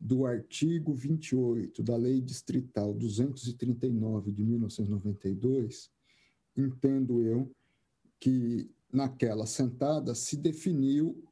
do 0.03 0.25
artigo 0.25 0.93
28 0.93 1.81
da 1.81 1.95
Lei 1.95 2.19
Distrital 2.19 2.93
239 2.93 4.33
de 4.33 4.43
1992, 4.43 5.89
entendo 6.57 7.23
eu 7.23 7.49
que 8.19 8.69
naquela 8.91 9.45
sentada 9.45 10.13
se 10.13 10.35
definiu 10.35 11.23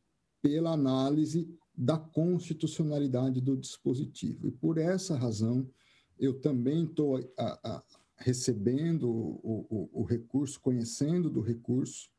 pela 0.42 0.72
análise 0.72 1.54
da 1.76 1.98
constitucionalidade 1.98 3.42
do 3.42 3.58
dispositivo. 3.58 4.48
E 4.48 4.52
por 4.52 4.78
essa 4.78 5.18
razão, 5.18 5.70
eu 6.18 6.40
também 6.40 6.86
estou 6.86 7.20
recebendo 8.16 9.10
o, 9.10 9.66
o, 9.70 10.02
o 10.02 10.04
recurso, 10.06 10.62
conhecendo 10.62 11.30
do 11.30 11.42
recurso, 11.42 12.10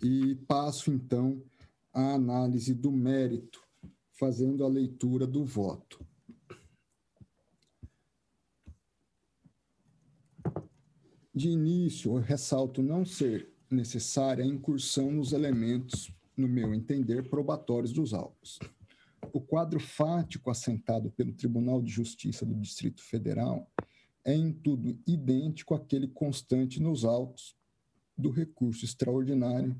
e 0.00 0.36
passo 0.46 0.92
então 0.92 1.42
à 1.92 2.14
análise 2.14 2.72
do 2.72 2.92
mérito, 2.92 3.67
fazendo 4.18 4.64
a 4.64 4.68
leitura 4.68 5.26
do 5.26 5.44
voto. 5.44 6.04
De 11.32 11.48
início, 11.48 12.16
eu 12.16 12.20
ressalto 12.20 12.82
não 12.82 13.04
ser 13.04 13.48
necessária 13.70 14.42
a 14.42 14.46
incursão 14.46 15.12
nos 15.12 15.32
elementos, 15.32 16.12
no 16.36 16.48
meu 16.48 16.74
entender, 16.74 17.28
probatórios 17.28 17.92
dos 17.92 18.12
autos. 18.12 18.58
O 19.32 19.40
quadro 19.40 19.78
fático 19.78 20.50
assentado 20.50 21.10
pelo 21.12 21.32
Tribunal 21.32 21.80
de 21.80 21.92
Justiça 21.92 22.44
do 22.44 22.54
Distrito 22.54 23.00
Federal 23.02 23.70
é 24.24 24.34
em 24.34 24.52
tudo 24.52 24.98
idêntico 25.06 25.74
àquele 25.74 26.08
constante 26.08 26.82
nos 26.82 27.04
autos 27.04 27.56
do 28.16 28.30
recurso 28.30 28.84
extraordinário 28.84 29.76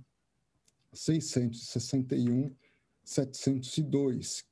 661-702, 3.09 4.45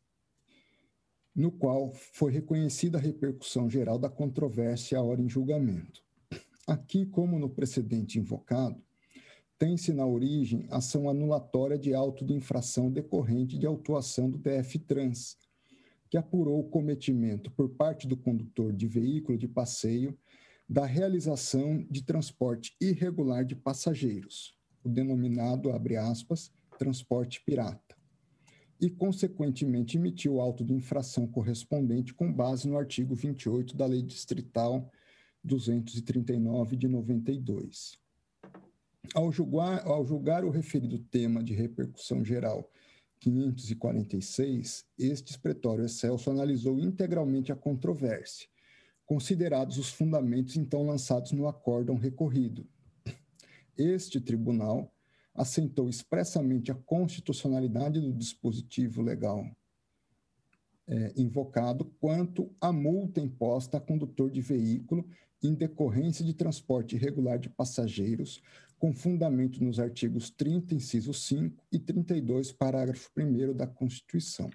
no 1.34 1.52
qual 1.52 1.92
foi 1.92 2.32
reconhecida 2.32 2.96
a 2.96 3.00
repercussão 3.00 3.68
geral 3.68 3.98
da 3.98 4.08
controvérsia 4.08 4.98
à 4.98 5.02
hora 5.02 5.20
em 5.20 5.28
julgamento. 5.28 6.02
Aqui, 6.66 7.04
como 7.04 7.38
no 7.38 7.50
precedente 7.50 8.18
invocado, 8.18 8.82
tem-se 9.58 9.92
na 9.92 10.06
origem 10.06 10.66
ação 10.70 11.08
anulatória 11.08 11.78
de 11.78 11.94
auto 11.94 12.24
de 12.24 12.32
infração 12.32 12.90
decorrente 12.90 13.58
de 13.58 13.66
autuação 13.66 14.30
do 14.30 14.38
DF-Trans, 14.38 15.36
que 16.10 16.16
apurou 16.16 16.60
o 16.60 16.68
cometimento 16.68 17.50
por 17.50 17.68
parte 17.68 18.06
do 18.06 18.16
condutor 18.16 18.72
de 18.72 18.86
veículo 18.86 19.36
de 19.36 19.46
passeio 19.48 20.16
da 20.68 20.84
realização 20.84 21.86
de 21.90 22.02
transporte 22.02 22.74
irregular 22.80 23.44
de 23.44 23.54
passageiros, 23.54 24.56
o 24.82 24.88
denominado, 24.88 25.70
abre 25.70 25.96
aspas, 25.96 26.52
transporte 26.78 27.42
pirata, 27.44 27.95
e, 28.80 28.90
consequentemente, 28.90 29.96
emitiu 29.96 30.40
auto 30.40 30.64
de 30.64 30.72
infração 30.72 31.26
correspondente 31.26 32.12
com 32.12 32.32
base 32.32 32.68
no 32.68 32.76
artigo 32.76 33.14
28 33.14 33.76
da 33.76 33.86
Lei 33.86 34.02
Distrital 34.02 34.90
239 35.42 36.76
de 36.76 36.88
92. 36.88 37.98
Ao 39.14 39.30
julgar, 39.30 39.86
ao 39.86 40.04
julgar 40.04 40.44
o 40.44 40.50
referido 40.50 40.98
tema 40.98 41.42
de 41.42 41.54
repercussão 41.54 42.24
geral 42.24 42.70
546, 43.20 44.84
este 44.98 45.30
espretório 45.30 45.84
excelso 45.84 46.30
analisou 46.30 46.78
integralmente 46.78 47.52
a 47.52 47.56
controvérsia, 47.56 48.48
considerados 49.06 49.78
os 49.78 49.88
fundamentos 49.88 50.56
então 50.56 50.84
lançados 50.84 51.32
no 51.32 51.46
acórdão 51.46 51.96
recorrido. 51.96 52.66
Este 53.76 54.20
tribunal 54.20 54.92
assentou 55.36 55.88
expressamente 55.88 56.72
a 56.72 56.74
constitucionalidade 56.74 58.00
do 58.00 58.12
dispositivo 58.12 59.02
legal 59.02 59.44
é, 60.88 61.12
invocado 61.16 61.84
quanto 62.00 62.50
à 62.60 62.72
multa 62.72 63.20
imposta 63.20 63.76
a 63.76 63.80
condutor 63.80 64.30
de 64.30 64.40
veículo 64.40 65.08
em 65.42 65.54
decorrência 65.54 66.24
de 66.24 66.32
transporte 66.32 66.96
irregular 66.96 67.38
de 67.38 67.50
passageiros, 67.50 68.40
com 68.78 68.92
fundamento 68.92 69.62
nos 69.62 69.78
artigos 69.78 70.30
30, 70.30 70.74
inciso 70.74 71.12
5 71.12 71.64
e 71.72 71.78
32, 71.78 72.52
parágrafo 72.52 73.10
1 73.16 73.54
da 73.54 73.66
Constituição. 73.66 74.50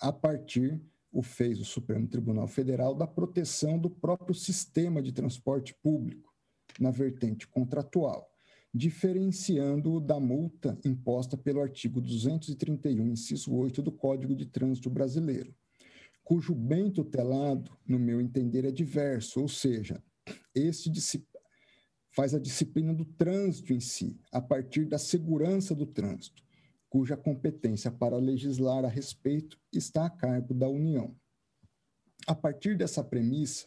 A 0.00 0.12
partir, 0.12 0.80
o 1.10 1.22
fez 1.22 1.60
o 1.60 1.64
Supremo 1.64 2.08
Tribunal 2.08 2.46
Federal, 2.46 2.94
da 2.94 3.06
proteção 3.06 3.78
do 3.78 3.90
próprio 3.90 4.34
sistema 4.34 5.02
de 5.02 5.12
transporte 5.12 5.74
público, 5.82 6.32
na 6.80 6.90
vertente 6.90 7.46
contratual, 7.46 8.31
diferenciando-o 8.72 10.00
da 10.00 10.18
multa 10.18 10.78
imposta 10.84 11.36
pelo 11.36 11.60
artigo 11.60 12.00
231, 12.00 13.12
inciso 13.12 13.54
8 13.54 13.82
do 13.82 13.92
Código 13.92 14.34
de 14.34 14.46
Trânsito 14.46 14.88
Brasileiro, 14.88 15.54
cujo 16.24 16.54
bem 16.54 16.90
tutelado, 16.90 17.76
no 17.86 17.98
meu 17.98 18.20
entender, 18.20 18.64
é 18.64 18.70
diverso, 18.70 19.40
ou 19.40 19.48
seja, 19.48 20.02
este 20.54 20.90
faz 22.14 22.34
a 22.34 22.38
disciplina 22.38 22.94
do 22.94 23.04
trânsito 23.04 23.72
em 23.72 23.80
si, 23.80 24.18
a 24.30 24.40
partir 24.40 24.86
da 24.86 24.98
segurança 24.98 25.74
do 25.74 25.86
trânsito, 25.86 26.42
cuja 26.88 27.16
competência 27.16 27.90
para 27.90 28.16
legislar 28.18 28.84
a 28.84 28.88
respeito 28.88 29.58
está 29.72 30.06
a 30.06 30.10
cargo 30.10 30.52
da 30.54 30.68
União. 30.68 31.16
A 32.26 32.34
partir 32.34 32.76
dessa 32.76 33.02
premissa, 33.02 33.66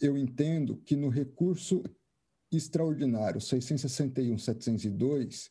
eu 0.00 0.18
entendo 0.18 0.76
que 0.84 0.96
no 0.96 1.08
recurso 1.08 1.82
extraordinário 2.50 3.40
661-702, 3.40 5.50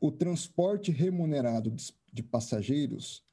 o 0.00 0.10
transporte 0.10 0.90
remunerado 0.90 1.74
de 2.12 2.22
passageiros 2.22 3.24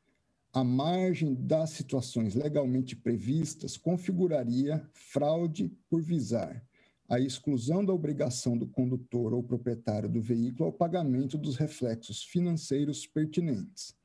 à 0.51 0.63
margem 0.63 1.35
das 1.35 1.71
situações 1.71 2.33
legalmente 2.33 2.95
previstas, 2.95 3.77
configuraria 3.77 4.83
fraude 4.93 5.71
por 5.89 6.01
visar 6.01 6.63
a 7.07 7.19
exclusão 7.19 7.83
da 7.83 7.91
obrigação 7.91 8.57
do 8.57 8.67
condutor 8.67 9.33
ou 9.33 9.43
proprietário 9.43 10.07
do 10.07 10.21
veículo 10.21 10.65
ao 10.65 10.73
pagamento 10.73 11.37
dos 11.37 11.55
reflexos 11.55 12.23
financeiros 12.23 13.07
pertinentes, 13.07 13.95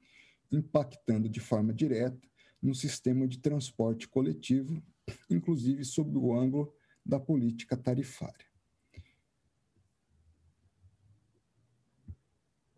impactando 0.51 1.28
de 1.28 1.41
forma 1.41 1.72
direta 1.72 2.28
no 2.62 2.74
sistema 2.74 3.28
de 3.28 3.39
transporte 3.39 4.09
coletivo, 4.09 4.82
inclusive 5.31 5.85
sob 5.85 6.17
o 6.17 6.33
ângulo 6.35 6.73
da 7.05 7.21
política 7.21 7.77
tarifária. 7.77 8.47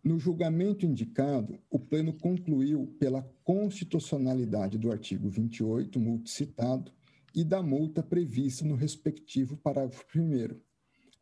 No 0.02 0.20
julgamento 0.20 0.86
indicado, 0.86 1.58
o 1.68 1.80
Pleno 1.80 2.12
concluiu 2.12 2.94
pela 2.96 3.22
constitucionalidade 3.42 4.78
do 4.78 4.92
artigo 4.92 5.28
28, 5.28 5.98
multicitado, 5.98 6.92
e 7.34 7.44
da 7.44 7.62
multa 7.62 8.02
prevista 8.02 8.64
no 8.64 8.76
respectivo 8.76 9.56
parágrafo 9.56 10.04
1, 10.16 10.58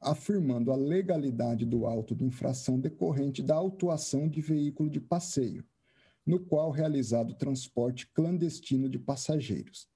afirmando 0.01 0.71
a 0.71 0.77
legalidade 0.77 1.65
do 1.65 1.87
auto 1.87 2.15
de 2.15 2.25
infração 2.25 2.79
decorrente 2.79 3.43
da 3.43 3.55
autuação 3.55 4.29
de 4.29 4.41
veículo 4.41 4.91
de 4.91 5.01
passeio, 5.01 5.65
no 6.25 6.39
qual 6.39 6.71
realizado 6.71 7.35
transporte 7.35 8.07
clandestino 8.13 8.89
de 8.89 8.99
passageiros, 8.99 9.89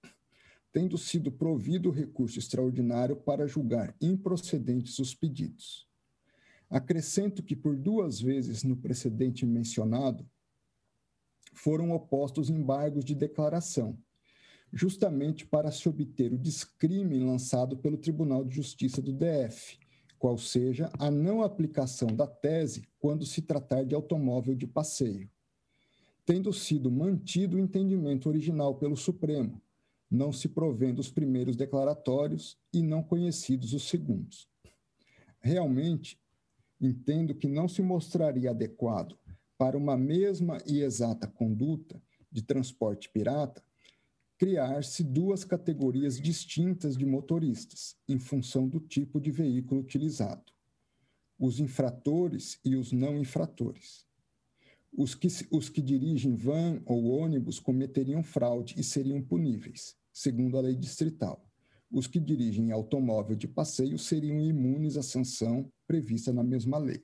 tendo 0.72 0.98
sido 0.98 1.32
provido 1.32 1.90
recurso 1.90 2.38
extraordinário 2.38 3.16
para 3.16 3.46
julgar 3.46 3.94
improcedentes 4.00 4.98
os 4.98 5.14
pedidos. 5.14 5.88
Acrescento 6.70 7.42
que, 7.42 7.56
por 7.56 7.76
duas 7.76 8.20
vezes 8.20 8.62
no 8.62 8.76
precedente 8.76 9.46
mencionado, 9.46 10.28
foram 11.54 11.92
opostos 11.92 12.50
embargos 12.50 13.04
de 13.04 13.14
declaração, 13.14 13.98
justamente 14.72 15.46
para 15.46 15.72
se 15.72 15.88
obter 15.88 16.32
o 16.32 16.38
descrime 16.38 17.18
lançado 17.18 17.76
pelo 17.78 17.96
Tribunal 17.96 18.44
de 18.44 18.54
Justiça 18.54 19.00
do 19.00 19.12
DF, 19.12 19.78
qual 20.18 20.36
seja 20.36 20.90
a 20.98 21.10
não 21.10 21.42
aplicação 21.42 22.08
da 22.08 22.26
tese 22.26 22.86
quando 22.98 23.24
se 23.24 23.40
tratar 23.40 23.84
de 23.84 23.94
automóvel 23.94 24.54
de 24.54 24.66
passeio, 24.66 25.30
tendo 26.26 26.52
sido 26.52 26.90
mantido 26.90 27.56
o 27.56 27.60
entendimento 27.60 28.28
original 28.28 28.74
pelo 28.74 28.96
Supremo, 28.96 29.62
não 30.10 30.32
se 30.32 30.48
provendo 30.48 31.00
os 31.00 31.10
primeiros 31.10 31.56
declaratórios 31.56 32.58
e 32.72 32.82
não 32.82 33.02
conhecidos 33.02 33.72
os 33.72 33.88
segundos. 33.88 34.48
Realmente, 35.40 36.18
entendo 36.80 37.34
que 37.34 37.46
não 37.46 37.68
se 37.68 37.82
mostraria 37.82 38.50
adequado 38.50 39.18
para 39.56 39.76
uma 39.76 39.96
mesma 39.96 40.58
e 40.66 40.80
exata 40.80 41.26
conduta 41.26 42.00
de 42.30 42.42
transporte 42.42 43.08
pirata 43.08 43.62
criar-se 44.38 45.02
duas 45.02 45.44
categorias 45.44 46.20
distintas 46.20 46.96
de 46.96 47.04
motoristas, 47.04 47.96
em 48.08 48.20
função 48.20 48.68
do 48.68 48.78
tipo 48.78 49.20
de 49.20 49.32
veículo 49.32 49.80
utilizado: 49.80 50.52
os 51.38 51.58
infratores 51.58 52.58
e 52.64 52.76
os 52.76 52.92
não 52.92 53.18
infratores. 53.18 54.06
Os 54.92 55.14
que, 55.14 55.28
os 55.50 55.68
que 55.68 55.82
dirigem 55.82 56.34
van 56.34 56.82
ou 56.86 57.06
ônibus 57.06 57.60
cometeriam 57.60 58.22
fraude 58.22 58.74
e 58.78 58.82
seriam 58.82 59.22
puníveis, 59.22 59.96
segundo 60.12 60.56
a 60.56 60.60
lei 60.60 60.74
distrital 60.74 61.48
os 61.90 62.06
que 62.06 62.20
dirigem 62.20 62.70
automóvel 62.70 63.34
de 63.34 63.48
passeio 63.48 63.98
seriam 63.98 64.40
imunes 64.40 64.96
à 64.96 65.02
sanção 65.02 65.70
prevista 65.86 66.32
na 66.32 66.42
mesma 66.42 66.78
lei. 66.78 67.02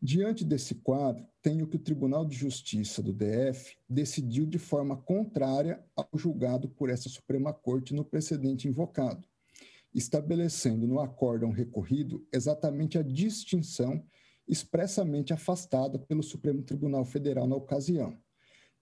Diante 0.00 0.44
desse 0.44 0.76
quadro, 0.76 1.24
tenho 1.40 1.66
que 1.66 1.76
o 1.76 1.78
Tribunal 1.78 2.24
de 2.24 2.36
Justiça 2.36 3.00
do 3.02 3.12
DF 3.12 3.76
decidiu 3.88 4.46
de 4.46 4.58
forma 4.58 4.96
contrária 4.96 5.84
ao 5.94 6.08
julgado 6.14 6.68
por 6.68 6.90
essa 6.90 7.08
Suprema 7.08 7.52
Corte 7.52 7.94
no 7.94 8.04
precedente 8.04 8.66
invocado, 8.66 9.28
estabelecendo 9.94 10.88
no 10.88 10.98
acórdão 10.98 11.50
recorrido 11.50 12.26
exatamente 12.32 12.98
a 12.98 13.02
distinção 13.02 14.04
expressamente 14.46 15.32
afastada 15.32 15.98
pelo 15.98 16.22
Supremo 16.22 16.62
Tribunal 16.62 17.04
Federal 17.04 17.46
na 17.46 17.56
ocasião, 17.56 18.18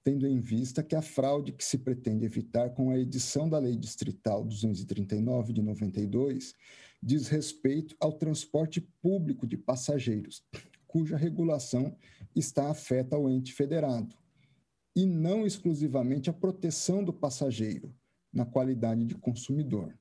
tendo 0.02 0.26
em 0.26 0.40
vista 0.40 0.82
que 0.82 0.96
a 0.96 1.02
fraude 1.02 1.52
que 1.52 1.64
se 1.64 1.78
pretende 1.78 2.24
evitar 2.24 2.70
com 2.70 2.90
a 2.90 2.98
edição 2.98 3.48
da 3.48 3.58
Lei 3.58 3.76
Distrital 3.76 4.44
239 4.44 5.52
de 5.52 5.62
92 5.62 6.54
diz 7.02 7.28
respeito 7.28 7.96
ao 7.98 8.12
transporte 8.12 8.80
público 9.02 9.46
de 9.46 9.56
passageiros, 9.56 10.44
cuja 10.86 11.16
regulação 11.16 11.96
está 12.34 12.70
afeta 12.70 13.16
ao 13.16 13.30
ente 13.30 13.52
federado, 13.52 14.14
e 14.94 15.06
não 15.06 15.46
exclusivamente 15.46 16.28
a 16.28 16.32
proteção 16.32 17.02
do 17.02 17.12
passageiro, 17.12 17.94
na 18.32 18.44
qualidade 18.44 19.04
de 19.04 19.14
consumidor. 19.14 19.96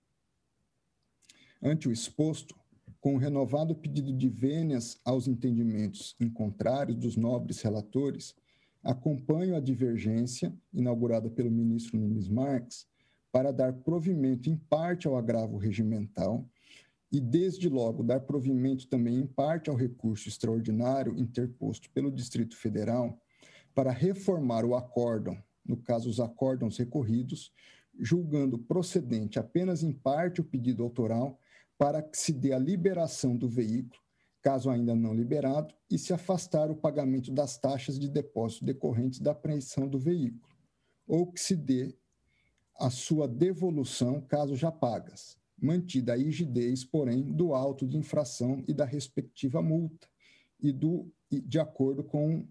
Ante 1.61 1.87
o 1.87 1.91
exposto, 1.91 2.55
com 2.99 3.15
o 3.15 3.17
renovado 3.17 3.73
pedido 3.75 4.11
de 4.11 4.27
vênias 4.27 4.99
aos 5.05 5.27
entendimentos 5.27 6.15
em 6.19 6.29
contrário 6.29 6.93
dos 6.93 7.15
nobres 7.15 7.61
relatores, 7.61 8.35
acompanho 8.83 9.55
a 9.55 9.59
divergência 9.59 10.53
inaugurada 10.73 11.29
pelo 11.29 11.51
ministro 11.51 11.97
Nunes 11.97 12.27
Marques 12.27 12.87
para 13.31 13.51
dar 13.51 13.73
provimento 13.73 14.49
em 14.49 14.57
parte 14.57 15.07
ao 15.07 15.15
agravo 15.15 15.57
regimental 15.57 16.45
e, 17.11 17.19
desde 17.19 17.69
logo, 17.69 18.03
dar 18.03 18.21
provimento 18.21 18.87
também 18.87 19.17
em 19.17 19.25
parte 19.25 19.69
ao 19.69 19.75
recurso 19.75 20.27
extraordinário 20.27 21.17
interposto 21.17 21.89
pelo 21.91 22.11
Distrito 22.11 22.55
Federal 22.55 23.19
para 23.73 23.91
reformar 23.91 24.65
o 24.65 24.75
acórdão, 24.75 25.37
no 25.65 25.77
caso, 25.77 26.09
os 26.09 26.19
acórdãos 26.19 26.77
recorridos, 26.77 27.53
julgando 27.99 28.57
procedente 28.57 29.39
apenas 29.39 29.83
em 29.83 29.91
parte 29.91 30.41
o 30.41 30.43
pedido 30.43 30.83
autoral 30.83 31.39
para 31.79 32.03
que 32.03 32.17
se 32.17 32.33
dê 32.33 32.53
a 32.53 32.59
liberação 32.59 33.35
do 33.35 33.49
veículo, 33.49 33.99
caso 34.41 34.69
ainda 34.69 34.93
não 34.93 35.13
liberado, 35.13 35.73
e 35.89 35.97
se 35.97 36.13
afastar 36.13 36.69
o 36.69 36.75
pagamento 36.75 37.31
das 37.31 37.57
taxas 37.57 37.97
de 37.97 38.07
depósito 38.07 38.65
decorrentes 38.65 39.19
da 39.19 39.31
apreensão 39.31 39.87
do 39.87 39.97
veículo, 39.97 40.55
ou 41.07 41.31
que 41.31 41.39
se 41.39 41.55
dê 41.55 41.95
a 42.77 42.89
sua 42.89 43.27
devolução, 43.27 44.21
caso 44.21 44.55
já 44.55 44.71
pagas 44.71 45.39
mantida 45.61 46.13
a 46.13 46.15
rigidez, 46.15 46.83
porém, 46.83 47.23
do 47.23 47.53
auto 47.53 47.85
de 47.85 47.97
infração 47.97 48.63
e 48.67 48.73
da 48.73 48.85
respectiva 48.85 49.61
multa, 49.61 50.07
e 50.59 50.71
do, 50.71 51.11
de 51.29 51.59
acordo 51.59 52.03
com 52.03 52.47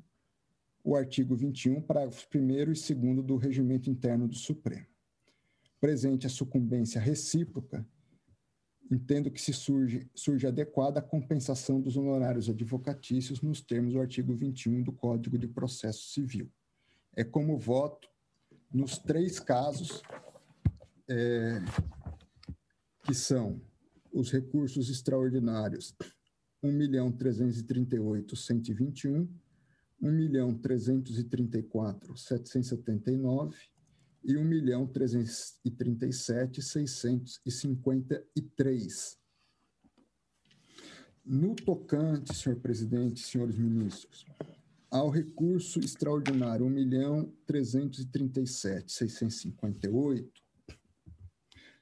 o 0.85 0.97
artigo 0.97 1.35
21, 1.35 1.83
parágrafos 1.83 2.27
1 2.35 2.51
e 2.51 2.65
2 2.65 3.27
do 3.27 3.37
Regimento 3.37 3.91
Interno 3.91 4.27
do 4.27 4.37
Supremo. 4.37 4.87
Presente 5.81 6.27
a 6.27 6.31
sucumbência 6.31 7.01
recíproca, 7.01 7.87
entendo 8.91 9.31
que 9.31 9.41
se 9.41 9.53
surge, 9.53 10.09
surge 10.15 10.47
adequada 10.47 11.01
a 11.01 11.03
compensação 11.03 11.81
dos 11.81 11.97
honorários 11.97 12.49
advocatícios 12.49 13.43
nos 13.43 13.61
termos 13.61 13.93
do 13.93 14.01
artigo 14.01 14.35
21 14.35 14.83
do 14.83 14.93
Código 14.93 15.39
de 15.39 15.47
Processo 15.47 16.09
Civil. 16.09 16.51
É 17.15 17.23
como 17.23 17.59
voto 17.59 18.09
nos 18.73 18.99
três 18.99 19.39
casos 19.39 20.03
é, 21.09 21.61
que 23.05 23.15
são 23.15 23.61
os 24.13 24.31
recursos 24.31 24.89
extraordinários 24.89 25.95
1 26.63 26.73
milhão 26.73 27.13
338 27.13 28.35
121, 28.35 29.29
1 30.01 30.11
milhão 30.11 30.55
334 30.55 32.17
779 32.17 33.57
e 34.25 34.37
1 34.37 34.45
milhão 34.45 34.87
337 34.87 36.63
653. 36.63 39.19
No 41.25 41.55
tocante, 41.55 42.35
senhor 42.35 42.59
presidente, 42.61 43.21
senhores 43.21 43.57
ministros, 43.59 44.25
ao 44.91 45.11
recurso 45.11 45.79
extraordinário 45.81 46.65
1 46.67 46.71
milhão 46.71 47.33
337 47.47 48.93
658, 48.93 50.43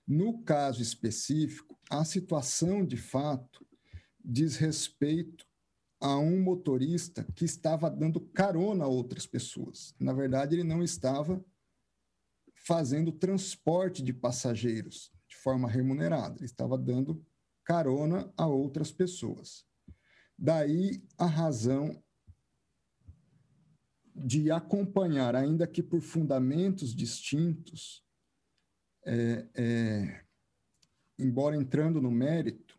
no 0.06 0.42
caso 0.42 0.82
específico, 0.82 1.78
a 1.90 2.04
situação 2.04 2.84
de 2.84 2.96
fato 2.96 3.66
diz 4.24 4.56
respeito 4.56 5.46
a 6.00 6.18
um 6.18 6.40
motorista 6.40 7.24
que 7.34 7.44
estava 7.44 7.90
dando 7.90 8.20
carona 8.20 8.84
a 8.84 8.88
outras 8.88 9.26
pessoas. 9.26 9.94
Na 9.98 10.12
verdade, 10.12 10.54
ele 10.54 10.64
não 10.64 10.82
estava 10.82 11.44
fazendo 12.66 13.12
transporte 13.12 14.02
de 14.02 14.12
passageiros 14.12 15.12
de 15.28 15.36
forma 15.36 15.70
remunerada, 15.70 16.34
ele 16.38 16.46
estava 16.46 16.76
dando 16.76 17.24
carona 17.62 18.32
a 18.36 18.46
outras 18.48 18.90
pessoas. 18.90 19.64
Daí 20.36 21.00
a 21.16 21.26
razão 21.26 22.02
de 24.12 24.50
acompanhar, 24.50 25.36
ainda 25.36 25.64
que 25.64 25.80
por 25.80 26.00
fundamentos 26.00 26.92
distintos, 26.92 28.04
é, 29.04 29.48
é, 29.54 30.24
embora 31.16 31.54
entrando 31.54 32.02
no 32.02 32.10
mérito, 32.10 32.76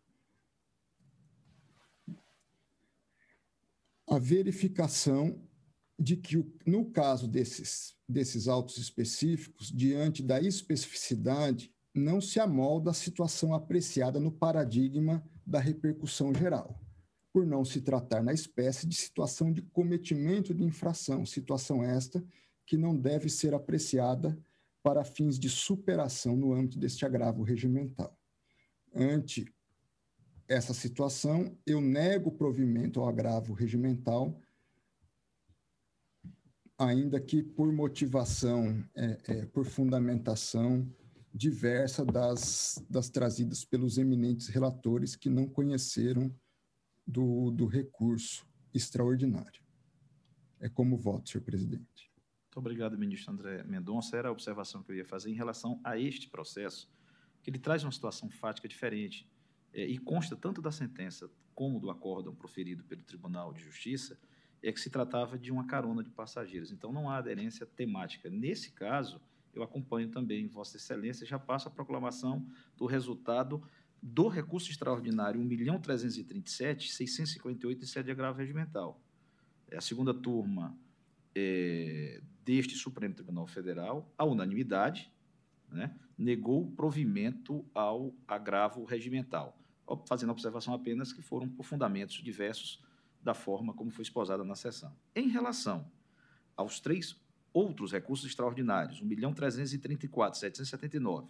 a 4.06 4.18
verificação 4.18 5.47
de 5.98 6.16
que, 6.16 6.46
no 6.64 6.90
caso 6.90 7.26
desses, 7.26 7.96
desses 8.08 8.46
autos 8.46 8.78
específicos, 8.78 9.72
diante 9.72 10.22
da 10.22 10.40
especificidade, 10.40 11.72
não 11.94 12.20
se 12.20 12.38
amolda 12.38 12.90
a 12.90 12.94
situação 12.94 13.52
apreciada 13.52 14.20
no 14.20 14.30
paradigma 14.30 15.24
da 15.44 15.58
repercussão 15.58 16.32
geral, 16.32 16.80
por 17.32 17.44
não 17.44 17.64
se 17.64 17.80
tratar 17.80 18.22
na 18.22 18.32
espécie 18.32 18.86
de 18.86 18.94
situação 18.94 19.52
de 19.52 19.62
cometimento 19.62 20.54
de 20.54 20.62
infração, 20.62 21.26
situação 21.26 21.82
esta 21.82 22.24
que 22.64 22.76
não 22.76 22.96
deve 22.96 23.28
ser 23.28 23.54
apreciada 23.54 24.38
para 24.82 25.04
fins 25.04 25.38
de 25.38 25.48
superação 25.48 26.36
no 26.36 26.52
âmbito 26.52 26.78
deste 26.78 27.04
agravo 27.04 27.42
regimental. 27.42 28.16
Ante 28.94 29.46
essa 30.46 30.72
situação, 30.72 31.56
eu 31.66 31.80
nego 31.80 32.30
o 32.30 32.32
provimento 32.32 33.00
ao 33.00 33.08
agravo 33.08 33.52
regimental, 33.52 34.40
ainda 36.78 37.20
que 37.20 37.42
por 37.42 37.72
motivação, 37.72 38.84
é, 38.94 39.18
é, 39.26 39.46
por 39.46 39.66
fundamentação 39.66 40.88
diversa 41.34 42.04
das, 42.04 42.84
das 42.88 43.10
trazidas 43.10 43.64
pelos 43.64 43.98
eminentes 43.98 44.46
relatores 44.48 45.16
que 45.16 45.28
não 45.28 45.46
conheceram 45.46 46.34
do, 47.06 47.50
do 47.50 47.66
recurso 47.66 48.46
extraordinário. 48.72 49.62
É 50.60 50.68
como 50.68 50.96
voto, 50.96 51.30
senhor 51.30 51.44
presidente. 51.44 52.10
Muito 52.46 52.58
obrigado, 52.58 52.98
ministro 52.98 53.32
André 53.32 53.62
Mendonça. 53.64 54.16
Era 54.16 54.28
a 54.28 54.32
observação 54.32 54.82
que 54.82 54.92
eu 54.92 54.96
ia 54.96 55.04
fazer 55.04 55.30
em 55.30 55.34
relação 55.34 55.80
a 55.84 55.98
este 55.98 56.28
processo, 56.28 56.90
que 57.42 57.50
ele 57.50 57.58
traz 57.58 57.84
uma 57.84 57.92
situação 57.92 58.28
fática 58.30 58.66
diferente 58.66 59.28
é, 59.72 59.84
e 59.84 59.98
consta 59.98 60.36
tanto 60.36 60.62
da 60.62 60.72
sentença 60.72 61.30
como 61.54 61.78
do 61.78 61.90
acórdão 61.90 62.34
proferido 62.34 62.84
pelo 62.84 63.02
Tribunal 63.02 63.52
de 63.52 63.62
Justiça, 63.62 64.18
é 64.62 64.72
que 64.72 64.80
se 64.80 64.90
tratava 64.90 65.38
de 65.38 65.52
uma 65.52 65.66
carona 65.66 66.02
de 66.02 66.10
passageiros. 66.10 66.72
Então, 66.72 66.92
não 66.92 67.10
há 67.10 67.18
aderência 67.18 67.64
temática. 67.64 68.28
Nesse 68.28 68.72
caso, 68.72 69.20
eu 69.54 69.62
acompanho 69.62 70.08
também, 70.08 70.46
Vossa 70.46 70.76
Excelência, 70.76 71.26
já 71.26 71.38
passo 71.38 71.68
a 71.68 71.70
proclamação 71.70 72.46
do 72.76 72.86
resultado 72.86 73.62
do 74.00 74.28
recurso 74.28 74.70
extraordinário 74.70 75.40
1.337.658 75.40 77.78
de 77.78 77.86
sede 77.86 78.10
agravo 78.10 78.38
regimental. 78.38 79.00
É 79.70 79.76
a 79.76 79.80
segunda 79.80 80.14
turma 80.14 80.76
é, 81.34 82.20
deste 82.44 82.74
Supremo 82.74 83.14
Tribunal 83.14 83.46
Federal, 83.46 84.10
a 84.16 84.24
unanimidade, 84.24 85.12
né, 85.70 85.94
negou 86.16 86.70
provimento 86.72 87.64
ao 87.74 88.14
agravo 88.26 88.84
regimental, 88.84 89.58
fazendo 90.06 90.30
observação 90.30 90.72
apenas 90.72 91.12
que 91.12 91.22
foram 91.22 91.48
por 91.48 91.64
fundamentos 91.64 92.22
diversos 92.22 92.82
da 93.28 93.34
forma 93.34 93.74
como 93.74 93.90
foi 93.90 94.02
exposada 94.02 94.42
na 94.42 94.54
sessão. 94.54 94.96
Em 95.14 95.28
relação 95.28 95.86
aos 96.56 96.80
três 96.80 97.14
outros 97.52 97.92
recursos 97.92 98.26
extraordinários, 98.26 99.02
1.334.779, 99.02 101.28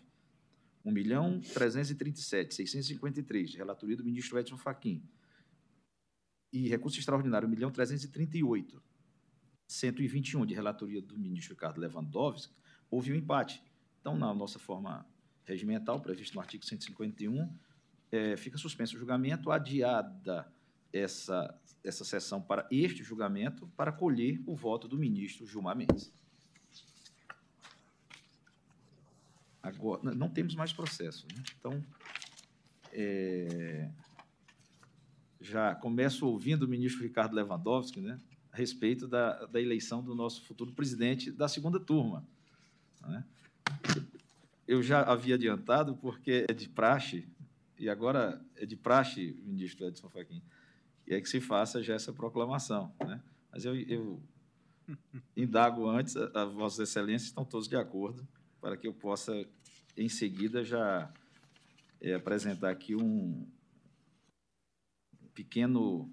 1.337.653, 0.87 3.47
de 3.47 3.57
relatoria 3.57 3.97
do 3.97 4.05
ministro 4.05 4.39
Edson 4.39 4.57
Fachin, 4.57 5.03
e 6.53 6.69
recurso 6.69 7.01
extraordinário 7.01 7.49
1.338, 7.49 8.81
121 9.67 10.47
de 10.47 10.55
relatoria 10.55 11.03
do 11.03 11.19
ministro 11.19 11.55
Ricardo 11.55 11.81
Lewandowski, 11.81 12.55
houve 12.89 13.13
um 13.13 13.17
empate. 13.17 13.61
Então, 14.01 14.17
na 14.17 14.33
nossa 14.33 14.61
forma 14.61 15.05
regimental, 15.45 16.01
prevista 16.01 16.37
no 16.37 16.41
artigo 16.41 16.65
151, 16.65 17.53
é, 18.13 18.37
fica 18.37 18.57
suspenso 18.57 18.95
o 18.95 18.99
julgamento, 18.99 19.51
adiada 19.51 20.49
essa, 20.93 21.59
essa 21.84 22.05
sessão 22.05 22.41
para 22.41 22.66
este 22.70 23.03
julgamento 23.03 23.66
para 23.76 23.93
colher 23.93 24.41
o 24.47 24.55
voto 24.55 24.89
do 24.89 24.99
ministro 24.99 25.47
Gilmar 25.47 25.76
Mendes. 25.76 26.12
Agora, 29.62 30.14
não 30.14 30.28
temos 30.28 30.55
mais 30.55 30.72
processo. 30.72 31.26
Né? 31.34 31.43
Então, 31.59 31.84
é, 32.93 33.91
já 35.41 35.74
começo 35.74 36.26
ouvindo 36.26 36.62
o 36.62 36.68
ministro 36.68 37.03
Ricardo 37.03 37.34
Lewandowski 37.34 38.01
né, 38.01 38.18
a 38.53 38.57
respeito 38.57 39.07
da, 39.07 39.47
da 39.47 39.61
eleição 39.61 40.03
do 40.03 40.14
nosso 40.14 40.43
futuro 40.45 40.72
presidente 40.72 41.30
da 41.30 41.49
segunda 41.49 41.78
turma. 41.78 42.26
Né? 43.07 43.24
Eu 44.66 44.82
já 44.82 45.03
havia 45.03 45.34
adiantado, 45.34 45.97
porque 45.97 46.47
é 46.49 46.53
de 46.53 46.68
praxe, 46.68 47.26
e 47.78 47.89
agora 47.89 48.41
é 48.57 48.66
de 48.66 48.76
praxe, 48.76 49.41
ministro 49.45 49.86
Edson 49.86 50.09
Fachin, 50.09 50.43
e 51.09 51.15
é 51.15 51.21
que 51.21 51.29
se 51.29 51.41
faça 51.41 51.83
já 51.83 51.95
essa 51.95 52.13
proclamação. 52.13 52.95
Né? 53.01 53.21
Mas 53.51 53.65
eu, 53.65 53.75
eu 53.75 54.23
indago 55.35 55.89
antes, 55.89 56.17
a, 56.17 56.43
a 56.43 56.45
Vossas 56.45 56.89
Excelências 56.89 57.31
estão 57.31 57.45
todos 57.45 57.67
de 57.67 57.77
acordo, 57.77 58.29
para 58.61 58.77
que 58.77 58.87
eu 58.87 58.93
possa, 58.93 59.33
em 59.97 60.09
seguida, 60.09 60.63
já 60.63 61.11
é, 62.01 62.15
apresentar 62.15 62.71
aqui 62.71 62.95
um 62.95 63.49
pequeno 65.35 66.13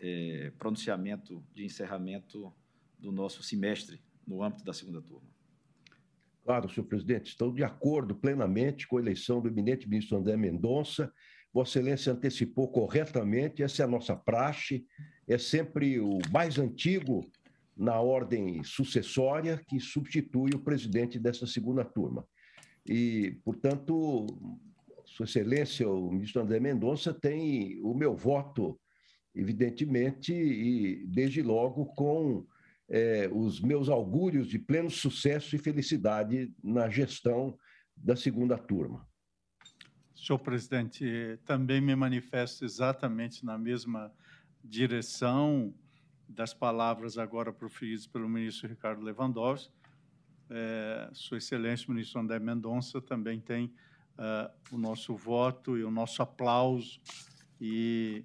é, 0.00 0.52
pronunciamento 0.58 1.44
de 1.52 1.64
encerramento 1.64 2.52
do 2.98 3.10
nosso 3.10 3.42
semestre 3.42 4.00
no 4.26 4.42
âmbito 4.42 4.64
da 4.64 4.72
segunda 4.72 5.02
turma. 5.02 5.28
Claro, 6.44 6.68
senhor 6.68 6.86
presidente, 6.86 7.28
estou 7.28 7.52
de 7.52 7.64
acordo 7.64 8.14
plenamente 8.14 8.86
com 8.86 8.96
a 8.96 9.00
eleição 9.00 9.40
do 9.40 9.48
eminente 9.48 9.88
ministro 9.88 10.18
André 10.18 10.36
Mendonça. 10.36 11.12
Vossa 11.52 11.78
Excelência 11.78 12.12
antecipou 12.12 12.68
corretamente, 12.68 13.62
essa 13.62 13.82
é 13.82 13.84
a 13.84 13.88
nossa 13.88 14.16
praxe, 14.16 14.86
é 15.28 15.36
sempre 15.36 16.00
o 16.00 16.18
mais 16.30 16.58
antigo 16.58 17.30
na 17.76 18.00
ordem 18.00 18.62
sucessória 18.64 19.60
que 19.68 19.78
substitui 19.78 20.52
o 20.54 20.60
presidente 20.60 21.18
dessa 21.18 21.46
segunda 21.46 21.84
turma. 21.84 22.26
E, 22.86 23.38
portanto, 23.44 24.26
Sua 25.04 25.24
Excelência, 25.24 25.88
o 25.88 26.10
ministro 26.10 26.40
André 26.40 26.58
Mendonça, 26.58 27.12
tem 27.12 27.80
o 27.82 27.94
meu 27.94 28.16
voto, 28.16 28.80
evidentemente, 29.34 30.32
e 30.32 31.06
desde 31.06 31.42
logo 31.42 31.86
com 31.86 32.46
é, 32.88 33.28
os 33.32 33.60
meus 33.60 33.88
augúrios 33.88 34.48
de 34.48 34.58
pleno 34.58 34.90
sucesso 34.90 35.54
e 35.54 35.58
felicidade 35.58 36.52
na 36.62 36.88
gestão 36.88 37.58
da 37.96 38.16
segunda 38.16 38.56
turma. 38.56 39.06
Senhor 40.22 40.38
presidente, 40.38 41.36
também 41.44 41.80
me 41.80 41.96
manifesto 41.96 42.64
exatamente 42.64 43.44
na 43.44 43.58
mesma 43.58 44.12
direção 44.62 45.74
das 46.28 46.54
palavras 46.54 47.18
agora 47.18 47.52
proferidas 47.52 48.06
pelo 48.06 48.28
ministro 48.28 48.68
Ricardo 48.68 49.02
Lewandowski. 49.02 49.74
É, 50.48 51.10
Sua 51.12 51.38
Excelência, 51.38 51.88
o 51.88 51.92
ministro 51.92 52.20
André 52.20 52.38
Mendonça, 52.38 53.00
também 53.00 53.40
tem 53.40 53.66
uh, 53.66 54.48
o 54.70 54.78
nosso 54.78 55.16
voto 55.16 55.76
e 55.76 55.82
o 55.82 55.90
nosso 55.90 56.22
aplauso 56.22 57.00
e 57.60 58.24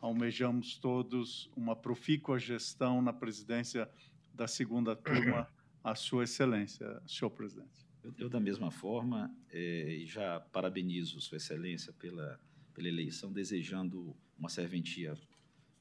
almejamos 0.00 0.76
todos 0.76 1.48
uma 1.54 1.76
profícua 1.76 2.40
gestão 2.40 3.00
na 3.00 3.12
presidência 3.12 3.88
da 4.34 4.48
segunda 4.48 4.96
turma, 4.96 5.46
a 5.84 5.94
Sua 5.94 6.24
Excelência, 6.24 7.00
senhor 7.06 7.30
presidente. 7.30 7.85
Eu, 8.06 8.14
eu 8.18 8.28
da 8.28 8.38
mesma 8.38 8.70
forma, 8.70 9.34
é, 9.50 10.02
já 10.04 10.38
parabenizo 10.38 11.20
Sua 11.20 11.38
Excelência 11.38 11.92
pela, 11.94 12.38
pela 12.72 12.86
eleição, 12.86 13.32
desejando 13.32 14.16
uma 14.38 14.48
serventia 14.48 15.18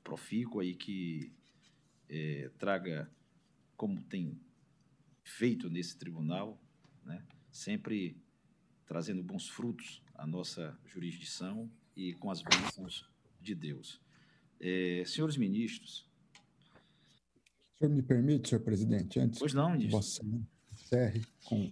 profícua 0.04 0.66
e 0.66 0.74
que 0.74 1.32
é, 2.10 2.50
traga, 2.58 3.12
como 3.78 4.02
tem 4.04 4.40
feito 5.24 5.70
nesse 5.70 5.98
tribunal, 5.98 6.60
né, 7.04 7.24
sempre 7.52 8.18
trazendo 8.88 9.22
bons 9.22 9.48
frutos 9.48 10.02
à 10.16 10.26
nossa 10.26 10.76
jurisdição 10.84 11.70
e 11.96 12.14
com 12.14 12.32
as 12.32 12.42
bênçãos 12.42 13.08
de 13.40 13.54
Deus. 13.54 14.02
É, 14.60 15.04
senhores 15.06 15.38
ministros. 15.38 16.10
O 17.76 17.78
senhor 17.78 17.94
me 17.94 18.02
permite, 18.02 18.50
senhor 18.50 18.62
presidente, 18.62 19.20
antes 19.20 19.38
pois 19.38 19.54
não, 19.54 19.78
você 19.90 20.24
encerre 20.72 21.22
com, 21.44 21.72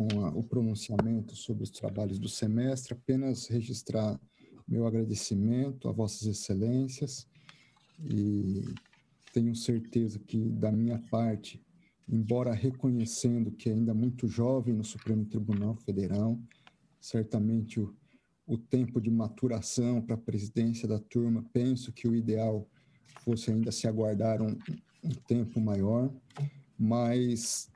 com 0.00 0.24
a, 0.24 0.30
o 0.30 0.42
pronunciamento 0.42 1.36
sobre 1.36 1.62
os 1.62 1.70
trabalhos 1.70 2.18
do 2.18 2.28
semestre, 2.28 2.94
apenas 2.94 3.46
registrar 3.48 4.18
meu 4.66 4.86
agradecimento 4.86 5.88
a 5.88 5.92
vossas 5.92 6.26
excelências 6.26 7.28
e 8.02 8.64
tenho 9.30 9.54
certeza 9.54 10.18
que, 10.18 10.38
da 10.38 10.72
minha 10.72 10.98
parte, 11.10 11.62
embora 12.08 12.54
reconhecendo 12.54 13.52
que 13.52 13.68
ainda 13.68 13.92
muito 13.92 14.26
jovem 14.26 14.72
no 14.72 14.84
Supremo 14.84 15.26
Tribunal 15.26 15.76
Federal, 15.76 16.40
certamente 16.98 17.78
o, 17.78 17.94
o 18.46 18.56
tempo 18.56 19.02
de 19.02 19.10
maturação 19.10 20.00
para 20.00 20.14
a 20.14 20.18
presidência 20.18 20.88
da 20.88 20.98
turma, 20.98 21.44
penso 21.52 21.92
que 21.92 22.08
o 22.08 22.16
ideal 22.16 22.66
fosse 23.22 23.50
ainda 23.50 23.70
se 23.70 23.86
aguardar 23.86 24.40
um, 24.40 24.56
um 25.04 25.10
tempo 25.28 25.60
maior, 25.60 26.10
mas 26.78 27.70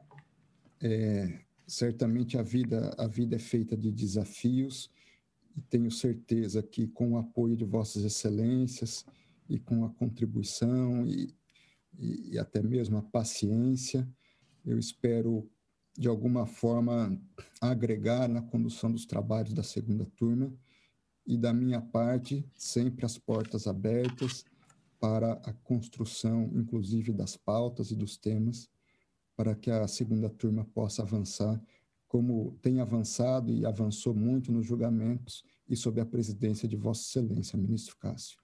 é, 0.83 1.44
certamente 1.67 2.37
a 2.39 2.43
vida, 2.43 2.95
a 2.99 3.07
vida 3.07 3.37
é 3.37 3.39
feita 3.39 3.77
de 3.77 3.91
desafios 3.91 4.91
e 5.57 5.61
tenho 5.61 5.91
certeza 5.91 6.62
que 6.62 6.87
com 6.89 7.12
o 7.12 7.17
apoio 7.17 7.57
de 7.57 7.65
vossas 7.65 8.05
excelências 8.05 9.05
e 9.49 9.59
com 9.59 9.85
a 9.85 9.91
contribuição 9.91 11.07
e, 11.07 11.35
e, 11.99 12.33
e 12.33 12.39
até 12.39 12.62
mesmo 12.62 12.99
a 12.99 13.03
paciência, 13.03 14.09
eu 14.65 14.79
espero 14.79 15.49
de 15.97 16.09
alguma 16.09 16.47
forma 16.47 17.21
agregar 17.61 18.29
na 18.29 18.43
condução 18.43 18.91
dos 18.91 19.07
trabalhos 19.07 19.55
da 19.55 19.62
segunda 19.62 20.05
turma 20.17 20.53
e 21.27 21.37
da 21.37 21.53
minha 21.53 21.81
parte, 21.81 22.45
sempre 22.55 23.07
as 23.07 23.17
portas 23.17 23.67
abertas 23.67 24.45
para 24.99 25.35
a 25.45 25.53
construção, 25.53 26.51
inclusive, 26.55 27.12
das 27.12 27.37
pautas 27.37 27.91
e 27.91 27.97
dos 27.97 28.17
temas, 28.17 28.69
para 29.37 29.55
que 29.55 29.70
a 29.70 29.87
segunda 29.89 30.28
turma 30.28 30.64
possa 30.64 31.03
avançar, 31.03 31.61
como 32.07 32.57
tem 32.62 32.80
avançado 32.80 33.53
e 33.53 33.66
avançou 33.66 34.14
muito 34.14 34.53
nos 34.53 34.66
julgamentos 34.66 35.45
e 35.68 35.76
sob 35.76 36.01
a 36.01 36.07
presidência 36.07 36.68
de 36.68 36.76
Vossa 36.76 37.03
Excelência, 37.03 37.59
ministro 37.59 37.97
Cássio. 37.97 38.39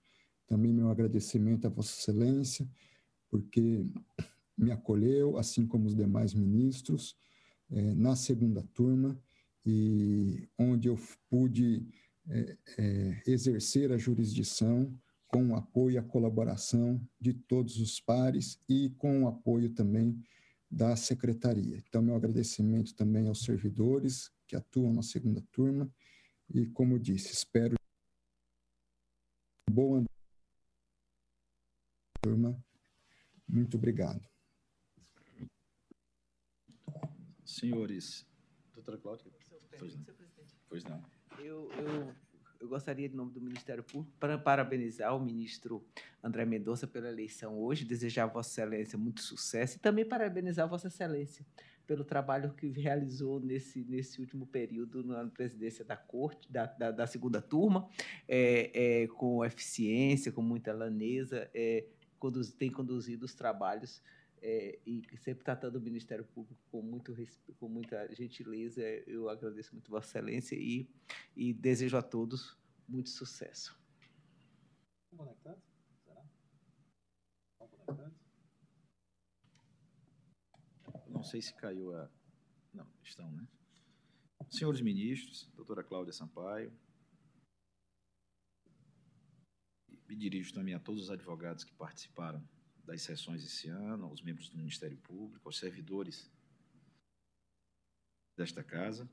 Também 0.47 0.73
meu 0.73 0.91
agradecimento 0.91 1.67
a 1.67 1.71
Vossa 1.71 1.99
Excelência, 1.99 2.69
porque 3.29 3.87
me 4.57 4.73
acolheu, 4.73 5.39
assim 5.39 5.67
como 5.67 5.87
os 5.87 5.95
demais 5.95 6.35
ministros, 6.35 7.17
eh, 7.71 7.95
na 7.95 8.17
segunda 8.17 8.63
turma, 8.75 9.17
e 9.65 10.49
onde 10.59 10.89
eu 10.89 10.99
pude 11.29 11.87
é, 12.29 12.57
é, 12.79 13.23
exercer 13.27 13.93
a 13.93 13.99
jurisdição 13.99 14.93
com 15.29 15.49
o 15.49 15.57
apoio 15.57 15.95
e 15.95 15.99
a 15.99 16.03
colaboração 16.03 17.01
de 17.21 17.33
todos 17.33 17.79
os 17.81 18.01
pares 18.01 18.59
e 18.69 18.91
com 18.99 19.23
o 19.23 19.29
apoio 19.29 19.71
também 19.71 20.21
da 20.71 20.95
secretaria. 20.95 21.77
Então, 21.79 22.01
meu 22.01 22.15
agradecimento 22.15 22.95
também 22.95 23.27
aos 23.27 23.43
servidores 23.43 24.31
que 24.47 24.55
atuam 24.55 24.93
na 24.93 25.03
segunda 25.03 25.43
turma 25.51 25.93
e, 26.49 26.67
como 26.67 26.99
disse, 26.99 27.33
espero 27.33 27.75
boa 29.71 30.05
turma. 32.23 32.63
Muito 33.49 33.77
obrigado. 33.77 34.29
Senhores, 37.45 38.27
doutora 38.73 38.99
Cláudia. 38.99 39.33
Pois 39.79 39.97
não. 39.97 40.05
Pois 40.69 40.85
não. 40.85 41.05
Eu, 41.39 41.71
eu, 41.73 42.15
eu 42.61 42.69
gostaria, 42.69 43.07
em 43.07 43.11
nome 43.11 43.33
do 43.33 43.41
Ministério 43.41 43.83
Público, 43.83 44.15
para 44.21 44.37
parabenizar 44.37 45.17
o 45.17 45.21
ministro 45.21 45.83
André 46.23 46.45
Mendonça 46.45 46.87
pela 46.87 47.09
eleição 47.09 47.59
hoje, 47.59 47.87
desejar 47.87 48.25
a 48.25 48.27
Vossa 48.27 48.51
Excelência 48.61 48.99
muito 48.99 49.23
sucesso 49.23 49.77
e 49.77 49.81
também 49.81 50.05
parabenizar 50.05 50.67
a 50.67 50.69
Vossa 50.69 50.89
Excelência 50.89 51.45
pelo 51.87 52.05
trabalho 52.05 52.53
que 52.53 52.69
realizou 52.69 53.41
nesse, 53.41 53.83
nesse 53.85 54.21
último 54.21 54.47
período 54.47 55.03
na 55.03 55.27
presidência 55.27 55.85
da 55.85 55.97
Corte, 55.97 56.53
da, 56.53 56.67
da, 56.67 56.91
da 56.91 57.07
segunda 57.07 57.41
turma, 57.41 57.89
é, 58.29 59.03
é, 59.03 59.07
com 59.09 59.45
eficiência, 59.45 60.31
com 60.31 60.43
muita 60.43 60.73
laneza, 60.73 61.51
é, 61.55 61.87
conduz, 62.19 62.53
tem 62.53 62.71
conduzido 62.71 63.25
os 63.25 63.35
trabalhos 63.35 64.03
é, 64.43 64.79
e 64.87 65.03
sempre 65.19 65.45
tratando 65.45 65.77
o 65.77 65.81
Ministério 65.81 66.25
Público 66.25 66.61
com, 66.71 66.83
muito, 66.83 67.15
com 67.59 67.69
muita 67.69 68.13
gentileza. 68.15 68.83
Eu 69.07 69.29
agradeço 69.29 69.75
muito 69.75 69.91
Vossa 69.91 70.19
Excelência 70.19 70.57
e, 70.57 70.89
e 71.37 71.53
desejo 71.53 71.97
a 71.97 72.03
todos 72.03 72.57
muito 72.89 73.11
sucesso. 73.11 73.79
Conectados? 75.17 75.63
Será? 76.05 76.25
conectados? 77.59 78.15
Não 81.09 81.23
sei 81.23 81.43
se 81.43 81.55
caiu 81.55 81.95
a. 81.95 82.11
Não, 82.73 82.87
estão, 83.03 83.31
né? 83.33 83.47
Senhores 84.49 84.81
ministros, 84.81 85.51
doutora 85.55 85.85
Cláudia 85.85 86.13
Sampaio, 86.13 86.73
Me 90.11 90.17
dirijo 90.17 90.53
também 90.53 90.75
a 90.75 90.81
todos 90.81 91.05
os 91.05 91.11
advogados 91.11 91.63
que 91.63 91.73
participaram 91.75 92.43
das 92.91 93.03
sessões 93.03 93.45
esse 93.45 93.69
ano, 93.69 94.07
aos 94.07 94.21
membros 94.21 94.49
do 94.49 94.57
Ministério 94.57 94.97
Público, 94.97 95.49
aos 95.49 95.59
servidores 95.59 96.29
desta 98.37 98.65
casa. 98.65 99.09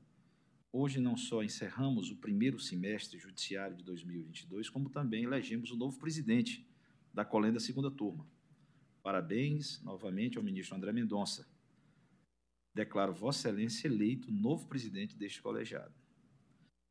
Hoje 0.72 0.98
não 0.98 1.16
só 1.16 1.44
encerramos 1.44 2.10
o 2.10 2.16
primeiro 2.16 2.58
semestre 2.58 3.20
judiciário 3.20 3.76
de 3.76 3.84
2022, 3.84 4.68
como 4.68 4.90
também 4.90 5.22
elegemos 5.22 5.70
o 5.70 5.76
novo 5.76 5.96
presidente 5.96 6.66
da 7.14 7.24
Colenda 7.24 7.60
Segunda 7.60 7.88
Turma. 7.88 8.28
Parabéns 9.00 9.80
novamente 9.82 10.36
ao 10.38 10.42
ministro 10.42 10.76
André 10.76 10.92
Mendonça. 10.92 11.48
Declaro 12.74 13.14
Vossa 13.14 13.48
Excelência 13.48 13.86
eleito 13.86 14.32
novo 14.32 14.66
presidente 14.66 15.16
deste 15.16 15.40
colegiado. 15.40 15.94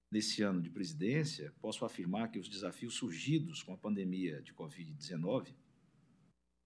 Nesse 0.10 0.42
ano 0.42 0.62
de 0.62 0.70
presidência, 0.70 1.54
posso 1.60 1.84
afirmar 1.84 2.32
que 2.32 2.40
os 2.40 2.48
desafios 2.48 2.94
surgidos 2.94 3.62
com 3.62 3.74
a 3.74 3.78
pandemia 3.78 4.42
de 4.42 4.54
Covid-19 4.54 5.54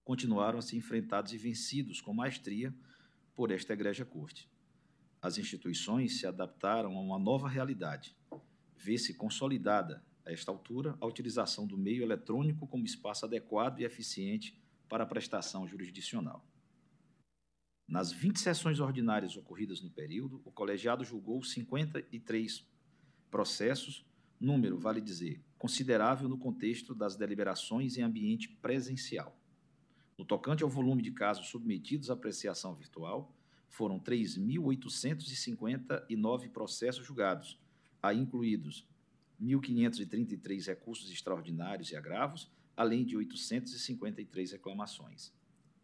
continuaram 0.04 0.58
a 0.58 0.62
ser 0.62 0.76
enfrentados 0.76 1.32
e 1.32 1.38
vencidos 1.38 2.00
com 2.00 2.12
maestria 2.12 2.74
por 3.34 3.50
esta 3.50 3.72
egrégia 3.72 4.04
corte. 4.04 4.48
As 5.20 5.38
instituições 5.38 6.18
se 6.18 6.26
adaptaram 6.26 6.96
a 6.96 7.00
uma 7.00 7.18
nova 7.18 7.48
realidade. 7.48 8.16
Vê-se 8.76 9.14
consolidada, 9.14 10.02
a 10.24 10.32
esta 10.32 10.50
altura, 10.50 10.96
a 11.00 11.06
utilização 11.06 11.66
do 11.66 11.76
meio 11.76 12.02
eletrônico 12.02 12.66
como 12.66 12.84
espaço 12.84 13.24
adequado 13.24 13.80
e 13.80 13.84
eficiente 13.84 14.56
para 14.88 15.04
a 15.04 15.06
prestação 15.06 15.66
jurisdicional. 15.66 16.44
Nas 17.88 18.12
20 18.12 18.38
sessões 18.38 18.80
ordinárias 18.80 19.36
ocorridas 19.36 19.82
no 19.82 19.90
período, 19.90 20.40
o 20.44 20.50
colegiado 20.50 21.04
julgou 21.04 21.42
53 21.42 22.64
processos, 23.30 24.04
número, 24.40 24.78
vale 24.78 25.00
dizer, 25.00 25.42
considerável 25.58 26.28
no 26.28 26.38
contexto 26.38 26.94
das 26.94 27.16
deliberações 27.16 27.96
em 27.96 28.02
ambiente 28.02 28.48
presencial. 28.48 29.36
No 30.22 30.26
tocante 30.26 30.62
ao 30.62 30.70
volume 30.70 31.02
de 31.02 31.10
casos 31.10 31.48
submetidos 31.48 32.08
à 32.08 32.12
apreciação 32.12 32.76
virtual, 32.76 33.34
foram 33.68 33.98
3.859 33.98 36.48
processos 36.50 37.04
julgados, 37.04 37.58
aí 38.00 38.20
incluídos 38.20 38.86
1.533 39.42 40.68
recursos 40.68 41.10
extraordinários 41.10 41.90
e 41.90 41.96
agravos, 41.96 42.48
além 42.76 43.04
de 43.04 43.16
853 43.16 44.52
reclamações. 44.52 45.32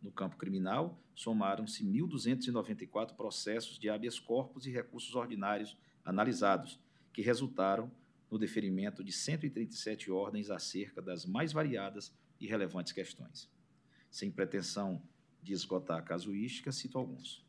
No 0.00 0.12
campo 0.12 0.36
criminal, 0.36 1.02
somaram-se 1.16 1.84
1.294 1.84 3.16
processos 3.16 3.76
de 3.76 3.90
habeas 3.90 4.20
corpus 4.20 4.66
e 4.66 4.70
recursos 4.70 5.16
ordinários 5.16 5.76
analisados, 6.04 6.78
que 7.12 7.22
resultaram 7.22 7.90
no 8.30 8.38
deferimento 8.38 9.02
de 9.02 9.10
137 9.10 10.12
ordens 10.12 10.48
acerca 10.48 11.02
das 11.02 11.26
mais 11.26 11.52
variadas 11.52 12.14
e 12.38 12.46
relevantes 12.46 12.92
questões. 12.92 13.50
Sem 14.18 14.32
pretensão 14.32 15.00
de 15.40 15.52
esgotar 15.52 15.96
a 15.96 16.02
casuística, 16.02 16.72
cito 16.72 16.98
alguns. 16.98 17.46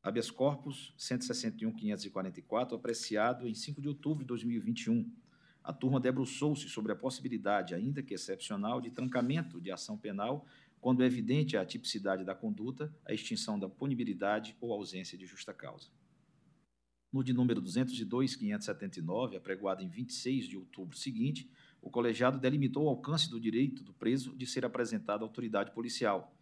Habeas 0.00 0.30
corpus 0.30 0.94
161.544, 0.96 2.76
apreciado 2.76 3.48
em 3.48 3.54
5 3.54 3.80
de 3.82 3.88
outubro 3.88 4.22
de 4.22 4.28
2021. 4.28 5.12
A 5.64 5.72
turma 5.72 5.98
debruçou-se 5.98 6.68
sobre 6.68 6.92
a 6.92 6.94
possibilidade, 6.94 7.74
ainda 7.74 8.04
que 8.04 8.14
excepcional, 8.14 8.80
de 8.80 8.92
trancamento 8.92 9.60
de 9.60 9.72
ação 9.72 9.98
penal 9.98 10.46
quando 10.80 11.02
é 11.02 11.06
evidente 11.06 11.56
a 11.56 11.66
tipicidade 11.66 12.24
da 12.24 12.36
conduta, 12.36 12.94
a 13.04 13.12
extinção 13.12 13.58
da 13.58 13.68
punibilidade 13.68 14.56
ou 14.60 14.72
ausência 14.72 15.18
de 15.18 15.26
justa 15.26 15.52
causa. 15.52 15.90
No 17.12 17.24
de 17.24 17.32
número 17.32 17.60
202.579, 17.60 19.36
apregoado 19.36 19.82
em 19.82 19.88
26 19.88 20.46
de 20.46 20.56
outubro 20.56 20.96
seguinte, 20.96 21.50
o 21.80 21.90
colegiado 21.90 22.38
delimitou 22.38 22.84
o 22.84 22.88
alcance 22.88 23.30
do 23.30 23.40
direito 23.40 23.82
do 23.82 23.92
preso 23.92 24.36
de 24.36 24.46
ser 24.46 24.64
apresentado 24.64 25.22
à 25.22 25.24
autoridade 25.24 25.72
policial, 25.72 26.34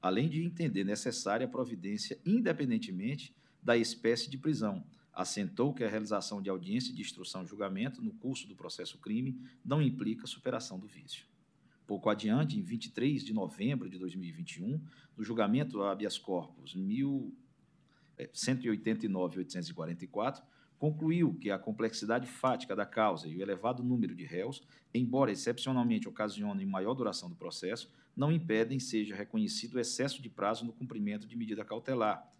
além 0.00 0.28
de 0.28 0.42
entender 0.42 0.84
necessária 0.84 1.46
a 1.46 1.50
providência 1.50 2.18
independentemente 2.24 3.34
da 3.62 3.76
espécie 3.76 4.30
de 4.30 4.38
prisão. 4.38 4.84
Assentou 5.12 5.72
que 5.72 5.84
a 5.84 5.88
realização 5.88 6.42
de 6.42 6.50
audiência 6.50 6.92
de 6.92 7.00
instrução 7.00 7.44
e 7.44 7.46
julgamento 7.46 8.02
no 8.02 8.12
curso 8.14 8.48
do 8.48 8.56
processo 8.56 8.98
crime 8.98 9.40
não 9.64 9.80
implica 9.80 10.26
superação 10.26 10.78
do 10.78 10.86
vício. 10.86 11.26
Pouco 11.86 12.08
adiante, 12.08 12.58
em 12.58 12.62
23 12.62 13.22
de 13.22 13.32
novembro 13.32 13.88
de 13.88 13.98
2021, 13.98 14.80
no 15.16 15.24
julgamento 15.24 15.82
habeas 15.82 16.18
corpus 16.18 16.74
1000 16.74 17.32
189.844, 18.32 20.42
concluiu 20.84 21.32
que 21.40 21.50
a 21.50 21.58
complexidade 21.58 22.26
fática 22.26 22.76
da 22.76 22.84
causa 22.84 23.26
e 23.26 23.34
o 23.34 23.40
elevado 23.40 23.82
número 23.82 24.14
de 24.14 24.26
réus, 24.26 24.62
embora 24.92 25.32
excepcionalmente 25.32 26.06
ocasionem 26.06 26.66
maior 26.66 26.92
duração 26.92 27.30
do 27.30 27.34
processo, 27.34 27.90
não 28.14 28.30
impedem 28.30 28.78
seja 28.78 29.16
reconhecido 29.16 29.76
o 29.76 29.80
excesso 29.80 30.20
de 30.20 30.28
prazo 30.28 30.62
no 30.62 30.74
cumprimento 30.74 31.26
de 31.26 31.38
medida 31.38 31.64
cautelar, 31.64 32.30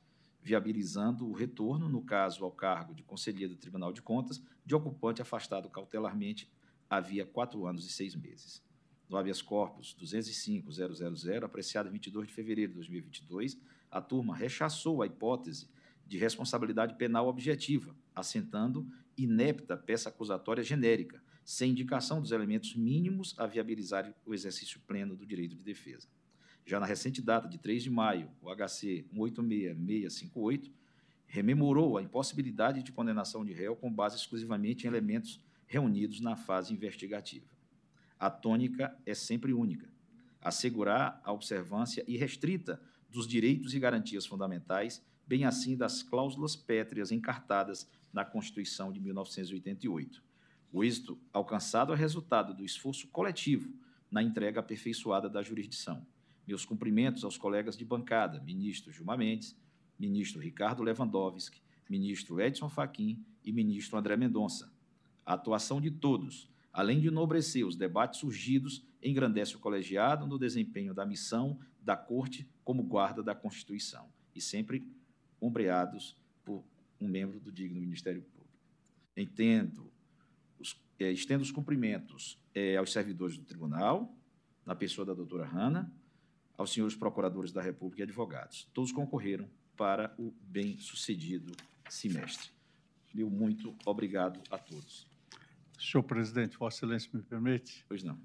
viabilizando 0.43 1.27
o 1.27 1.33
retorno, 1.33 1.89
no 1.89 2.03
caso 2.03 2.45
ao 2.45 2.51
cargo 2.51 2.95
de 2.95 3.03
conselheiro 3.03 3.55
do 3.55 3.59
Tribunal 3.59 3.95
de 3.95 4.03
Contas, 4.03 4.43
de 4.63 4.75
ocupante 4.75 5.23
afastado 5.23 5.71
cautelarmente 5.71 6.53
havia 6.91 7.25
quatro 7.25 7.67
anos 7.67 7.87
e 7.87 7.91
seis 7.91 8.15
meses. 8.15 8.63
No 9.09 9.17
habeas 9.17 9.41
corpus 9.41 9.97
205.000, 9.99 11.45
apreciado 11.45 11.89
em 11.89 11.93
22 11.93 12.29
de 12.29 12.35
fevereiro 12.35 12.73
de 12.73 12.77
2022, 12.77 13.59
a 13.91 14.03
turma 14.03 14.37
rechaçou 14.37 15.01
a 15.01 15.07
hipótese 15.07 15.67
de 16.07 16.19
responsabilidade 16.19 16.95
penal 16.97 17.27
objetiva, 17.27 17.97
assentando 18.15 18.87
inepta 19.17 19.77
peça 19.77 20.09
acusatória 20.09 20.63
genérica, 20.63 21.23
sem 21.45 21.71
indicação 21.71 22.21
dos 22.21 22.33
elementos 22.33 22.75
mínimos 22.75 23.35
a 23.39 23.47
viabilizar 23.47 24.15
o 24.25 24.33
exercício 24.33 24.81
pleno 24.87 25.15
do 25.15 25.27
direito 25.27 25.55
de 25.55 25.63
defesa. 25.63 26.09
Já 26.67 26.81
na 26.81 26.87
recente 26.87 27.21
data 27.21 27.47
de 27.47 27.59
3 27.59 27.83
de 27.83 27.91
maio, 27.91 28.31
o 28.41 28.49
HC 28.55 29.05
186658 29.13 30.73
rememorou 31.27 31.99
a 31.99 32.03
impossibilidade 32.03 32.83
de 32.83 32.93
condenação 32.93 33.45
de 33.45 33.53
réu 33.53 33.77
com 33.77 33.93
base 33.93 34.17
exclusivamente 34.17 34.85
em 34.85 34.89
elementos 34.89 35.41
reunidos 35.67 36.21
na 36.21 36.37
fase 36.37 36.73
investigativa. 36.73 37.47
A 38.19 38.31
tônica 38.31 38.97
é 39.05 39.15
sempre 39.15 39.53
única: 39.53 39.89
assegurar 40.41 41.21
a 41.25 41.33
observância 41.33 42.05
irrestrita 42.07 42.81
dos 43.11 43.27
direitos 43.27 43.75
e 43.75 43.79
garantias 43.79 44.25
fundamentais, 44.25 45.05
bem 45.27 45.45
assim 45.45 45.77
das 45.77 46.03
cláusulas 46.03 46.55
pétreas 46.55 47.11
encartadas 47.11 47.89
na 48.13 48.25
Constituição 48.25 48.93
de 48.93 49.01
1988. 49.01 50.23
O 50.73 50.83
êxito 50.85 51.19
alcançado 51.33 51.93
é 51.93 51.97
resultado 51.97 52.55
do 52.55 52.65
esforço 52.65 53.09
coletivo 53.09 53.73
na 54.11 54.23
entrega 54.23 54.61
aperfeiçoada 54.61 55.29
da 55.29 55.43
jurisdição. 55.43 56.07
Meus 56.47 56.65
cumprimentos 56.65 57.25
aos 57.25 57.39
colegas 57.39 57.77
de 57.77 57.85
bancada, 57.85 58.41
ministro 58.41 58.93
Gilmar 58.93 59.19
Mendes, 59.19 59.57
ministro 59.99 60.41
Ricardo 60.41 60.83
Lewandowski, 60.83 61.63
ministro 61.89 62.41
Edson 62.41 62.69
Fachin 62.69 63.25
e 63.45 63.53
ministro 63.53 63.99
André 63.99 64.17
Mendonça. 64.17 64.73
A 65.25 65.35
atuação 65.35 65.81
de 65.81 65.91
todos, 65.91 66.51
além 66.73 67.01
de 67.01 67.09
enobrecer 67.09 67.67
os 67.67 67.77
debates 67.77 68.21
surgidos, 68.21 68.85
engrandece 69.03 69.57
o 69.57 69.61
colegiado 69.61 70.27
no 70.27 70.39
desempenho 70.39 70.93
da 70.93 71.07
missão 71.07 71.59
da 71.81 71.97
Corte 71.97 72.49
como 72.63 72.83
guarda 72.83 73.23
da 73.23 73.35
Constituição 73.35 74.09
e 74.35 74.41
sempre 74.41 74.87
ombreados 75.45 76.17
por 76.45 76.65
um 77.01 77.09
membro 77.09 77.39
do 77.39 77.53
digno 77.53 77.81
Ministério 77.81 78.23
Público. 78.23 78.59
Entendo, 79.17 79.91
os, 80.59 80.81
é, 80.99 81.11
estendo 81.11 81.43
os 81.43 81.51
cumprimentos 81.51 82.39
é, 82.55 82.77
aos 82.77 82.93
servidores 82.93 83.37
do 83.37 83.45
Tribunal, 83.45 84.13
na 84.65 84.75
pessoa 84.75 85.05
da 85.05 85.13
doutora 85.13 85.45
Hanna, 85.45 85.93
aos 86.57 86.73
senhores 86.73 86.97
procuradores 86.97 87.53
da 87.53 87.61
República 87.61 88.03
e 88.03 88.05
advogados. 88.05 88.69
Todos 88.73 88.93
concorreram 88.93 89.49
para 89.77 90.15
o 90.19 90.33
bem-sucedido 90.43 91.53
semestre. 91.89 92.51
Meu 93.13 93.29
muito 93.29 93.75
obrigado 93.85 94.41
a 94.51 94.57
todos. 94.57 95.07
Senhor 95.79 96.03
presidente, 96.03 96.57
Vossa 96.57 96.79
Excelência 96.79 97.11
me 97.13 97.23
permite? 97.23 97.85
Pois 97.89 98.03
não. 98.03 98.19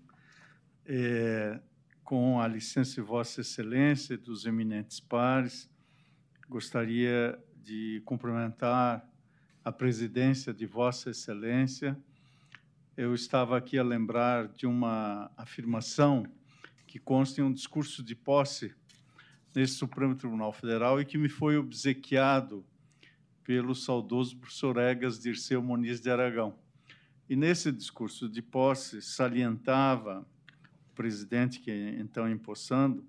É, 0.86 1.60
com 2.04 2.40
a 2.40 2.48
licença 2.48 2.96
de 2.96 3.02
Vossa 3.02 3.42
Excelência 3.42 4.14
e 4.14 4.18
dos 4.18 4.46
eminentes 4.46 5.00
pares, 5.00 5.70
gostaria 6.50 7.40
de 7.62 8.02
cumprimentar 8.06 9.08
a 9.64 9.72
presidência 9.72 10.52
de 10.52 10.66
Vossa 10.66 11.12
Excelência. 11.12 11.96
Eu 12.98 13.14
estava 13.14 13.56
aqui 13.56 13.78
a 13.78 13.84
lembrar 13.84 14.48
de 14.48 14.66
uma 14.66 15.30
afirmação 15.38 16.26
que 16.88 16.98
consta 16.98 17.40
em 17.40 17.44
um 17.44 17.54
discurso 17.54 18.02
de 18.04 18.16
posse 18.16 18.74
nesse 19.54 19.76
Supremo 19.76 20.16
Tribunal 20.16 20.52
Federal 20.52 21.00
e 21.00 21.06
que 21.06 21.20
me 21.20 21.30
foi 21.30 21.56
obsequiado 21.56 22.66
pelo 23.44 23.76
saudoso 23.76 24.36
professor 24.36 24.76
Egas 24.78 25.20
Dirceu 25.20 25.62
Moniz 25.62 26.02
de 26.02 26.10
Aragão. 26.10 26.58
E 27.30 27.36
nesse 27.36 27.72
discurso 27.72 28.28
de 28.28 28.42
posse 28.42 29.04
salientava 29.04 30.28
presidente 30.96 31.60
que 31.60 31.72
então 32.00 32.28
empossando, 32.28 33.06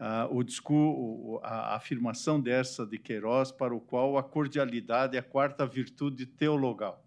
uh, 0.00 0.34
o 0.34 1.40
a 1.42 1.76
afirmação 1.76 2.40
dessa 2.40 2.86
de 2.86 2.98
Queiroz, 2.98 3.52
para 3.52 3.74
o 3.74 3.80
qual 3.80 4.16
a 4.16 4.22
cordialidade 4.22 5.16
é 5.16 5.20
a 5.20 5.22
quarta 5.22 5.66
virtude 5.66 6.24
teologal. 6.26 7.04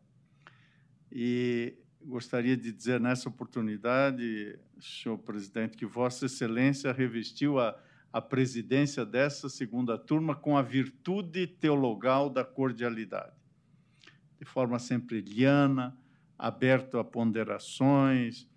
E 1.12 1.76
gostaria 2.06 2.56
de 2.56 2.72
dizer 2.72 3.00
nessa 3.00 3.30
oportunidade, 3.30 4.60
senhor 4.80 5.18
presidente, 5.18 5.76
que 5.76 5.86
Vossa 5.86 6.26
Excelência 6.26 6.92
revestiu 6.92 7.60
a, 7.60 7.78
a 8.12 8.22
presidência 8.22 9.06
dessa 9.06 9.50
segunda 9.50 9.98
turma 9.98 10.36
com 10.36 10.58
a 10.58 10.62
virtude 10.62 11.48
teologal 11.48 12.30
da 12.30 12.44
cordialidade. 12.44 13.34
De 14.38 14.46
forma 14.46 14.78
sempre 14.78 15.22
liana, 15.22 15.98
aberto 16.38 17.00
a 17.00 17.04
ponderações, 17.04 18.48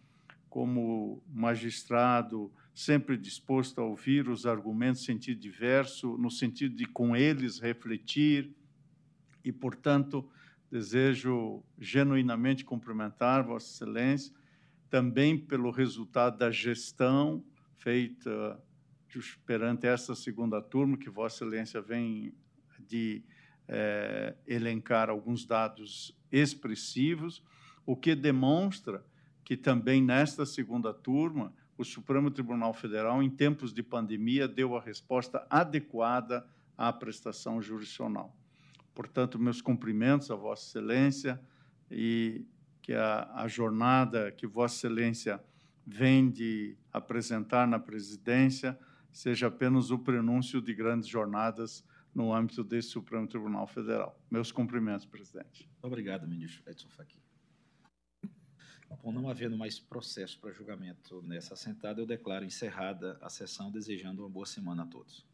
como 0.49 1.23
magistrado 1.29 2.53
sempre 2.77 3.17
disposto 3.17 3.81
a 3.81 3.85
ouvir 3.85 4.29
os 4.29 4.45
argumentos 4.45 5.01
em 5.01 5.07
sentido 5.07 5.41
diverso, 5.41 6.19
no 6.19 6.31
sentido 6.31 6.77
de 6.77 6.85
com 6.85 7.17
eles 7.17 7.59
refletir, 7.59 8.55
e, 9.43 9.51
portanto, 9.51 10.29
desejo 10.71 11.65
genuinamente 11.79 12.67
cumprimentar 12.67 13.43
Vossa 13.43 13.73
Excelência, 13.73 14.31
também 14.91 15.39
pelo 15.39 15.71
resultado 15.71 16.37
da 16.37 16.51
gestão 16.51 17.43
feita 17.79 18.63
perante 19.47 19.87
essa 19.87 20.15
segunda 20.15 20.61
turma, 20.61 20.99
que 20.99 21.09
Vossa 21.09 21.45
Excelência 21.45 21.81
vem 21.81 22.35
de 22.79 23.23
é, 23.67 24.37
elencar 24.47 25.09
alguns 25.09 25.47
dados 25.47 26.15
expressivos, 26.31 27.43
o 27.87 27.97
que 27.97 28.15
demonstra 28.15 29.03
que 29.43 29.57
também 29.57 30.03
nesta 30.03 30.45
segunda 30.45 30.93
turma, 30.93 31.55
o 31.79 31.85
Supremo 31.85 32.31
Tribunal 32.31 32.73
Federal, 32.73 33.23
em 33.23 33.31
tempos 33.31 33.73
de 33.73 33.83
pandemia, 33.83 34.49
deu 34.49 34.77
a 34.77 34.81
resposta 34.81 35.47
adequada 35.51 36.47
à 36.77 36.93
prestação 36.93 37.61
jurisdicional. 37.61 38.35
Portanto, 38.95 39.39
meus 39.39 39.61
cumprimentos 39.61 40.31
a 40.31 40.35
Vossa 40.35 40.67
Excelência 40.67 41.41
e 41.91 42.47
que 42.81 42.95
a, 42.95 43.31
a 43.35 43.49
jornada 43.49 44.31
que 44.33 44.47
Vossa 44.47 44.87
Excelência 44.87 45.43
vem 45.87 46.31
de 46.31 46.77
apresentar 46.93 47.67
na 47.67 47.79
presidência 47.79 48.79
seja 49.13 49.47
apenas 49.47 49.91
o 49.91 49.99
prenúncio 49.99 50.61
de 50.61 50.75
grandes 50.75 51.09
jornadas 51.09 51.85
no 52.15 52.33
âmbito 52.33 52.65
desse 52.65 52.89
Supremo 52.89 53.27
Tribunal 53.27 53.67
Federal. 53.67 54.19
Meus 54.31 54.51
cumprimentos, 54.51 55.05
presidente. 55.05 55.69
Obrigado, 55.83 56.27
ministro 56.27 56.63
Edson 56.71 56.89
Fachin. 56.89 57.26
Bom, 58.89 59.13
não 59.13 59.29
havendo 59.29 59.57
mais 59.57 59.79
processo 59.79 60.39
para 60.39 60.53
julgamento 60.53 61.23
nessa 61.23 61.55
assentada, 61.55 62.01
eu 62.01 62.07
declaro 62.07 62.45
encerrada 62.45 63.19
a 63.21 63.29
sessão, 63.29 63.71
desejando 63.71 64.23
uma 64.23 64.29
boa 64.29 64.47
semana 64.47 64.85
a 64.85 64.87
todos. 64.87 65.25